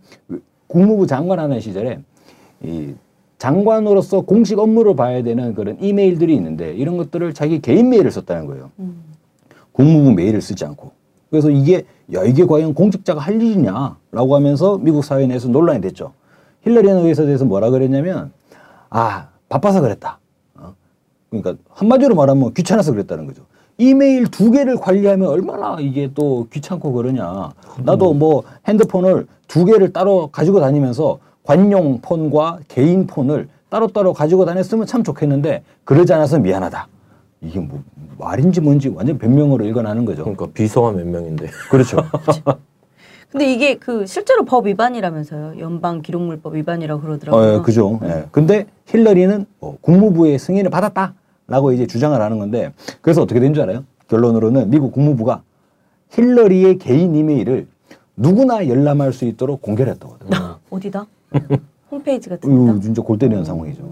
국무부 0.68 1.06
장관 1.06 1.40
하는 1.40 1.60
시절에 1.60 2.00
이 2.64 2.94
장관으로서 3.38 4.22
공식 4.22 4.60
업무를 4.60 4.96
봐야 4.96 5.22
되는 5.24 5.54
그런 5.54 5.78
이메일들이 5.82 6.34
있는데 6.36 6.74
이런 6.74 6.96
것들을 6.96 7.34
자기 7.34 7.60
개인 7.60 7.90
메일을 7.90 8.12
썼다는 8.12 8.46
거예요. 8.46 8.72
음. 8.80 9.04
국무부 9.74 10.12
메일을 10.12 10.42
쓰지 10.42 10.64
않고. 10.64 10.92
그래서 11.30 11.50
이게 11.50 11.86
야 12.14 12.24
이게 12.24 12.46
과연 12.46 12.74
공직자가 12.74 13.20
할 13.20 13.42
일이냐라고 13.42 14.36
하면서 14.36 14.78
미국 14.78 15.04
사회 15.04 15.26
내에서 15.26 15.48
논란이 15.48 15.82
됐죠. 15.82 16.14
힐러리는 16.62 17.06
의사에 17.06 17.26
대해서 17.26 17.46
뭐라 17.46 17.70
그랬냐면 17.70 18.32
아 18.90 19.31
바빠서 19.52 19.82
그랬다. 19.82 20.18
어? 20.56 20.74
그러니까 21.30 21.56
한마디로 21.70 22.16
말하면 22.16 22.54
귀찮아서 22.54 22.94
그랬다는 22.94 23.28
거죠. 23.28 23.44
이메일 23.78 24.28
두 24.28 24.50
개를 24.52 24.78
관리하면 24.78 25.28
얼마나 25.28 25.78
이게 25.80 26.10
또 26.16 26.48
귀찮고 26.52 26.94
그러냐. 26.94 27.52
나도 27.84 28.14
뭐 28.14 28.44
핸드폰을 28.68 29.28
두 29.48 29.66
개를 29.66 29.92
따로 29.92 30.28
가지고 30.28 30.62
다니면서 30.62 31.20
관용 31.44 32.00
폰과 32.00 32.60
개인 32.68 33.08
폰을 33.08 33.50
따로따로 33.70 34.14
가지고 34.14 34.46
다녔으면 34.46 34.86
참 34.86 35.04
좋겠는데 35.04 35.64
그러지 35.84 36.14
않아서 36.14 36.40
미안하다. 36.40 36.88
이게 37.42 37.60
뭐 37.60 37.82
말인지 38.20 38.62
뭔지 38.62 38.88
완전 38.90 39.18
변명으로 39.18 39.66
읽어나는 39.66 40.06
거죠. 40.06 40.24
그러니까 40.24 40.48
비서가 40.54 40.92
몇 40.92 41.06
명인데. 41.08 41.48
그렇죠. 41.70 41.98
근데 43.32 43.52
이게 43.54 43.76
그 43.78 44.06
실제로 44.06 44.44
법 44.44 44.68
위반이라면서요. 44.68 45.60
연방 45.60 46.02
기록물법 46.02 46.56
위반이라고 46.56 47.02
그러더라고요. 47.02 47.42
어, 47.42 47.58
예, 47.60 47.62
그죠. 47.62 48.00
예. 48.04 48.26
근데 48.32 48.66
힐러리는 48.88 49.46
뭐 49.60 49.78
국무부의 49.80 50.38
승인을 50.38 50.70
받았다라고 50.70 51.72
이제 51.72 51.88
주장을 51.88 52.20
하는 52.20 52.40
건데 52.40 52.74
그래서 53.02 53.22
어떻게 53.22 53.40
된 53.40 53.54
줄 53.54 53.64
알아요? 53.64 53.86
결론으로는 54.10 54.70
미국 54.70 54.92
국무부가 54.92 55.44
힐러리의 56.10 56.78
개인 56.78 57.16
이메일을 57.16 57.68
누구나 58.18 58.68
열람할 58.68 59.14
수 59.14 59.24
있도록 59.26 59.62
공개를 59.62 59.94
했다고 59.94 60.16
하더라고요. 60.16 60.60
어디다? 60.70 61.06
홈페이지 61.90 62.30
같은 62.30 62.52
이거 62.52 62.66
데다? 62.74 62.80
진짜 62.82 63.02
골 63.02 63.18
때리는 63.18 63.46
상황이죠. 63.46 63.84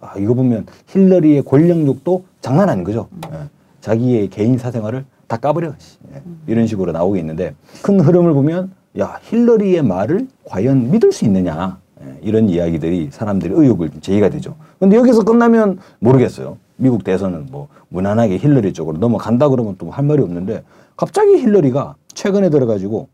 아, 0.00 0.14
이거 0.18 0.34
보면 0.34 0.66
힐러리의 0.88 1.42
권력욕도 1.42 2.24
장난 2.40 2.68
아닌 2.68 2.82
거죠. 2.82 3.08
예. 3.32 3.38
자기의 3.80 4.28
개인 4.28 4.58
사생활을 4.58 5.04
다 5.28 5.36
까버려. 5.36 5.72
씨. 5.78 5.98
예. 6.12 6.22
이런 6.48 6.66
식으로 6.66 6.90
나오고 6.90 7.16
있는데 7.18 7.54
큰 7.82 8.00
흐름을 8.00 8.32
보면 8.32 8.72
야 8.98 9.18
힐러리의 9.22 9.82
말을 9.82 10.26
과연 10.44 10.90
믿을 10.90 11.12
수 11.12 11.24
있느냐 11.24 11.78
예, 12.02 12.18
이런 12.22 12.48
이야기들이 12.48 13.08
사람들의 13.10 13.56
의혹을 13.56 13.90
제기가 14.00 14.28
되죠. 14.30 14.56
근데 14.78 14.96
여기서 14.96 15.24
끝나면 15.24 15.78
모르겠어요. 16.00 16.56
미국 16.76 17.04
대선은 17.04 17.46
뭐 17.50 17.68
무난하게 17.88 18.38
힐러리 18.38 18.72
쪽으로 18.72 18.98
넘어간다 18.98 19.48
그러면 19.48 19.76
또 19.78 19.90
할 19.90 20.04
말이 20.04 20.22
없는데 20.22 20.62
갑자기 20.96 21.32
힐러리가 21.38 21.94
최근에 22.14 22.50
들어가지고 22.50 23.08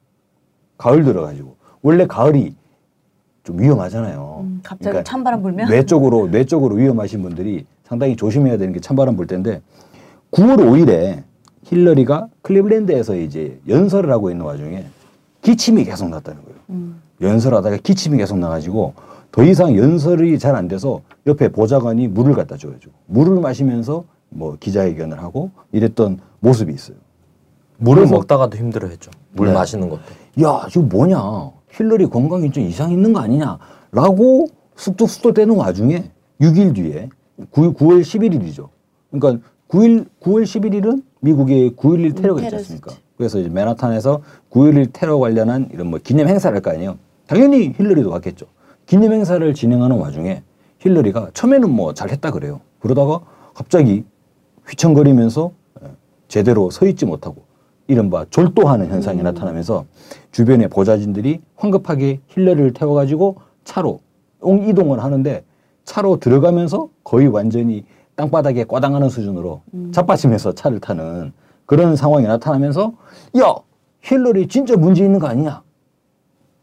가을 0.79 1.05
들어가지고 1.05 1.57
원래 1.83 2.07
가을이 2.07 2.55
좀 3.43 3.61
위험하잖아요. 3.61 4.41
음, 4.43 4.61
갑자기 4.63 5.05
찬바람 5.05 5.43
불면? 5.43 5.69
뇌 5.69 5.85
쪽으로 5.85 6.31
뇌 6.31 6.45
쪽으로 6.45 6.77
위험하신 6.77 7.23
분들이 7.23 7.67
상당히 7.85 8.17
조심해야 8.17 8.57
되는 8.57 8.73
게 8.73 8.81
찬바람 8.81 9.17
불 9.17 9.27
때인데 9.27 9.61
9월 10.33 10.57
5일에 10.59 11.23
힐러리가 11.65 12.29
클리블랜드에서 12.43 13.17
이제 13.17 13.59
연설을 13.69 14.11
하고 14.11 14.31
있는 14.31 14.45
와중에 14.47 14.85
기침이 15.49 15.85
계속 15.85 16.09
났다는 16.09 16.43
거예요. 16.43 16.59
음. 16.71 17.01
연설하다가 17.21 17.77
기침이 17.77 18.17
계속 18.19 18.39
나가지고 18.39 18.95
더 19.31 19.45
이상 19.45 19.77
연설이 19.77 20.39
잘 20.39 20.57
안 20.57 20.69
돼서 20.69 21.03
옆에 21.27 21.49
보좌관이 21.51 22.09
물을 22.09 22.35
갖다 22.35 22.57
줘가지고 22.57 22.93
물을 23.07 23.41
마시면서 23.41 24.05
뭐 24.31 24.57
기자회견을 24.59 25.23
하고 25.23 25.51
이랬던 25.71 26.19
모습이 26.41 26.73
있어요. 26.73 26.97
물을 27.77 28.07
먹다가도 28.07 28.57
힘들어했죠. 28.57 29.11
물 29.33 29.49
네. 29.49 29.55
마시는 29.55 29.89
것도. 29.91 30.03
야, 30.43 30.67
지금 30.71 30.89
뭐냐? 30.89 31.51
힐러리 31.71 32.07
건강이 32.07 32.51
좀 32.51 32.65
이상 32.65 32.91
있는 32.91 33.13
거 33.13 33.21
아니냐? 33.21 33.59
라고 33.93 34.47
쑥덕쑥덕 34.77 35.35
대는 35.35 35.57
와중에 35.57 36.11
6일 36.41 36.75
뒤에 36.75 37.09
9, 37.51 37.75
9월 37.75 38.01
11일이죠. 38.01 38.69
그러니까 39.11 39.47
9일, 39.69 40.07
9월 40.23 40.45
11일은 40.45 41.03
미국의 41.21 41.73
9.11 41.73 42.17
테러가 42.23 42.43
있지. 42.43 42.55
않습니까? 42.57 42.93
그래서 43.17 43.39
이제 43.39 43.49
맨하탄에서 43.49 44.21
9.11 44.51 44.91
테러 44.93 45.19
관련한 45.19 45.69
이런 45.73 45.89
뭐 45.89 45.99
기념 46.03 46.29
행사를 46.29 46.55
할 46.55 46.63
거 46.63 46.71
아니에요. 46.71 46.97
당연히 47.27 47.73
힐러리도 47.77 48.11
왔겠죠. 48.11 48.47
기념 48.87 49.13
행사를 49.13 49.55
진행하는 49.55 49.99
와중에 49.99 50.43
힐러리가 50.79 51.31
처음에는 51.33 51.71
뭐 51.71 51.95
잘했다 51.95 52.31
그래요. 52.33 52.61
그러다가 52.81 53.21
갑자기 53.55 54.05
휘청거리면서 54.67 55.53
예, 55.83 55.89
제대로 56.29 56.71
서 56.71 56.87
있지 56.87 57.07
못하고 57.07 57.43
이른바 57.87 58.25
졸도하는 58.31 58.89
현상이 58.89 59.23
나타나면서 59.23 59.85
주변의 60.33 60.69
보좌진들이 60.69 61.41
황급하게 61.57 62.21
힐러리를 62.29 62.73
태워가지고 62.73 63.37
차로 63.65 64.01
옹 64.41 64.69
이동을 64.69 65.03
하는데 65.03 65.45
차로 65.85 66.19
들어가면서 66.19 66.89
거의 67.05 67.29
완전히 67.29 67.85
땅바닥에 68.17 68.65
꽈당하는 68.65 69.09
수준으로 69.09 69.63
자빠지면서 69.93 70.53
차를 70.53 70.81
타는 70.81 71.33
그런 71.67 71.97
상황이 71.97 72.27
나타나면서 72.27 72.93
야 73.39 73.55
힐러리 74.03 74.49
진짜 74.49 74.77
문제 74.77 75.05
있는 75.05 75.19
거 75.19 75.27
아니냐 75.27 75.63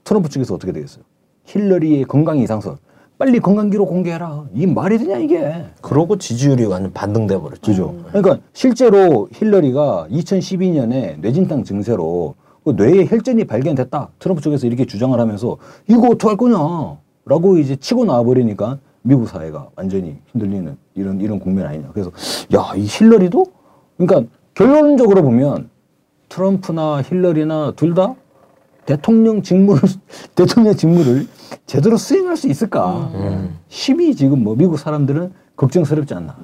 트럼프 0.03 0.29
측에서 0.29 0.55
어떻게 0.55 0.71
되겠어요 0.71 1.03
힐러리의 1.45 2.05
건강 2.05 2.37
이상설 2.37 2.77
빨리 3.17 3.39
건강 3.39 3.69
기록 3.69 3.89
공개해라 3.89 4.45
이 4.53 4.65
말이 4.65 4.97
되냐 4.97 5.17
이게 5.17 5.65
그러고 5.81 6.17
지지율이 6.17 6.65
완전 6.65 6.91
반등돼 6.91 7.39
버렸죠. 7.39 7.61
그죠. 7.61 7.95
그러니까 8.07 8.39
실제로 8.51 9.29
힐러리가 9.31 10.07
2012년에 10.09 11.19
뇌진탕 11.19 11.63
증세로 11.63 12.33
그 12.63 12.71
뇌에 12.71 13.05
혈전이 13.05 13.45
발견됐다. 13.45 14.09
트럼프 14.17 14.41
쪽에서 14.41 14.65
이렇게 14.65 14.85
주장을 14.85 15.19
하면서 15.19 15.57
이거 15.87 16.07
어떡할 16.09 16.35
거냐. 16.35 16.97
라고 17.25 17.57
이제 17.59 17.75
치고 17.75 18.05
나와버리니까 18.05 18.79
미국 19.03 19.27
사회가 19.27 19.69
완전히 19.75 20.17
흔들리는 20.31 20.75
이런, 20.95 21.21
이런 21.21 21.39
국면 21.39 21.67
아니냐. 21.67 21.91
그래서 21.93 22.11
야, 22.55 22.73
이 22.75 22.85
힐러리도? 22.87 23.45
그러니까 23.97 24.27
결론적으로 24.53 25.21
보면 25.23 25.69
트럼프나 26.29 27.01
힐러리나 27.01 27.73
둘 27.75 27.93
다 27.93 28.15
대통령 28.85 29.41
직무를, 29.41 29.81
대통령 30.35 30.75
직무를 30.75 31.27
제대로 31.65 31.97
수행할 31.97 32.35
수 32.35 32.47
있을까. 32.47 33.11
음. 33.13 33.59
심히 33.67 34.15
지금 34.15 34.43
뭐 34.43 34.55
미국 34.55 34.77
사람들은 34.79 35.33
걱정스럽지 35.55 36.13
않나. 36.15 36.35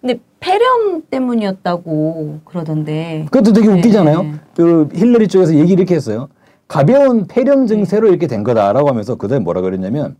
근데 0.00 0.20
폐렴 0.40 1.02
때문이었다고 1.10 2.40
그러던데. 2.44 3.26
그것도 3.30 3.52
되게 3.52 3.68
네. 3.68 3.78
웃기잖아요. 3.78 4.34
그 4.54 4.88
힐러리 4.94 5.28
쪽에서 5.28 5.54
얘기 5.54 5.72
이렇게 5.72 5.94
했어요. 5.94 6.28
가벼운 6.66 7.26
폐렴 7.26 7.66
증세로 7.66 8.08
이렇게 8.08 8.26
된 8.26 8.42
거다라고 8.42 8.88
하면서 8.88 9.14
그다음에 9.14 9.42
뭐라 9.42 9.60
그랬냐면 9.60 10.16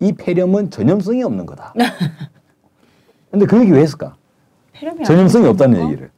이 0.00 0.12
폐렴은 0.12 0.70
전염성이 0.70 1.22
없는 1.24 1.46
거다. 1.46 1.74
근데 3.30 3.46
그 3.46 3.60
얘기 3.60 3.72
왜 3.72 3.80
했을까? 3.82 4.16
폐렴이 4.72 5.04
전염성이 5.04 5.46
없다는 5.48 5.78
거? 5.80 5.84
얘기를. 5.86 6.10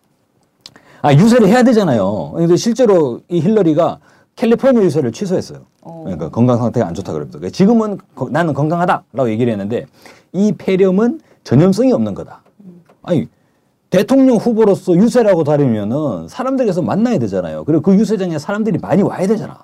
아 1.06 1.14
유세를 1.14 1.46
해야 1.46 1.62
되잖아요. 1.62 2.32
근데 2.34 2.56
실제로 2.56 3.20
이 3.28 3.38
힐러리가 3.40 4.00
캘리포니아 4.34 4.82
유세를 4.82 5.12
취소했어요. 5.12 5.60
어. 5.82 6.00
그러니까 6.02 6.30
건강 6.30 6.58
상태가 6.58 6.84
안 6.84 6.94
좋다 6.94 7.12
그러면서 7.12 7.38
그러니까 7.38 7.54
지금은 7.56 7.98
거- 8.16 8.28
나는 8.28 8.52
건강하다라고 8.54 9.30
얘기를 9.30 9.52
했는데 9.52 9.86
이 10.32 10.52
폐렴은 10.58 11.20
전염성이 11.44 11.92
없는 11.92 12.14
거다. 12.14 12.42
아니 13.04 13.28
대통령 13.88 14.36
후보로서 14.36 14.96
유세라고 14.96 15.44
다니면은 15.44 16.26
사람들에서 16.26 16.82
만나야 16.82 17.18
되잖아요. 17.20 17.62
그리고 17.62 17.82
그 17.82 17.94
유세장에 17.94 18.40
사람들이 18.40 18.78
많이 18.78 19.02
와야 19.02 19.28
되잖아. 19.28 19.60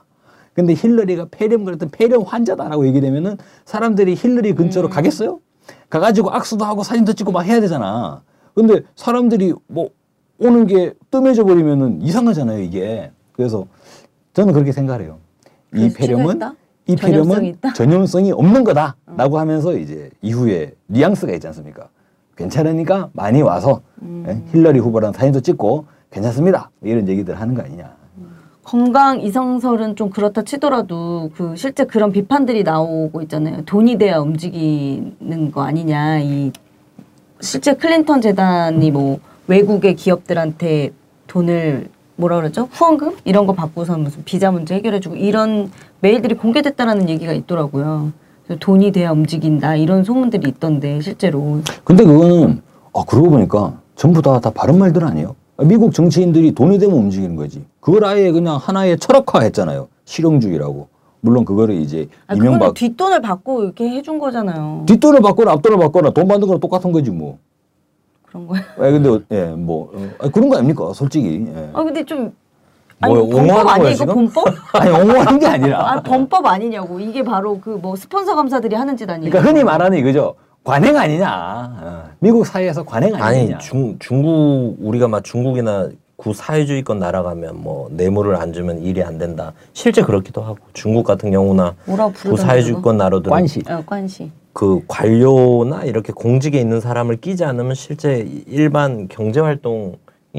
근데 0.54 0.74
힐러리가 0.74 1.26
폐렴 1.32 1.64
그랬던 1.64 1.88
폐렴 1.90 2.22
환자다라고 2.22 2.86
얘기되면은 2.86 3.36
사람들이 3.64 4.14
힐러리 4.14 4.54
근처로 4.54 4.88
가겠어요? 4.88 5.40
가가지고 5.90 6.30
악수도 6.30 6.64
하고 6.64 6.84
사진도 6.84 7.14
찍고 7.14 7.32
막 7.32 7.40
해야 7.42 7.60
되잖아. 7.60 8.22
근데 8.54 8.82
사람들이 8.94 9.54
뭐 9.66 9.88
오는 10.42 10.66
게 10.66 10.92
뜸해져 11.10 11.44
버리면은 11.44 12.02
이상하잖아요, 12.02 12.60
이게. 12.60 13.10
그래서 13.32 13.66
저는 14.34 14.52
그렇게 14.52 14.72
생각해요. 14.72 15.18
이 15.74 15.92
폐렴은? 15.92 16.40
이 16.86 16.96
폐렴은? 16.96 17.56
전염성이 17.74 18.32
없는 18.32 18.64
거다라고 18.64 19.38
하면서 19.38 19.76
이제 19.76 20.10
이후에 20.20 20.74
뉘앙스가 20.88 21.32
있지 21.34 21.46
않습니까? 21.46 21.88
괜찮으니까 22.36 23.10
많이 23.12 23.40
와서 23.42 23.82
음. 24.02 24.24
예, 24.26 24.42
힐러리 24.52 24.80
후보랑 24.80 25.12
사진도 25.12 25.40
찍고 25.40 25.86
괜찮습니다. 26.10 26.70
이런 26.82 27.08
얘기들 27.08 27.40
하는 27.40 27.54
거 27.54 27.62
아니냐. 27.62 27.94
건강 28.64 29.20
이상설은 29.20 29.96
좀 29.96 30.10
그렇다 30.10 30.42
치더라도 30.42 31.30
그 31.34 31.54
실제 31.56 31.84
그런 31.84 32.12
비판들이 32.12 32.62
나오고 32.62 33.22
있잖아요. 33.22 33.64
돈이 33.64 33.98
돼야 33.98 34.18
움직이는 34.18 35.50
거 35.52 35.62
아니냐. 35.62 36.20
이 36.20 36.52
실제 37.40 37.74
클린턴 37.74 38.20
재단이 38.20 38.90
뭐 38.90 39.18
외국의 39.46 39.96
기업들한테 39.96 40.92
돈을 41.26 41.88
뭐라 42.16 42.36
그러죠? 42.36 42.68
후원금 42.70 43.16
이런 43.24 43.46
거 43.46 43.52
받고서 43.54 43.96
무슨 43.98 44.22
비자 44.24 44.50
문제 44.50 44.74
해결해주고 44.74 45.16
이런 45.16 45.70
메일들이 46.00 46.34
공개됐다라는 46.36 47.08
얘기가 47.08 47.32
있더라고요. 47.32 48.12
돈이 48.60 48.92
돼야 48.92 49.12
움직인다 49.12 49.76
이런 49.76 50.04
소문들이 50.04 50.48
있던데 50.50 51.00
실제로 51.00 51.60
근데 51.84 52.04
그거는 52.04 52.60
아 52.92 53.02
그러고 53.06 53.30
보니까 53.30 53.78
전부 53.96 54.20
다 54.20 54.38
다 54.40 54.50
바른 54.50 54.78
말들 54.78 55.04
아니에요? 55.04 55.34
미국 55.64 55.92
정치인들이 55.94 56.52
돈이 56.52 56.78
되면 56.78 56.96
움직이는 56.96 57.36
거지. 57.36 57.64
그걸 57.80 58.04
아예 58.04 58.30
그냥 58.32 58.56
하나의 58.56 58.98
철학화했잖아요. 58.98 59.88
실용주의라고. 60.04 60.88
물론 61.20 61.44
그거를 61.44 61.76
이제 61.76 62.08
아, 62.26 62.34
이명박 62.34 62.74
뒷돈을 62.74 63.20
받고 63.22 63.62
이렇게 63.62 63.88
해준 63.88 64.18
거잖아요. 64.18 64.84
뒷돈을 64.88 65.20
받거나 65.20 65.52
앞돈을 65.52 65.78
받거나 65.78 66.10
돈 66.10 66.26
받는 66.26 66.46
거랑 66.48 66.60
똑같은 66.60 66.90
거지 66.90 67.10
뭐. 67.10 67.38
그런 68.32 68.46
거예요. 68.46 68.64
아 68.78 68.90
근데 68.90 69.08
예뭐 69.30 69.92
어, 70.18 70.28
그런 70.30 70.48
거 70.48 70.56
아닙니까 70.56 70.90
솔직히. 70.94 71.46
예. 71.54 71.70
아 71.74 71.82
근데 71.84 72.02
좀 72.04 72.32
아니 73.00 73.14
뭐요? 73.14 73.28
범법 73.28 73.58
아니야 73.68 73.76
거예요, 73.78 73.90
이거? 73.94 74.06
범법? 74.14 74.44
아니 74.74 74.90
옹호하는 74.90 75.38
게 75.38 75.46
아니라. 75.46 75.92
아 75.92 76.00
범법 76.02 76.46
아니냐고 76.46 76.98
이게 76.98 77.22
바로 77.22 77.60
그 77.60 77.76
뭐 77.82 77.94
스폰서 77.96 78.34
감사들이 78.34 78.74
하는 78.74 78.96
짓 78.96 79.08
아니에요? 79.10 79.30
그러니까 79.30 79.50
흔히 79.50 79.62
말하는 79.64 79.98
이거죠. 79.98 80.34
관행 80.64 80.96
아니냐. 80.96 81.76
어. 81.82 82.04
미국 82.20 82.46
사회에서 82.46 82.84
관행 82.84 83.14
아니냐. 83.14 83.26
아니 83.26 83.58
중 83.58 83.96
중국 83.98 84.76
우리가 84.80 85.08
막 85.08 85.22
중국이나 85.24 85.88
구 86.16 86.32
사회주의권 86.32 87.00
나라 87.00 87.22
가면 87.24 87.60
뭐 87.60 87.88
뇌물을 87.90 88.36
안 88.36 88.52
주면 88.52 88.78
일이 88.82 89.02
안 89.02 89.18
된다. 89.18 89.52
실제 89.72 90.02
그렇기도 90.02 90.40
하고 90.40 90.58
중국 90.72 91.04
같은 91.04 91.32
경우나 91.32 91.74
뭐라고 91.84 92.12
구 92.12 92.18
부르던데 92.18 92.42
사회주의권 92.42 92.96
나라들은 92.96 93.30
관시. 93.30 93.62
어, 93.68 93.82
관시. 93.84 94.30
그 94.52 94.82
관료나 94.86 95.84
이렇게 95.84 96.12
공직에 96.12 96.60
있는 96.60 96.80
사람을 96.80 97.16
끼지 97.16 97.44
않으면 97.44 97.74
실제 97.74 98.26
일반 98.46 99.08
경제 99.08 99.40
활동이 99.40 99.96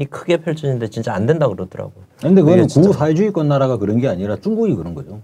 크게 0.08 0.38
펼쳐지는데 0.38 0.88
진짜 0.88 1.12
안 1.14 1.26
된다 1.26 1.48
그러더라고. 1.48 1.92
근데 2.20 2.40
그거는. 2.42 2.66
구 2.68 2.92
사회주의권 2.92 3.48
나라가 3.48 3.76
그런 3.76 3.98
게 3.98 4.08
아니라 4.08 4.36
중국이 4.36 4.74
그런 4.76 4.94
거죠. 4.94 5.20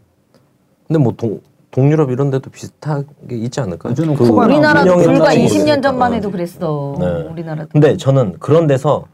근데 0.88 0.98
뭐 0.98 1.12
동, 1.16 1.40
동유럽 1.70 2.10
이런 2.10 2.30
데도 2.30 2.50
비슷하게 2.50 3.36
있지 3.36 3.60
않을까요? 3.60 3.94
저는 3.94 4.14
그 4.16 4.24
우리나라도 4.24 4.96
불과 4.96 5.30
끝나고 5.30 5.36
20년 5.36 5.82
전만 5.82 6.10
모르겠다. 6.10 6.14
해도 6.14 6.30
그랬어. 6.32 6.96
네. 6.98 7.06
우리나라도. 7.30 7.68
근데 7.70 7.96
저는 7.96 8.36
그런 8.40 8.66
데서 8.66 9.04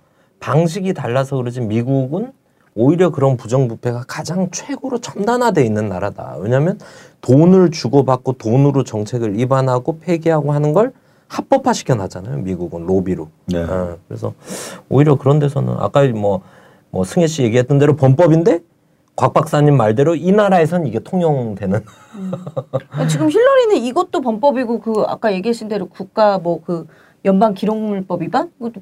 방식이 0.40 0.94
달라서 0.94 1.36
그러지 1.36 1.60
미국은 1.60 2.32
오히려 2.76 3.10
그런 3.10 3.36
부정부패가 3.36 4.04
가장 4.06 4.50
최고로 4.50 4.98
첨단화돼 4.98 5.64
있는 5.64 5.88
나라다. 5.88 6.36
왜냐하면 6.38 6.78
돈을 7.22 7.70
주고받고 7.70 8.34
돈으로 8.34 8.84
정책을 8.84 9.34
위반하고 9.34 9.98
폐기하고 9.98 10.52
하는 10.52 10.72
걸 10.72 10.92
합법화 11.28 11.72
시켜놨잖아요. 11.72 12.38
미국은 12.38 12.86
로비로. 12.86 13.28
네. 13.46 13.62
어, 13.62 13.96
그래서 14.06 14.34
오히려 14.88 15.16
그런 15.16 15.38
데서는 15.38 15.74
아까 15.78 16.06
뭐, 16.08 16.42
뭐 16.90 17.04
승혜 17.04 17.26
씨 17.26 17.42
얘기했던 17.42 17.78
대로 17.78 17.96
범법인데 17.96 18.60
곽 19.16 19.32
박사님 19.32 19.76
말대로 19.76 20.14
이 20.14 20.30
나라에선 20.30 20.86
이게 20.86 20.98
통용되는 20.98 21.80
아, 22.90 23.06
지금 23.08 23.30
힐러리는 23.30 23.76
이것도 23.76 24.20
범법이고 24.20 24.80
그 24.80 25.04
아까 25.06 25.32
얘기하신 25.32 25.68
대로 25.68 25.86
국가 25.88 26.38
뭐 26.38 26.60
그 26.62 26.86
연방 27.24 27.54
기록물법 27.54 28.22
위반 28.22 28.50
이것도 28.60 28.80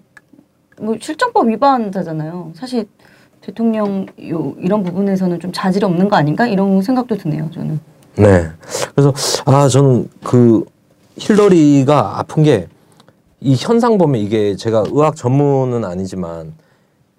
뭐 0.80 0.96
실정법 1.00 1.48
위반자잖아요. 1.48 2.52
사실 2.54 2.86
대통령 3.44 4.06
요 4.30 4.54
이런 4.58 4.82
부분에서는 4.82 5.38
좀 5.40 5.52
자질이 5.52 5.84
없는 5.84 6.08
거 6.08 6.16
아닌가 6.16 6.46
이런 6.46 6.80
생각도 6.80 7.16
드네요. 7.16 7.50
저는. 7.52 7.78
네. 8.16 8.46
그래서 8.94 9.12
아 9.44 9.68
저는 9.68 10.08
그 10.22 10.64
힐러리가 11.18 12.18
아픈 12.18 12.42
게 12.42 12.68
이 13.44 13.56
현상 13.58 13.98
보면 13.98 14.22
이게 14.22 14.56
제가 14.56 14.84
의학 14.90 15.16
전문은 15.16 15.84
아니지만 15.84 16.54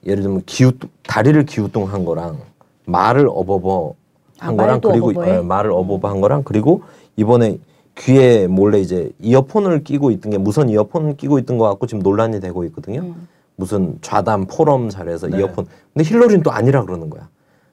예를 0.07 0.23
들면 0.23 0.41
기우 0.47 0.71
다리를 1.03 1.45
기우뚱한 1.45 2.03
거랑 2.03 2.39
말을 2.85 3.27
어버버 3.29 3.93
아, 4.39 4.47
한 4.47 4.57
거랑 4.57 4.71
말도 4.71 4.89
그리고 4.89 5.09
어버버해? 5.11 5.37
예, 5.37 5.41
말을 5.41 5.71
어버버 5.71 6.07
한 6.09 6.21
거랑 6.21 6.41
그리고 6.43 6.81
이번에 7.15 7.59
귀에 7.99 8.47
몰래 8.47 8.79
이제 8.79 9.11
이어폰을 9.21 9.83
끼고 9.83 10.09
있던 10.11 10.31
게 10.31 10.39
무선 10.39 10.69
이어폰을 10.69 11.15
끼고 11.15 11.37
있던 11.39 11.59
거 11.59 11.65
갖고 11.69 11.85
지금 11.85 12.01
논란이 12.01 12.39
되고 12.39 12.63
있거든요. 12.65 13.01
음. 13.01 13.27
무슨 13.55 13.97
좌담 14.01 14.45
포럼 14.47 14.89
자리에서 14.89 15.27
네. 15.27 15.39
이어폰. 15.39 15.65
근데 15.93 16.09
힐러리는 16.09 16.43
또 16.43 16.51
아니라 16.51 16.83
그러는 16.83 17.09
거야. 17.09 17.29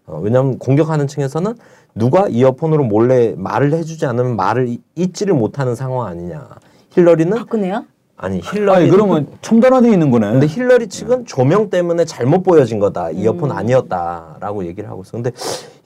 어, 0.06 0.20
왜냐하면 0.22 0.58
공격하는 0.58 1.06
층에서는 1.06 1.54
누가 1.94 2.28
이어폰으로 2.28 2.84
몰래 2.84 3.34
말을 3.36 3.72
해주지 3.72 4.06
않으면 4.06 4.36
말을 4.36 4.68
이- 4.68 4.80
잊지를 4.94 5.34
못하는 5.34 5.74
상황 5.74 6.06
아니냐. 6.06 6.48
힐러리는 6.90 7.36
박근혜야? 7.36 7.84
아니 8.16 8.40
힐러리. 8.40 8.82
아니 8.82 8.90
그러면 8.90 9.26
첨단화돼 9.42 9.90
있는 9.90 10.10
거네. 10.10 10.30
근데 10.32 10.46
힐러리 10.46 10.88
측은 10.88 11.26
조명 11.26 11.70
때문에 11.70 12.04
잘못 12.04 12.42
보여진 12.42 12.78
거다. 12.78 13.10
이어폰 13.10 13.50
음. 13.50 13.56
아니었다라고 13.56 14.64
얘기를 14.66 14.88
하고 14.88 15.02
있어. 15.02 15.12
근데 15.12 15.32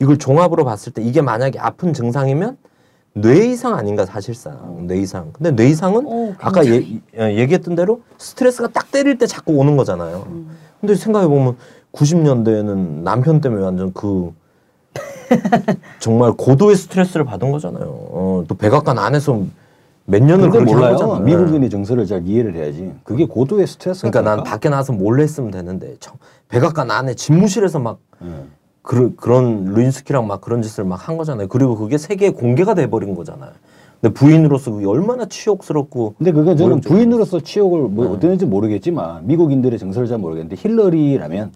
이걸 0.01 0.19
종합으로 0.19 0.65
봤을 0.65 0.93
때 0.93 1.03
이게 1.03 1.23
만약에 1.23 1.59
아픈 1.59 1.95
증상이면 1.95 2.59
뇌 3.19 3.47
이상 3.47 3.75
아닌가 3.75 4.05
사실상 4.05 4.87
뇌 4.87 4.99
이상. 4.99 5.33
근데 5.33 5.51
뇌 5.51 5.71
이상은 5.71 6.07
오, 6.07 6.35
아까. 6.39 6.67
얘, 6.67 6.85
어, 7.17 7.31
얘기했던 7.31 7.75
대로 7.75 8.03
스트레스가 8.19 8.69
딱 8.69 8.91
때릴 8.91 9.17
때 9.17 9.27
자꾸 9.27 9.55
오는 9.55 9.77
거잖아요. 9.79 10.27
음. 10.29 10.51
근데 10.81 10.95
생각해 10.95 11.27
보면 11.27 11.57
90년대에는 11.93 13.03
남편 13.03 13.41
때문에 13.41 13.65
완전 13.65 13.93
그 13.95 14.35
정말 15.99 16.33
고도의 16.33 16.77
스트레스를 16.77 17.25
받은 17.25 17.51
거잖아요. 17.53 17.87
어, 17.89 18.45
또 18.47 18.55
백악관 18.55 18.99
안에서 18.99 19.45
몇 20.05 20.23
년을 20.23 20.55
한 20.55 20.65
몰라요. 20.67 21.21
미국인의 21.21 21.71
정서를 21.71 22.07
잘 22.07 22.27
이해를 22.27 22.55
해야지. 22.55 22.93
그게 23.03 23.25
고도의 23.25 23.67
스트레스가 23.67 24.11
그러니까 24.11 24.37
난 24.37 24.45
밖에 24.45 24.69
나가서 24.69 24.93
몰래 24.93 25.23
했으면 25.23 25.51
되는데 25.51 25.97
저 26.01 26.13
백악관 26.49 26.91
안에 26.91 27.15
집무실에서 27.15 27.79
막 27.79 27.99
그, 28.87 29.15
그런 29.17 29.65
루인스키랑 29.65 30.27
막 30.29 30.41
그런 30.41 30.63
짓을 30.63 30.85
막 30.85 31.09
한 31.09 31.17
거잖아요. 31.19 31.49
그리고 31.49 31.77
그게 31.77 31.99
세계에 31.99 32.31
공개가 32.31 32.75
돼버린 32.75 33.15
거잖아요. 33.17 33.51
근데 34.01 34.15
부인으로서 34.15 34.71
그게 34.71 34.87
얼마나 34.87 35.25
치욕스럽고 35.27 36.15
근데 36.19 36.31
그거 36.31 36.55
저는. 36.55 36.81
부인으로서 36.81 37.41
치욕을 37.41 37.81
뭐 37.89 38.05
네. 38.07 38.11
어땠는지 38.13 38.47
모르겠지만 38.47 39.27
미국인들의 39.27 39.77
정서를 39.79 40.07
잘 40.07 40.19
모르겠는데 40.19 40.55
힐러리라면 40.57 41.53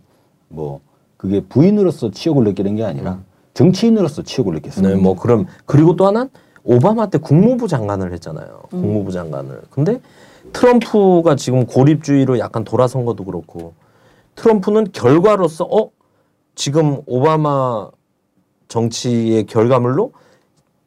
뭐 0.49 0.81
그게 1.17 1.41
부인으로서 1.41 2.11
치욕을 2.11 2.45
느끼는 2.45 2.75
게 2.77 2.85
아니라 2.85 3.21
정치인으로서 3.55 4.23
치욕을 4.23 4.55
느꼈어요. 4.55 4.89
네, 4.89 4.95
뭐 4.97 5.15
그럼 5.15 5.47
그리고 5.67 5.95
또 5.95 6.07
하나는 6.07 6.31
오바마 6.65 7.11
때 7.11 7.19
국무부 7.19 7.69
장관을 7.69 8.13
했잖아요. 8.15 8.63
국무부 8.71 9.13
장관을. 9.13 9.61
근데 9.71 10.01
트럼프가 10.53 11.37
지금 11.37 11.65
고립주의로 11.67 12.39
약간 12.41 12.65
돌아선 12.65 13.05
것도 13.05 13.25
그렇고 13.25 13.75
트럼프는 14.35 14.89
결과로서 14.93 15.65
어 15.71 15.91
지금 16.61 17.01
오바마 17.07 17.89
정치의 18.69 19.47
결과물로 19.47 20.13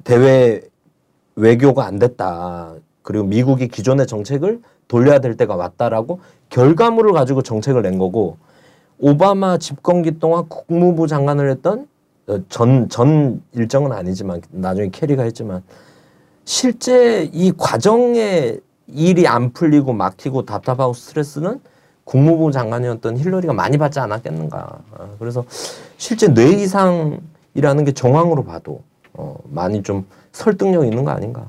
대외 0.03 0.61
외교가 1.35 1.87
안 1.87 1.97
됐다. 1.97 2.75
그리고 3.01 3.25
미국이 3.25 3.67
기존의 3.67 4.05
정책을 4.05 4.61
돌려야 4.87 5.17
될 5.17 5.35
때가 5.35 5.55
왔다라고 5.55 6.19
결과물을 6.49 7.13
가지고 7.13 7.41
정책을 7.41 7.81
낸 7.81 7.97
거고 7.97 8.37
오바마 8.99 9.57
집권기 9.57 10.19
동안 10.19 10.47
국무부 10.47 11.07
장관을 11.07 11.49
했던 11.49 11.87
어, 12.27 12.37
전, 12.49 12.87
전 12.87 13.41
일정은 13.53 13.93
아니지만 13.93 14.43
나중에 14.51 14.89
캐리가 14.91 15.23
했지만 15.23 15.63
실제 16.45 17.27
이 17.33 17.51
과정에 17.51 18.57
일이 18.85 19.27
안 19.27 19.51
풀리고 19.53 19.93
막히고 19.93 20.45
답답하고 20.45 20.93
스트레스는 20.93 21.59
국무부 22.03 22.51
장관이었던 22.51 23.17
힐러리가 23.17 23.53
많이 23.53 23.77
받지 23.77 23.99
않았겠는가. 23.99 24.79
어, 24.91 25.15
그래서 25.19 25.45
실제 25.97 26.27
뇌 26.33 26.49
이상이라는 26.51 27.85
게 27.85 27.91
정황으로 27.93 28.43
봐도 28.43 28.81
어, 29.13 29.37
많이 29.49 29.83
좀 29.83 30.05
설득력 30.31 30.83
있는 30.85 31.05
거 31.05 31.11
아닌가. 31.11 31.45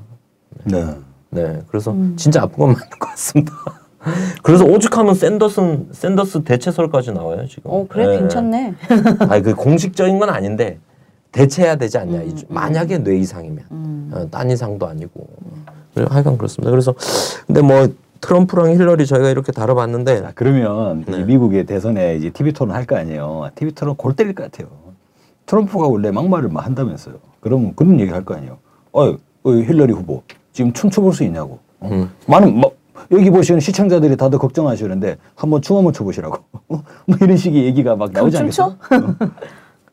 네. 0.63 0.85
네, 1.31 1.61
그래서 1.67 1.93
진짜 2.15 2.43
아픈 2.43 2.57
건 2.59 2.67
맞는 2.73 2.89
것 2.99 3.09
같습니다. 3.09 3.53
그래서 4.43 4.63
오죽하면 4.63 5.15
샌더슨 5.15 5.89
샌더스 5.91 6.43
대체설까지 6.43 7.11
나와요 7.11 7.45
지금. 7.47 7.71
어 7.71 7.85
그래 7.89 8.07
네. 8.07 8.17
괜찮네. 8.19 8.75
아니 9.27 9.41
그 9.41 9.53
공식적인 9.55 10.19
건 10.19 10.29
아닌데 10.29 10.79
대체해야 11.31 11.75
되지 11.75 11.97
않냐. 11.97 12.21
이 12.21 12.35
주- 12.35 12.45
만약에 12.47 12.99
뇌 12.99 13.17
이상이면 13.17 13.65
음. 13.71 14.11
어, 14.13 14.27
딴 14.29 14.49
이상도 14.49 14.87
아니고. 14.87 15.27
그래 15.93 16.05
하여간 16.09 16.37
그렇습니다. 16.37 16.69
그래서 16.71 16.93
근데 17.47 17.61
뭐 17.61 17.87
트럼프랑 18.21 18.71
힐러리 18.71 19.05
저희가 19.05 19.29
이렇게 19.29 19.51
다뤄봤는데 19.51 20.21
자, 20.21 20.31
그러면 20.35 21.03
네. 21.07 21.19
이 21.19 21.23
미국의 21.23 21.65
대선에 21.65 22.15
이제 22.17 22.29
TV 22.29 22.53
토론 22.53 22.75
할 22.75 22.85
거 22.85 22.95
아니에요. 22.95 23.49
TV 23.55 23.73
토론 23.73 23.95
골 23.95 24.15
때릴 24.15 24.33
것 24.33 24.43
같아요. 24.51 24.67
트럼프가 25.45 25.87
원래 25.87 26.11
막말을 26.11 26.49
막 26.49 26.65
한다면서요. 26.65 27.15
그러면 27.39 27.73
그런 27.75 27.99
얘기 27.99 28.11
할 28.11 28.23
거 28.23 28.35
아니에요. 28.35 28.57
어, 28.93 29.09
어 29.09 29.51
힐러리 29.51 29.93
후보 29.93 30.23
지금 30.53 30.73
춤춰볼 30.73 31.13
수 31.13 31.23
있냐고. 31.23 31.59
어? 31.79 31.89
음. 31.91 32.09
많은 32.27 32.59
막 32.59 32.71
여기 33.11 33.29
보시는 33.29 33.59
시청자들이 33.59 34.17
다들 34.17 34.39
걱정하시는데 34.39 35.17
한번 35.35 35.61
춤 35.61 35.77
한번 35.77 35.93
춰보시라고. 35.93 36.37
뭐 36.67 36.81
이런 37.21 37.37
식의 37.37 37.65
얘기가 37.65 37.95
막 37.95 38.11
나오지 38.11 38.37
그럼 38.37 38.43
않겠어요? 38.45 38.67
어. 38.67 39.29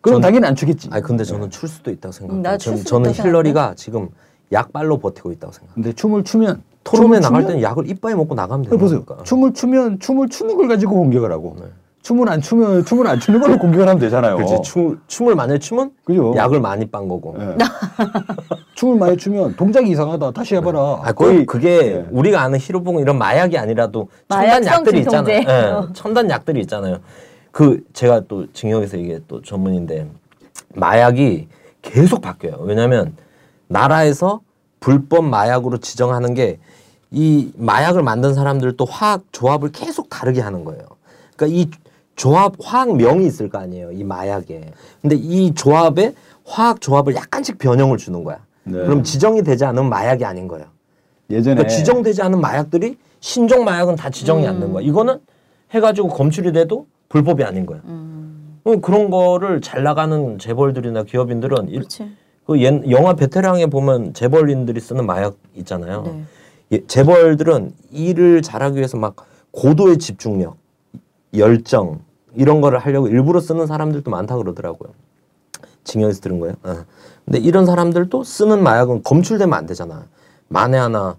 그럼 0.01 0.21
당연히 0.21 0.47
안 0.47 0.55
추겠지. 0.57 0.89
아니 0.91 1.03
근데 1.03 1.23
저는 1.25 1.51
출 1.51 1.69
수도 1.69 1.91
있다고 1.91 2.13
생각해요. 2.13 2.41
음, 2.55 2.59
저는, 2.59 2.85
저는 2.85 3.13
힐러리가 3.13 3.75
지금 3.77 4.09
약발로 4.51 4.99
버티고 4.99 5.33
있다고 5.33 5.53
생각해요. 5.53 5.75
근데 5.75 5.93
춤을 5.93 6.25
추면 6.25 6.63
토론에 6.85 7.07
춤을 7.07 7.21
나갈 7.21 7.43
추면- 7.43 7.47
때는 7.49 7.63
약을 7.63 7.89
이빨에 7.89 8.15
먹고 8.15 8.35
나가면 8.35 8.61
어, 8.67 8.71
되는 8.71 8.79
보세요. 8.79 9.05
거니까. 9.05 9.25
춤을 9.25 9.53
추면 9.55 9.99
춤을 10.01 10.29
추는 10.29 10.57
걸 10.57 10.69
가지고 10.69 10.95
공격을 10.97 11.31
하고 11.31 11.57
네. 11.61 11.67
춤을 12.03 12.29
안 12.29 12.41
추면 12.41 12.85
춤을 12.85 13.07
안 13.07 13.21
추는 13.21 13.41
걸로 13.41 13.57
공격을 13.59 13.87
하면 13.87 14.01
되잖아요. 14.01 14.35
그렇지. 14.37 14.61
춤, 14.65 15.01
춤을 15.07 15.37
많이 15.37 15.57
추면 15.61 15.93
그죠? 16.05 16.35
약을 16.37 16.61
많이 16.61 16.85
빤 16.87 17.07
거고. 17.07 17.37
예. 17.39 17.57
춤을 18.75 18.99
많이 18.99 19.17
추면 19.17 19.55
동작이 19.55 19.89
이상하다. 19.91 20.33
다시 20.33 20.57
해봐라. 20.57 21.01
아, 21.03 21.13
거의 21.13 21.47
그게 21.47 21.69
예. 21.71 22.07
우리가 22.11 22.43
아는 22.43 22.59
히로봉 22.59 22.99
이런 22.99 23.19
마약이 23.19 23.57
아니라도 23.57 24.09
첨단 24.29 24.67
약들이. 24.67 24.99
있잖아요. 25.01 25.37
예, 25.49 25.93
첨단 25.95 26.29
약들이 26.29 26.61
있잖아요. 26.63 26.99
그 27.53 27.85
제가 27.93 28.23
또 28.27 28.51
징역에서 28.53 28.97
이게 28.97 29.21
또 29.29 29.41
전문인데 29.41 30.09
마약이 30.75 31.47
계속 31.83 32.21
바뀌어요. 32.21 32.57
왜냐하면 32.63 33.15
나라에서 33.69 34.41
불법 34.83 35.25
마약으로 35.25 35.79
지정하는 35.79 36.35
게 36.35 36.59
이 37.15 37.53
마약을 37.59 38.03
만든 38.03 38.33
사람들도 38.33 38.83
화학 38.87 39.25
조합을 39.33 39.71
계속 39.73 40.09
다르게 40.09 40.41
하는 40.41 40.65
거예요. 40.65 40.81
그러니까 41.37 41.59
이 41.61 41.69
조합 42.17 42.55
화학명이 42.59 43.27
있을 43.27 43.51
거 43.51 43.59
아니에요. 43.59 43.93
이 43.93 44.03
마약에. 44.03 44.71
근데 45.03 45.17
이 45.17 45.53
조합에 45.55 46.15
화학 46.47 46.81
조합을 46.81 47.15
약간씩 47.15 47.59
변형을 47.59 47.99
주는 47.99 48.25
거야. 48.25 48.39
네. 48.65 48.79
그럼 48.79 49.03
지정이 49.03 49.43
되지 49.43 49.63
않으면 49.67 49.91
마약이 49.91 50.25
아닌 50.25 50.49
거예요. 50.49 50.65
예전에 51.29 51.57
그러니까 51.57 51.77
지정되지 51.77 52.23
않은 52.23 52.41
마약들이 52.41 52.97
신종 53.21 53.65
마약은 53.65 53.97
다 53.97 54.09
지정이 54.09 54.47
안된 54.49 54.73
거야. 54.73 54.83
이거는 54.83 55.19
해가지고 55.73 56.09
검출이 56.09 56.53
돼도 56.53 56.87
불법이 57.11 57.45
아닌 57.45 57.67
거야. 57.67 57.81
그럼 58.65 58.81
그런 58.81 59.11
거를 59.11 59.61
잘 59.61 59.83
나가는 59.83 60.39
재벌들이나 60.39 61.03
기업인들은 61.03 61.69
이- 61.69 61.81
그 62.47 62.61
옛- 62.61 62.91
영화 62.91 63.15
베테랑에 63.15 63.67
보면 63.67 64.15
재벌인들이 64.15 64.81
쓰는 64.81 65.07
마약 65.07 65.37
있잖아요. 65.57 66.03
네. 66.03 66.25
예, 66.73 66.87
재벌들은 66.87 67.73
일을 67.91 68.43
잘하기 68.43 68.77
위해서 68.77 68.97
막 68.97 69.17
고도의 69.53 69.99
집중력, 69.99 70.57
열정 71.37 72.01
이런 72.35 72.61
거를 72.61 72.79
하려고 72.79 73.09
일부러 73.09 73.41
쓰는 73.41 73.67
사람들도 73.67 74.11
많다 74.11 74.37
그러더라고요. 74.37 74.91
징역에서 75.85 76.21
들은 76.21 76.41
거예요. 76.41 76.55
어. 76.63 76.85
근데 77.25 77.39
이런 77.39 77.67
사람들도 77.67 78.25
쓰는 78.25 78.63
마약은 78.63 79.03
검출되면 79.03 79.53
안 79.57 79.67
되잖아. 79.67 80.07
만에 80.49 80.79
하나 80.79 81.17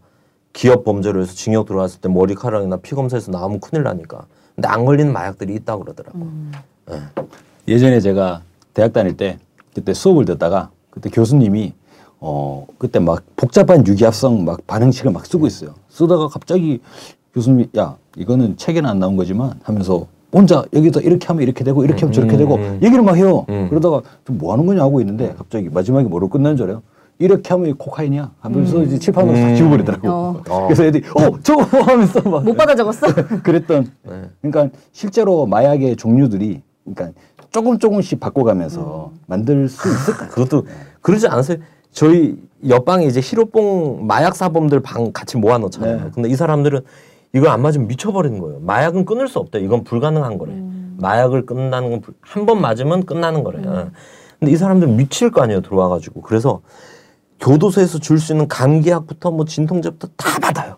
기업 0.53 0.83
범죄로 0.83 1.21
해서 1.21 1.33
징역 1.33 1.65
들어왔을 1.65 2.01
때 2.01 2.09
머리카락이나 2.09 2.77
피 2.77 2.95
검사에서 2.95 3.31
나오면 3.31 3.59
큰일 3.59 3.83
나니까. 3.83 4.25
근데 4.55 4.67
안 4.67 4.85
걸리는 4.85 5.11
마약들이 5.11 5.53
있다 5.55 5.77
그러더라고. 5.77 6.19
예. 6.91 7.01
예전에 7.67 7.99
제가 7.99 8.41
대학 8.73 8.93
다닐 8.93 9.17
때 9.17 9.39
그때 9.73 9.93
수업을 9.93 10.25
듣다가 10.25 10.69
그때 10.93 11.09
교수님이 11.09 11.73
어 12.19 12.65
그때 12.77 12.99
막 12.99 13.23
복잡한 13.35 13.85
유기합성 13.85 14.45
막 14.45 14.65
반응식을 14.67 15.11
막 15.11 15.25
쓰고 15.25 15.47
있어요. 15.47 15.71
쓰다가 15.89 16.27
갑자기 16.27 16.79
교수님이 17.33 17.69
야 17.77 17.97
이거는 18.15 18.57
책에는 18.57 18.87
안 18.87 18.99
나온 18.99 19.17
거지만 19.17 19.53
하면서 19.63 20.05
혼자 20.31 20.63
여기다 20.71 20.99
이렇게 21.01 21.25
하면 21.27 21.41
이렇게 21.43 21.63
되고 21.63 21.83
이렇게 21.83 22.01
하면 22.01 22.13
저렇게 22.13 22.35
음, 22.35 22.37
되고 22.37 22.55
음. 22.55 22.79
얘기를 22.83 23.03
막 23.03 23.15
해요. 23.17 23.45
음. 23.49 23.67
그러다가 23.69 24.01
좀 24.25 24.37
뭐 24.37 24.53
하는 24.53 24.65
거냐 24.67 24.81
하고 24.81 24.99
있는데 25.01 25.33
갑자기 25.37 25.69
마지막에 25.69 26.07
뭐로 26.07 26.29
끝난 26.29 26.55
줄 26.55 26.67
알아요? 26.67 26.83
이렇게 27.19 27.49
하면 27.49 27.75
코카인이야 27.77 28.31
하면서 28.39 28.83
이제 28.83 28.97
칠판으로 28.99 29.35
싹 29.35 29.47
음. 29.49 29.55
지워버리더라고. 29.55 30.07
어. 30.09 30.41
어. 30.49 30.63
그래서 30.67 30.83
애들이 30.85 31.03
어 31.15 31.39
저거 31.41 31.63
하면서 31.63 32.21
막 32.29 32.43
못 32.43 32.55
받아 32.55 32.75
적었어? 32.75 33.07
그랬던 33.43 33.91
네. 34.03 34.21
그러니까 34.41 34.75
실제로 34.91 35.45
마약의 35.47 35.95
종류들이 35.97 36.61
그러니까 36.85 37.19
조금 37.53 37.77
조금씩 37.79 38.19
바꿔가면서 38.19 39.11
만들 39.27 39.69
수 39.69 39.87
있을까? 39.87 40.27
그것도 40.27 40.65
그러지 41.01 41.27
않으세요? 41.27 41.57
저희 41.91 42.35
옆방에 42.67 43.05
이제 43.05 43.19
히로뽕 43.21 44.07
마약 44.07 44.35
사범들 44.35 44.81
방 44.81 45.11
같이 45.13 45.37
모아놓잖아요. 45.37 45.97
네. 46.03 46.11
근데 46.13 46.29
이 46.29 46.35
사람들은 46.35 46.81
이걸 47.33 47.49
안 47.49 47.61
맞으면 47.61 47.87
미쳐버리는 47.87 48.39
거예요. 48.39 48.59
마약은 48.61 49.05
끊을 49.05 49.27
수 49.27 49.37
없대. 49.39 49.59
이건 49.59 49.83
불가능한 49.83 50.37
거래. 50.39 50.53
마약을 50.97 51.45
끊는다는 51.45 51.89
건 51.91 52.01
한 52.21 52.45
번 52.45 52.59
맞으면 52.59 53.05
끝나는 53.05 53.43
거래. 53.43 53.63
요 53.63 53.91
근데 54.39 54.51
이 54.51 54.55
사람들은 54.57 54.97
미칠 54.97 55.29
거 55.31 55.41
아니에요. 55.43 55.61
들어와가지고. 55.61 56.21
그래서 56.21 56.61
교도소에서 57.39 57.99
줄 57.99 58.19
수 58.19 58.33
있는 58.33 58.47
감기약부터 58.47 59.29
뭐 59.31 59.45
진통제부터 59.45 60.07
다 60.17 60.39
받아요. 60.39 60.77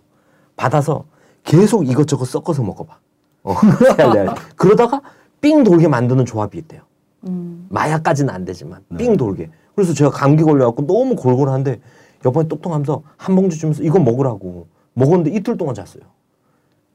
받아서 0.57 1.05
계속 1.43 1.87
이것저것 1.87 2.25
섞어서 2.25 2.63
먹어봐. 2.63 2.97
어. 3.43 3.55
그러다가 4.57 5.01
삥 5.45 5.63
돌게 5.63 5.87
만드는 5.87 6.25
조합이 6.25 6.57
있대요. 6.57 6.81
음. 7.27 7.67
마약까지는 7.69 8.33
안 8.33 8.45
되지만 8.45 8.79
네. 8.89 8.97
삥 8.97 9.15
돌게. 9.15 9.49
그래서 9.75 9.93
제가 9.93 10.09
감기 10.09 10.43
걸려갖고 10.43 10.87
너무 10.87 11.15
골골한데 11.15 11.79
옆에 12.25 12.47
똑똑하면서 12.47 13.03
한 13.15 13.35
봉지 13.35 13.59
주면서 13.59 13.83
이거 13.83 13.99
먹으라고 13.99 14.65
먹었는데 14.93 15.29
이틀 15.37 15.55
동안 15.55 15.75
잤어요. 15.75 16.01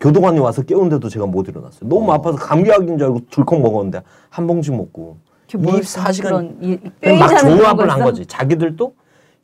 교도관이 0.00 0.40
와서 0.40 0.62
깨우는데도 0.62 1.08
제가 1.08 1.26
못 1.26 1.46
일어났어요. 1.48 1.88
너무 1.88 2.10
어. 2.10 2.14
아파서 2.14 2.36
감기약인 2.38 2.98
줄 2.98 3.06
알고 3.06 3.20
들컥 3.30 3.60
먹었는데 3.60 4.02
한 4.30 4.46
봉지 4.48 4.72
먹고 4.72 5.18
그게 5.48 5.58
뭐 5.58 5.74
24시간 5.74 6.22
그런 6.22 6.56
이- 6.60 6.72
이 6.72 6.78
그냥 7.00 7.18
막 7.20 7.28
조합을 7.38 7.86
거 7.86 7.92
한? 7.92 8.02
거지. 8.02 8.26
자기들도 8.26 8.94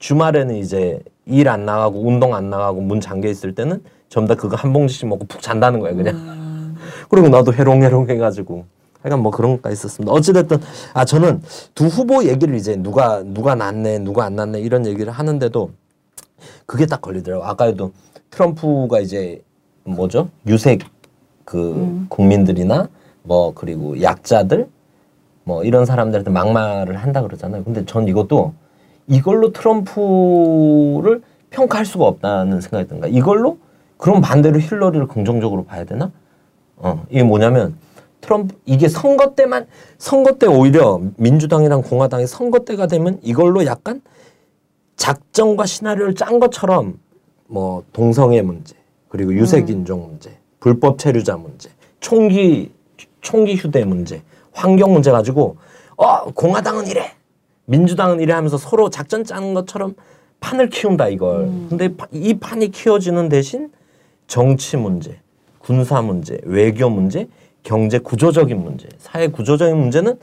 주말에는 0.00 0.56
이제 0.56 1.00
일 1.26 1.48
안 1.48 1.64
나가고 1.64 2.00
운동 2.00 2.34
안 2.34 2.50
나가고 2.50 2.80
문 2.80 3.00
잠겨 3.00 3.28
있을 3.28 3.54
때는 3.54 3.82
전부 4.08 4.28
다 4.28 4.34
그거 4.40 4.56
한 4.56 4.72
봉지씩 4.72 5.06
먹고 5.08 5.26
푹 5.26 5.42
잔다는 5.42 5.78
거야 5.78 5.92
그냥. 5.94 6.16
음. 6.16 6.76
그리고 7.10 7.28
나도 7.28 7.52
해롱해롱 7.52 8.08
해가지고 8.08 8.64
하여간 9.02 9.22
뭐 9.22 9.30
그런 9.30 9.56
것가 9.56 9.70
있었습니다. 9.70 10.12
어찌됐든 10.12 10.58
아 10.94 11.04
저는 11.04 11.42
두 11.74 11.86
후보 11.86 12.24
얘기를 12.24 12.54
이제 12.54 12.76
누가 12.76 13.22
누가 13.22 13.54
낫네 13.54 14.00
누가 14.00 14.24
안 14.24 14.36
낫네 14.36 14.60
이런 14.60 14.86
얘기를 14.86 15.12
하는데도 15.12 15.70
그게 16.66 16.86
딱 16.86 17.00
걸리더라고. 17.00 17.44
아까도 17.44 17.92
트럼프가 18.30 19.00
이제 19.00 19.42
뭐죠 19.84 20.28
유색 20.46 20.82
그 21.44 21.72
음. 21.72 22.06
국민들이나 22.08 22.88
뭐 23.22 23.52
그리고 23.54 24.00
약자들 24.00 24.68
뭐 25.44 25.62
이런 25.62 25.86
사람들한테 25.86 26.30
막말을 26.30 26.96
한다 26.96 27.22
그러잖아요. 27.22 27.64
근데 27.64 27.84
전 27.84 28.08
이것도 28.08 28.52
이걸로 29.06 29.52
트럼프를 29.52 31.22
평가할 31.50 31.86
수가 31.86 32.06
없다는 32.06 32.60
생각이 32.60 32.88
든가. 32.88 33.06
이걸로 33.06 33.58
그럼 33.96 34.20
반대로 34.20 34.58
힐러리를 34.58 35.06
긍정적으로 35.06 35.64
봐야 35.64 35.84
되나? 35.84 36.10
어, 36.76 37.04
이게 37.08 37.22
뭐냐면 37.22 37.76
트럼프 38.26 38.56
이게 38.66 38.88
선거 38.88 39.34
때만 39.36 39.66
선거 39.98 40.32
때 40.32 40.46
오히려 40.48 41.00
민주당이랑 41.16 41.82
공화당이 41.82 42.26
선거 42.26 42.58
때가 42.60 42.88
되면 42.88 43.20
이걸로 43.22 43.64
약간 43.66 44.02
작정과 44.96 45.64
시나리오를 45.66 46.14
짠 46.16 46.40
것처럼 46.40 46.98
뭐 47.46 47.84
동성애 47.92 48.42
문제 48.42 48.74
그리고 49.08 49.32
유색 49.32 49.70
인종 49.70 50.08
문제 50.08 50.36
불법 50.58 50.98
체류자 50.98 51.36
문제 51.36 51.70
총기 52.00 52.72
총기 53.20 53.54
휴대 53.54 53.84
문제 53.84 54.22
환경 54.52 54.92
문제 54.92 55.12
가지고 55.12 55.56
어 55.96 56.24
공화당은 56.32 56.88
이래 56.88 57.12
민주당은 57.66 58.20
이래 58.20 58.32
하면서 58.32 58.58
서로 58.58 58.90
작전 58.90 59.22
짜는 59.22 59.54
것처럼 59.54 59.94
판을 60.40 60.68
키운다 60.68 61.08
이걸. 61.08 61.46
근데 61.68 61.94
파- 61.96 62.06
이 62.12 62.34
판이 62.34 62.70
키워지는 62.70 63.28
대신 63.28 63.70
정치 64.26 64.76
문제 64.76 65.18
군사 65.60 66.02
문제 66.02 66.38
외교 66.44 66.90
문제 66.90 67.28
경제 67.66 67.98
구조적인 67.98 68.62
문제 68.62 68.88
사회 68.96 69.26
구조적인 69.26 69.76
문제는 69.76 70.20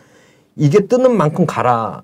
이게 0.55 0.87
뜨는 0.87 1.15
만큼 1.17 1.45
가라 1.45 2.01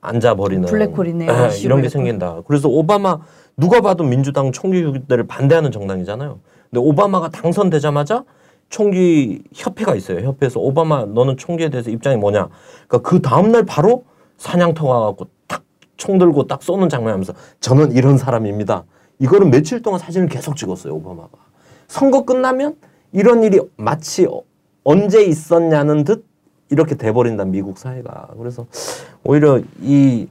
앉아 0.00 0.34
버리는 0.34 0.66
블랙홀이네요, 0.68 1.30
이런 1.62 1.80
게. 1.82 1.88
생긴다. 1.88 2.42
그래서 2.48 2.68
오바마 2.68 3.18
누가 3.56 3.80
봐도 3.80 4.02
민주당 4.02 4.50
총기 4.50 4.82
휴대를 4.82 5.28
반대하는 5.28 5.70
정당이잖아요. 5.70 6.40
근데 6.70 6.80
오바마가 6.80 7.28
당선되자마자 7.28 8.24
총기 8.68 9.42
협회가 9.54 9.94
있어요. 9.94 10.26
협회에서 10.26 10.58
오바마 10.58 11.04
너는 11.06 11.36
총기에 11.36 11.68
대해서 11.68 11.90
입장이 11.90 12.16
뭐냐? 12.16 12.48
그러니까 12.88 13.08
그 13.08 13.22
다음 13.22 13.52
날 13.52 13.64
바로 13.64 14.04
사냥터 14.38 14.86
가갖고 14.86 15.26
딱총 15.46 16.18
들고 16.18 16.48
딱 16.48 16.64
쏘는 16.64 16.88
장면하면서 16.88 17.32
저는 17.60 17.92
이런 17.92 18.18
사람입니다. 18.18 18.84
이거를 19.20 19.48
며칠 19.50 19.82
동안 19.82 20.00
사진을 20.00 20.26
계속 20.28 20.56
찍었어요. 20.56 20.94
오바마가. 20.94 21.28
선거 21.86 22.24
끝나면 22.24 22.74
이런 23.12 23.44
일이 23.44 23.60
마치 23.76 24.24
어- 24.26 24.42
언제 24.84 25.22
있었냐는 25.24 26.04
듯 26.04 26.26
이렇게 26.70 26.94
돼버린다 26.94 27.44
미국 27.44 27.78
사회가. 27.78 28.30
그래서 28.38 28.66
오히려 29.24 29.60
이 29.82 30.28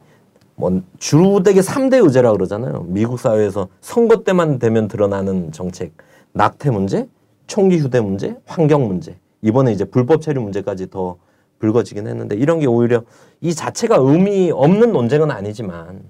뭐 0.60 0.82
주되게 0.97 1.62
삼대 1.62 2.00
의제라 2.00 2.34
그러잖아요. 2.34 2.84
미국 2.89 3.18
사회에서 3.18 3.70
선거 3.80 4.26
때만 4.26 4.60
되면 4.60 4.89
드러나는 4.89 5.54
정책, 5.54 5.93
낙태 6.34 6.70
문제, 6.70 7.08
총기 7.47 7.78
휴대 7.78 8.02
문제, 8.02 8.36
환경 8.45 8.86
문제. 8.86 9.16
이번에 9.41 9.72
이제 9.72 9.86
불법 9.86 10.22
체류 10.22 10.41
문제까지 10.41 10.89
더 10.89 11.16
불거지긴 11.60 12.08
했는데 12.08 12.36
이런 12.36 12.60
게 12.60 12.66
오히려 12.68 13.04
이 13.39 13.56
자체가 13.56 14.00
의미 14.02 14.52
없는 14.52 14.91
논쟁은 14.91 15.32
아니지만 15.32 16.02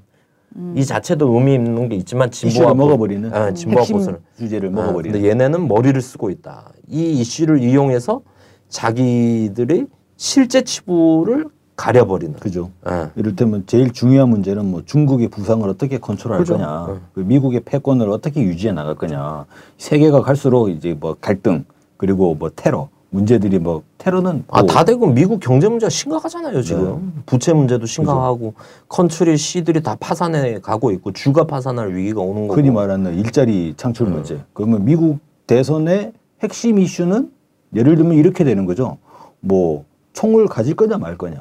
이 0.76 0.84
자체도 0.84 1.32
의미 1.34 1.54
있는 1.56 1.89
게 1.89 1.95
있지만 1.97 2.30
보- 2.30 2.74
먹어버리는 2.76 3.34
아, 3.34 3.54
진보와 3.54 3.86
보수는 3.86 4.20
주제를 4.38 4.70
아, 4.70 4.72
먹어버리는. 4.72 5.14
근데 5.14 5.30
얘네는 5.30 5.68
머리를 5.68 6.00
쓰고 6.02 6.30
있다. 6.32 6.72
이 6.88 7.12
이슈를 7.20 7.62
이용해서 7.62 8.22
자기들의 8.70 9.88
실제 10.18 10.62
치부를 10.64 11.45
가려버리는. 11.76 12.34
그죠. 12.39 12.72
예. 12.89 13.08
이를테면 13.16 13.64
제일 13.66 13.91
중요한 13.91 14.30
문제는 14.30 14.66
뭐 14.66 14.82
중국의 14.86 15.30
부상을 15.30 15.68
어떻게 15.70 15.97
컨트롤할 15.97 16.39
그죠. 16.43 16.58
거냐, 16.58 16.88
네. 16.89 17.00
그 17.14 17.20
미국의 17.22 17.62
패권을 17.62 18.10
어떻게 18.10 18.41
유지해 18.41 18.74
나갈 18.74 18.95
거냐. 18.95 19.45
세계가 19.78 20.22
갈수록 20.24 20.68
이제 20.70 20.95
뭐 21.00 21.16
갈등 21.22 21.64
그리고 21.95 22.36
뭐 22.36 22.50
테러 22.54 22.89
문제들이 23.12 23.60
뭐 23.60 23.84
테러는 23.97 24.43
아, 24.49 24.62
뭐다 24.62 24.84
되고 24.86 25.07
미국 25.07 25.39
경제 25.39 25.68
문제가 25.68 25.89
심각하잖아요, 25.89 26.62
지금. 26.62 27.12
네. 27.16 27.22
부채 27.26 27.53
문제도 27.53 27.84
심각하고 27.86 28.53
county 28.88 29.36
city들이 29.38 29.82
다 29.82 29.95
파산해 29.99 30.60
가고 30.60 30.91
있고 30.91 31.12
주가 31.14 31.43
파산할 31.45 31.95
위기가 31.95 32.22
오는 32.22 32.47
거고. 32.47 32.53
흔히 32.60 32.70
말하는 32.70 33.18
일자리 33.18 33.74
창출 33.78 34.07
음. 34.07 34.14
문제. 34.14 34.39
그러면 34.53 34.86
미국 34.86 35.20
대선의 35.47 36.14
핵심 36.43 36.78
이슈는 36.80 37.32
예를 37.76 37.95
들면 37.95 38.14
이렇게 38.14 38.43
되는 38.43 38.66
거죠. 38.66 38.97
뭐 39.39 39.86
총을 40.14 40.47
가질 40.47 40.76
거냐 40.76 40.97
말 40.97 41.18
거냐. 41.18 41.36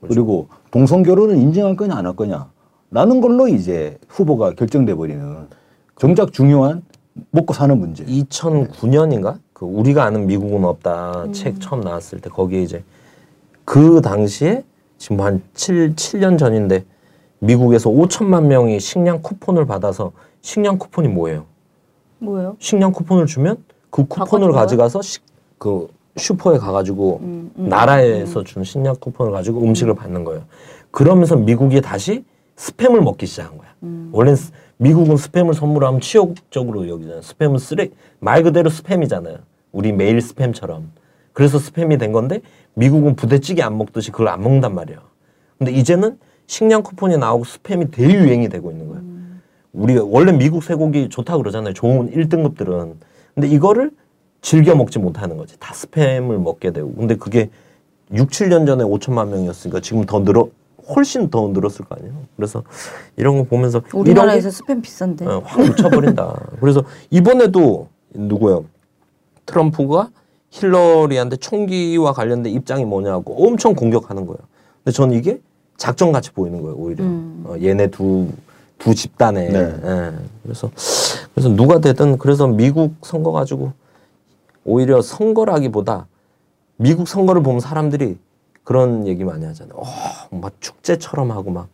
그렇죠. 0.00 0.14
그리고 0.14 0.48
동성 0.70 1.02
결혼을 1.02 1.36
인정할 1.36 1.76
거냐 1.76 1.94
안 1.94 2.06
할 2.06 2.16
거냐. 2.16 2.48
라는 2.90 3.20
걸로 3.20 3.48
이제 3.48 3.98
후보가 4.08 4.52
결정돼 4.52 4.94
버리는 4.94 5.48
정작 5.96 6.32
중요한 6.32 6.82
먹고 7.30 7.52
사는 7.54 7.78
문제. 7.78 8.04
2009년인가? 8.04 9.38
그 9.54 9.64
우리가 9.64 10.04
아는 10.04 10.26
미국은 10.26 10.64
없다 10.64 11.26
책 11.32 11.60
처음 11.60 11.80
나왔을 11.80 12.20
때 12.20 12.28
거기에 12.28 12.62
이제 12.62 12.82
그 13.64 14.02
당시에 14.02 14.64
지금 14.98 15.20
한 15.20 15.42
7, 15.54 15.94
7년 15.94 16.38
전인데 16.38 16.84
미국에서 17.38 17.88
5천만 17.88 18.46
명이 18.46 18.80
식량 18.80 19.22
쿠폰을 19.22 19.64
받아서 19.64 20.12
식량 20.42 20.76
쿠폰이 20.76 21.08
뭐예요? 21.08 21.44
뭐예요? 22.18 22.56
식량 22.58 22.92
쿠폰을 22.92 23.26
주면 23.26 23.62
그 23.90 24.04
쿠폰을 24.06 24.50
가져가서 24.50 25.02
식, 25.02 25.22
그 25.58 25.88
슈퍼에 26.16 26.58
가가지고 26.58 27.20
음, 27.22 27.50
음, 27.56 27.68
나라에서 27.68 28.42
준 28.42 28.64
식량 28.64 28.96
쿠폰을 28.96 29.30
가지고 29.30 29.62
음식을 29.62 29.94
받는 29.94 30.24
거예요. 30.24 30.42
그러면서 30.90 31.36
미국이 31.36 31.80
다시 31.80 32.24
스팸을 32.56 33.02
먹기 33.02 33.26
시작한 33.26 33.58
거야. 33.58 33.68
음. 33.82 34.10
원래 34.12 34.32
는 34.32 34.38
미국은 34.76 35.16
스팸을 35.16 35.54
선물하면 35.54 36.00
치욕적으로 36.00 36.88
여기잖아요. 36.88 37.20
스팸은 37.20 37.58
쓰레 37.58 37.90
말 38.20 38.42
그대로 38.42 38.70
스팸이잖아요. 38.70 39.38
우리 39.72 39.92
메일 39.92 40.18
스팸처럼. 40.18 40.84
그래서 41.32 41.58
스팸이 41.58 41.98
된 41.98 42.12
건데 42.12 42.40
미국은 42.74 43.16
부대찌개 43.16 43.62
안 43.62 43.76
먹듯이 43.76 44.10
그걸 44.10 44.28
안 44.28 44.42
먹는단 44.42 44.74
말이에요. 44.74 45.00
근데 45.58 45.72
이제는 45.72 46.18
식량 46.46 46.82
쿠폰이 46.82 47.16
나오고 47.18 47.44
스팸이 47.44 47.90
대유행이 47.90 48.48
되고 48.48 48.70
있는 48.70 48.88
거예요. 48.88 49.02
우리 49.72 49.98
원래 49.98 50.32
미국 50.32 50.62
쇠고기 50.62 51.08
좋다 51.08 51.36
그러잖아요. 51.36 51.74
좋은 51.74 52.10
1등급들은. 52.10 52.94
근데 53.34 53.48
이거를 53.48 53.90
즐겨 54.40 54.74
먹지 54.76 54.98
못하는 54.98 55.36
거지. 55.36 55.58
다 55.58 55.72
스팸을 55.74 56.38
먹게 56.38 56.70
되고. 56.70 56.92
근데 56.94 57.16
그게 57.16 57.50
6, 58.12 58.30
7년 58.30 58.66
전에 58.66 58.84
5천만 58.84 59.28
명이었으니까 59.28 59.80
지금 59.80 60.04
더 60.04 60.20
늘어 60.20 60.48
훨씬 60.94 61.30
더 61.30 61.48
늘었을 61.48 61.84
거 61.84 61.96
아니에요. 61.96 62.14
그래서 62.36 62.62
이런 63.16 63.38
거 63.38 63.44
보면서 63.44 63.82
우리나라에서 63.92 64.48
스팸 64.48 64.82
비싼데. 64.82 65.26
어, 65.26 65.42
확 65.44 65.60
묻혀버린다. 65.60 66.50
그래서 66.60 66.82
이번에도 67.10 67.88
누구요? 68.12 68.64
트럼프가 69.46 70.10
힐러리한테 70.50 71.36
총기와 71.36 72.12
관련된 72.12 72.52
입장이 72.52 72.84
뭐냐고 72.84 73.46
엄청 73.46 73.74
공격하는 73.74 74.26
거예요. 74.26 74.38
근데 74.82 74.94
저는 74.94 75.16
이게 75.16 75.40
작전 75.76 76.12
같이 76.12 76.30
보이는 76.30 76.60
거예요. 76.62 76.76
오히려 76.76 77.04
음. 77.04 77.44
어, 77.46 77.56
얘네 77.60 77.88
두 77.88 78.30
두 78.78 78.94
집단에. 78.94 79.48
네. 79.48 79.58
예. 79.82 80.12
그래서 80.42 80.70
그래서 81.34 81.48
누가 81.48 81.78
되든 81.78 82.18
그래서 82.18 82.46
미국 82.46 82.94
선거 83.02 83.32
가지고 83.32 83.72
오히려 84.64 85.00
선거라기보다 85.00 86.06
미국 86.76 87.08
선거를 87.08 87.42
보면 87.42 87.60
사람들이 87.60 88.18
그런 88.64 89.06
얘기 89.06 89.24
많이 89.24 89.44
하잖아요. 89.44 89.76
어, 89.76 89.84
막 90.30 90.52
축제처럼 90.60 91.30
하고 91.30 91.50
막 91.50 91.68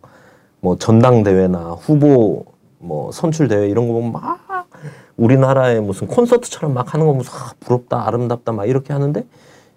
뭐 0.60 0.76
전당대회나 0.76 1.72
후보 1.80 2.44
뭐 2.78 3.10
선출 3.12 3.48
대회 3.48 3.68
이런 3.68 3.88
거 3.88 3.94
보면 3.94 4.12
막 4.12 4.68
우리나라의 5.16 5.80
무슨 5.80 6.06
콘서트처럼 6.06 6.72
막 6.74 6.94
하는 6.94 7.06
거 7.06 7.12
무슨 7.12 7.32
아, 7.34 7.52
부럽다 7.60 8.06
아름답다 8.06 8.52
막 8.52 8.66
이렇게 8.66 8.92
하는데 8.92 9.24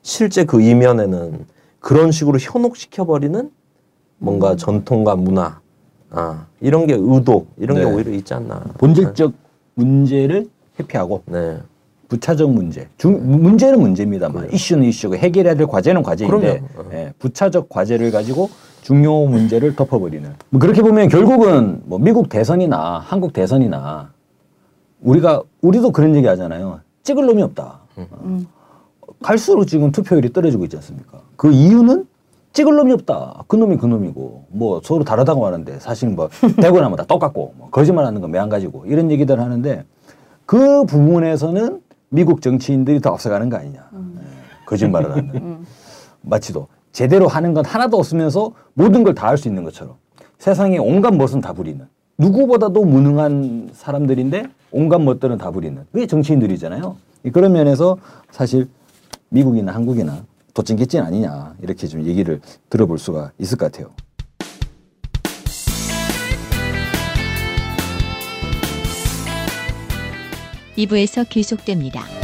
실제 0.01 0.45
그 0.45 0.61
이면에는 0.61 1.45
그런 1.79 2.11
식으로 2.11 2.37
현혹시켜 2.39 3.05
버리는 3.05 3.51
뭔가 4.17 4.55
전통과 4.55 5.15
문화 5.15 5.59
아 6.11 6.45
이런 6.61 6.85
게 6.87 6.93
의도 6.93 7.47
이런 7.57 7.77
게 7.77 7.85
네. 7.85 7.91
오히려 7.91 8.11
있지 8.11 8.33
않나 8.33 8.61
본질적 8.77 9.33
문제를 9.75 10.49
회피하고 10.79 11.23
네 11.25 11.59
부차적 12.13 12.51
문제. 12.51 12.87
중, 12.99 13.41
문제는 13.41 13.79
문제입니다만 13.79 14.53
이슈는 14.53 14.83
이슈고 14.83 15.15
해결해야 15.15 15.55
될 15.55 15.65
과제는 15.65 16.03
과제인데. 16.03 16.61
어. 16.75 16.85
예, 16.93 17.13
부차적 17.17 17.69
과제를 17.69 18.11
가지고 18.11 18.51
중요 18.83 19.25
문제를 19.25 19.75
덮어버리는. 19.75 20.29
뭐 20.51 20.61
그렇게 20.61 20.83
보면 20.83 21.09
결국은 21.09 21.81
뭐 21.85 21.97
미국 21.97 22.29
대선이나 22.29 22.99
한국 22.99 23.33
대선이나 23.33 24.11
우리가 25.01 25.41
우리도 25.61 25.91
그런 25.91 26.15
얘기 26.15 26.27
하잖아요. 26.27 26.81
찍을 27.01 27.25
놈이 27.25 27.41
없다. 27.41 27.79
음. 27.97 28.45
갈수록 29.19 29.65
지금 29.65 29.91
투표율이 29.91 30.33
떨어지고 30.33 30.65
있지 30.65 30.75
않습니까? 30.77 31.19
그 31.35 31.51
이유는 31.51 32.05
찍을 32.51 32.75
놈이 32.75 32.93
없다. 32.93 33.45
그 33.47 33.55
놈이 33.55 33.77
그 33.77 33.87
놈이고 33.87 34.45
뭐 34.49 34.81
서로 34.83 35.03
다르다고 35.03 35.47
하는데 35.47 35.79
사실 35.79 36.09
뭐 36.09 36.29
대고 36.61 36.79
나면 36.79 36.95
다 36.95 37.05
똑같고 37.05 37.55
뭐 37.57 37.69
거짓말하는 37.71 38.21
건 38.21 38.29
매한 38.29 38.49
가지고 38.49 38.85
이런 38.85 39.09
얘기들 39.09 39.39
하는데 39.39 39.83
그 40.45 40.85
부분에서는 40.85 41.81
미국 42.13 42.41
정치인들이 42.43 43.01
더 43.01 43.09
앞서가는 43.13 43.49
거 43.49 43.57
아니냐. 43.57 43.89
예, 43.91 44.65
거짓말을 44.67 45.11
하는. 45.11 45.65
마치도 46.21 46.67
제대로 46.91 47.27
하는 47.27 47.53
건 47.55 47.65
하나도 47.65 47.97
없으면서 47.97 48.51
모든 48.75 49.03
걸 49.03 49.15
다 49.15 49.27
할 49.27 49.37
수 49.37 49.47
있는 49.47 49.63
것처럼 49.63 49.95
세상에 50.37 50.77
온갖 50.77 51.11
멋은 51.15 51.41
다 51.41 51.53
부리는 51.53 51.83
누구보다도 52.19 52.85
무능한 52.85 53.71
사람들인데 53.73 54.43
온갖 54.71 54.99
멋들은 55.01 55.39
다 55.39 55.49
부리는 55.49 55.83
그게 55.91 56.05
정치인들이잖아요. 56.05 56.95
그런 57.33 57.53
면에서 57.53 57.97
사실 58.29 58.67
미국이나 59.29 59.73
한국이나 59.73 60.23
도찐개찐 60.53 61.01
아니냐 61.01 61.55
이렇게 61.61 61.87
좀 61.87 62.03
얘기를 62.03 62.39
들어볼 62.69 62.99
수가 62.99 63.31
있을 63.39 63.57
것 63.57 63.71
같아요. 63.71 63.89
2부에서 70.77 71.25
계속됩니다. 71.29 72.22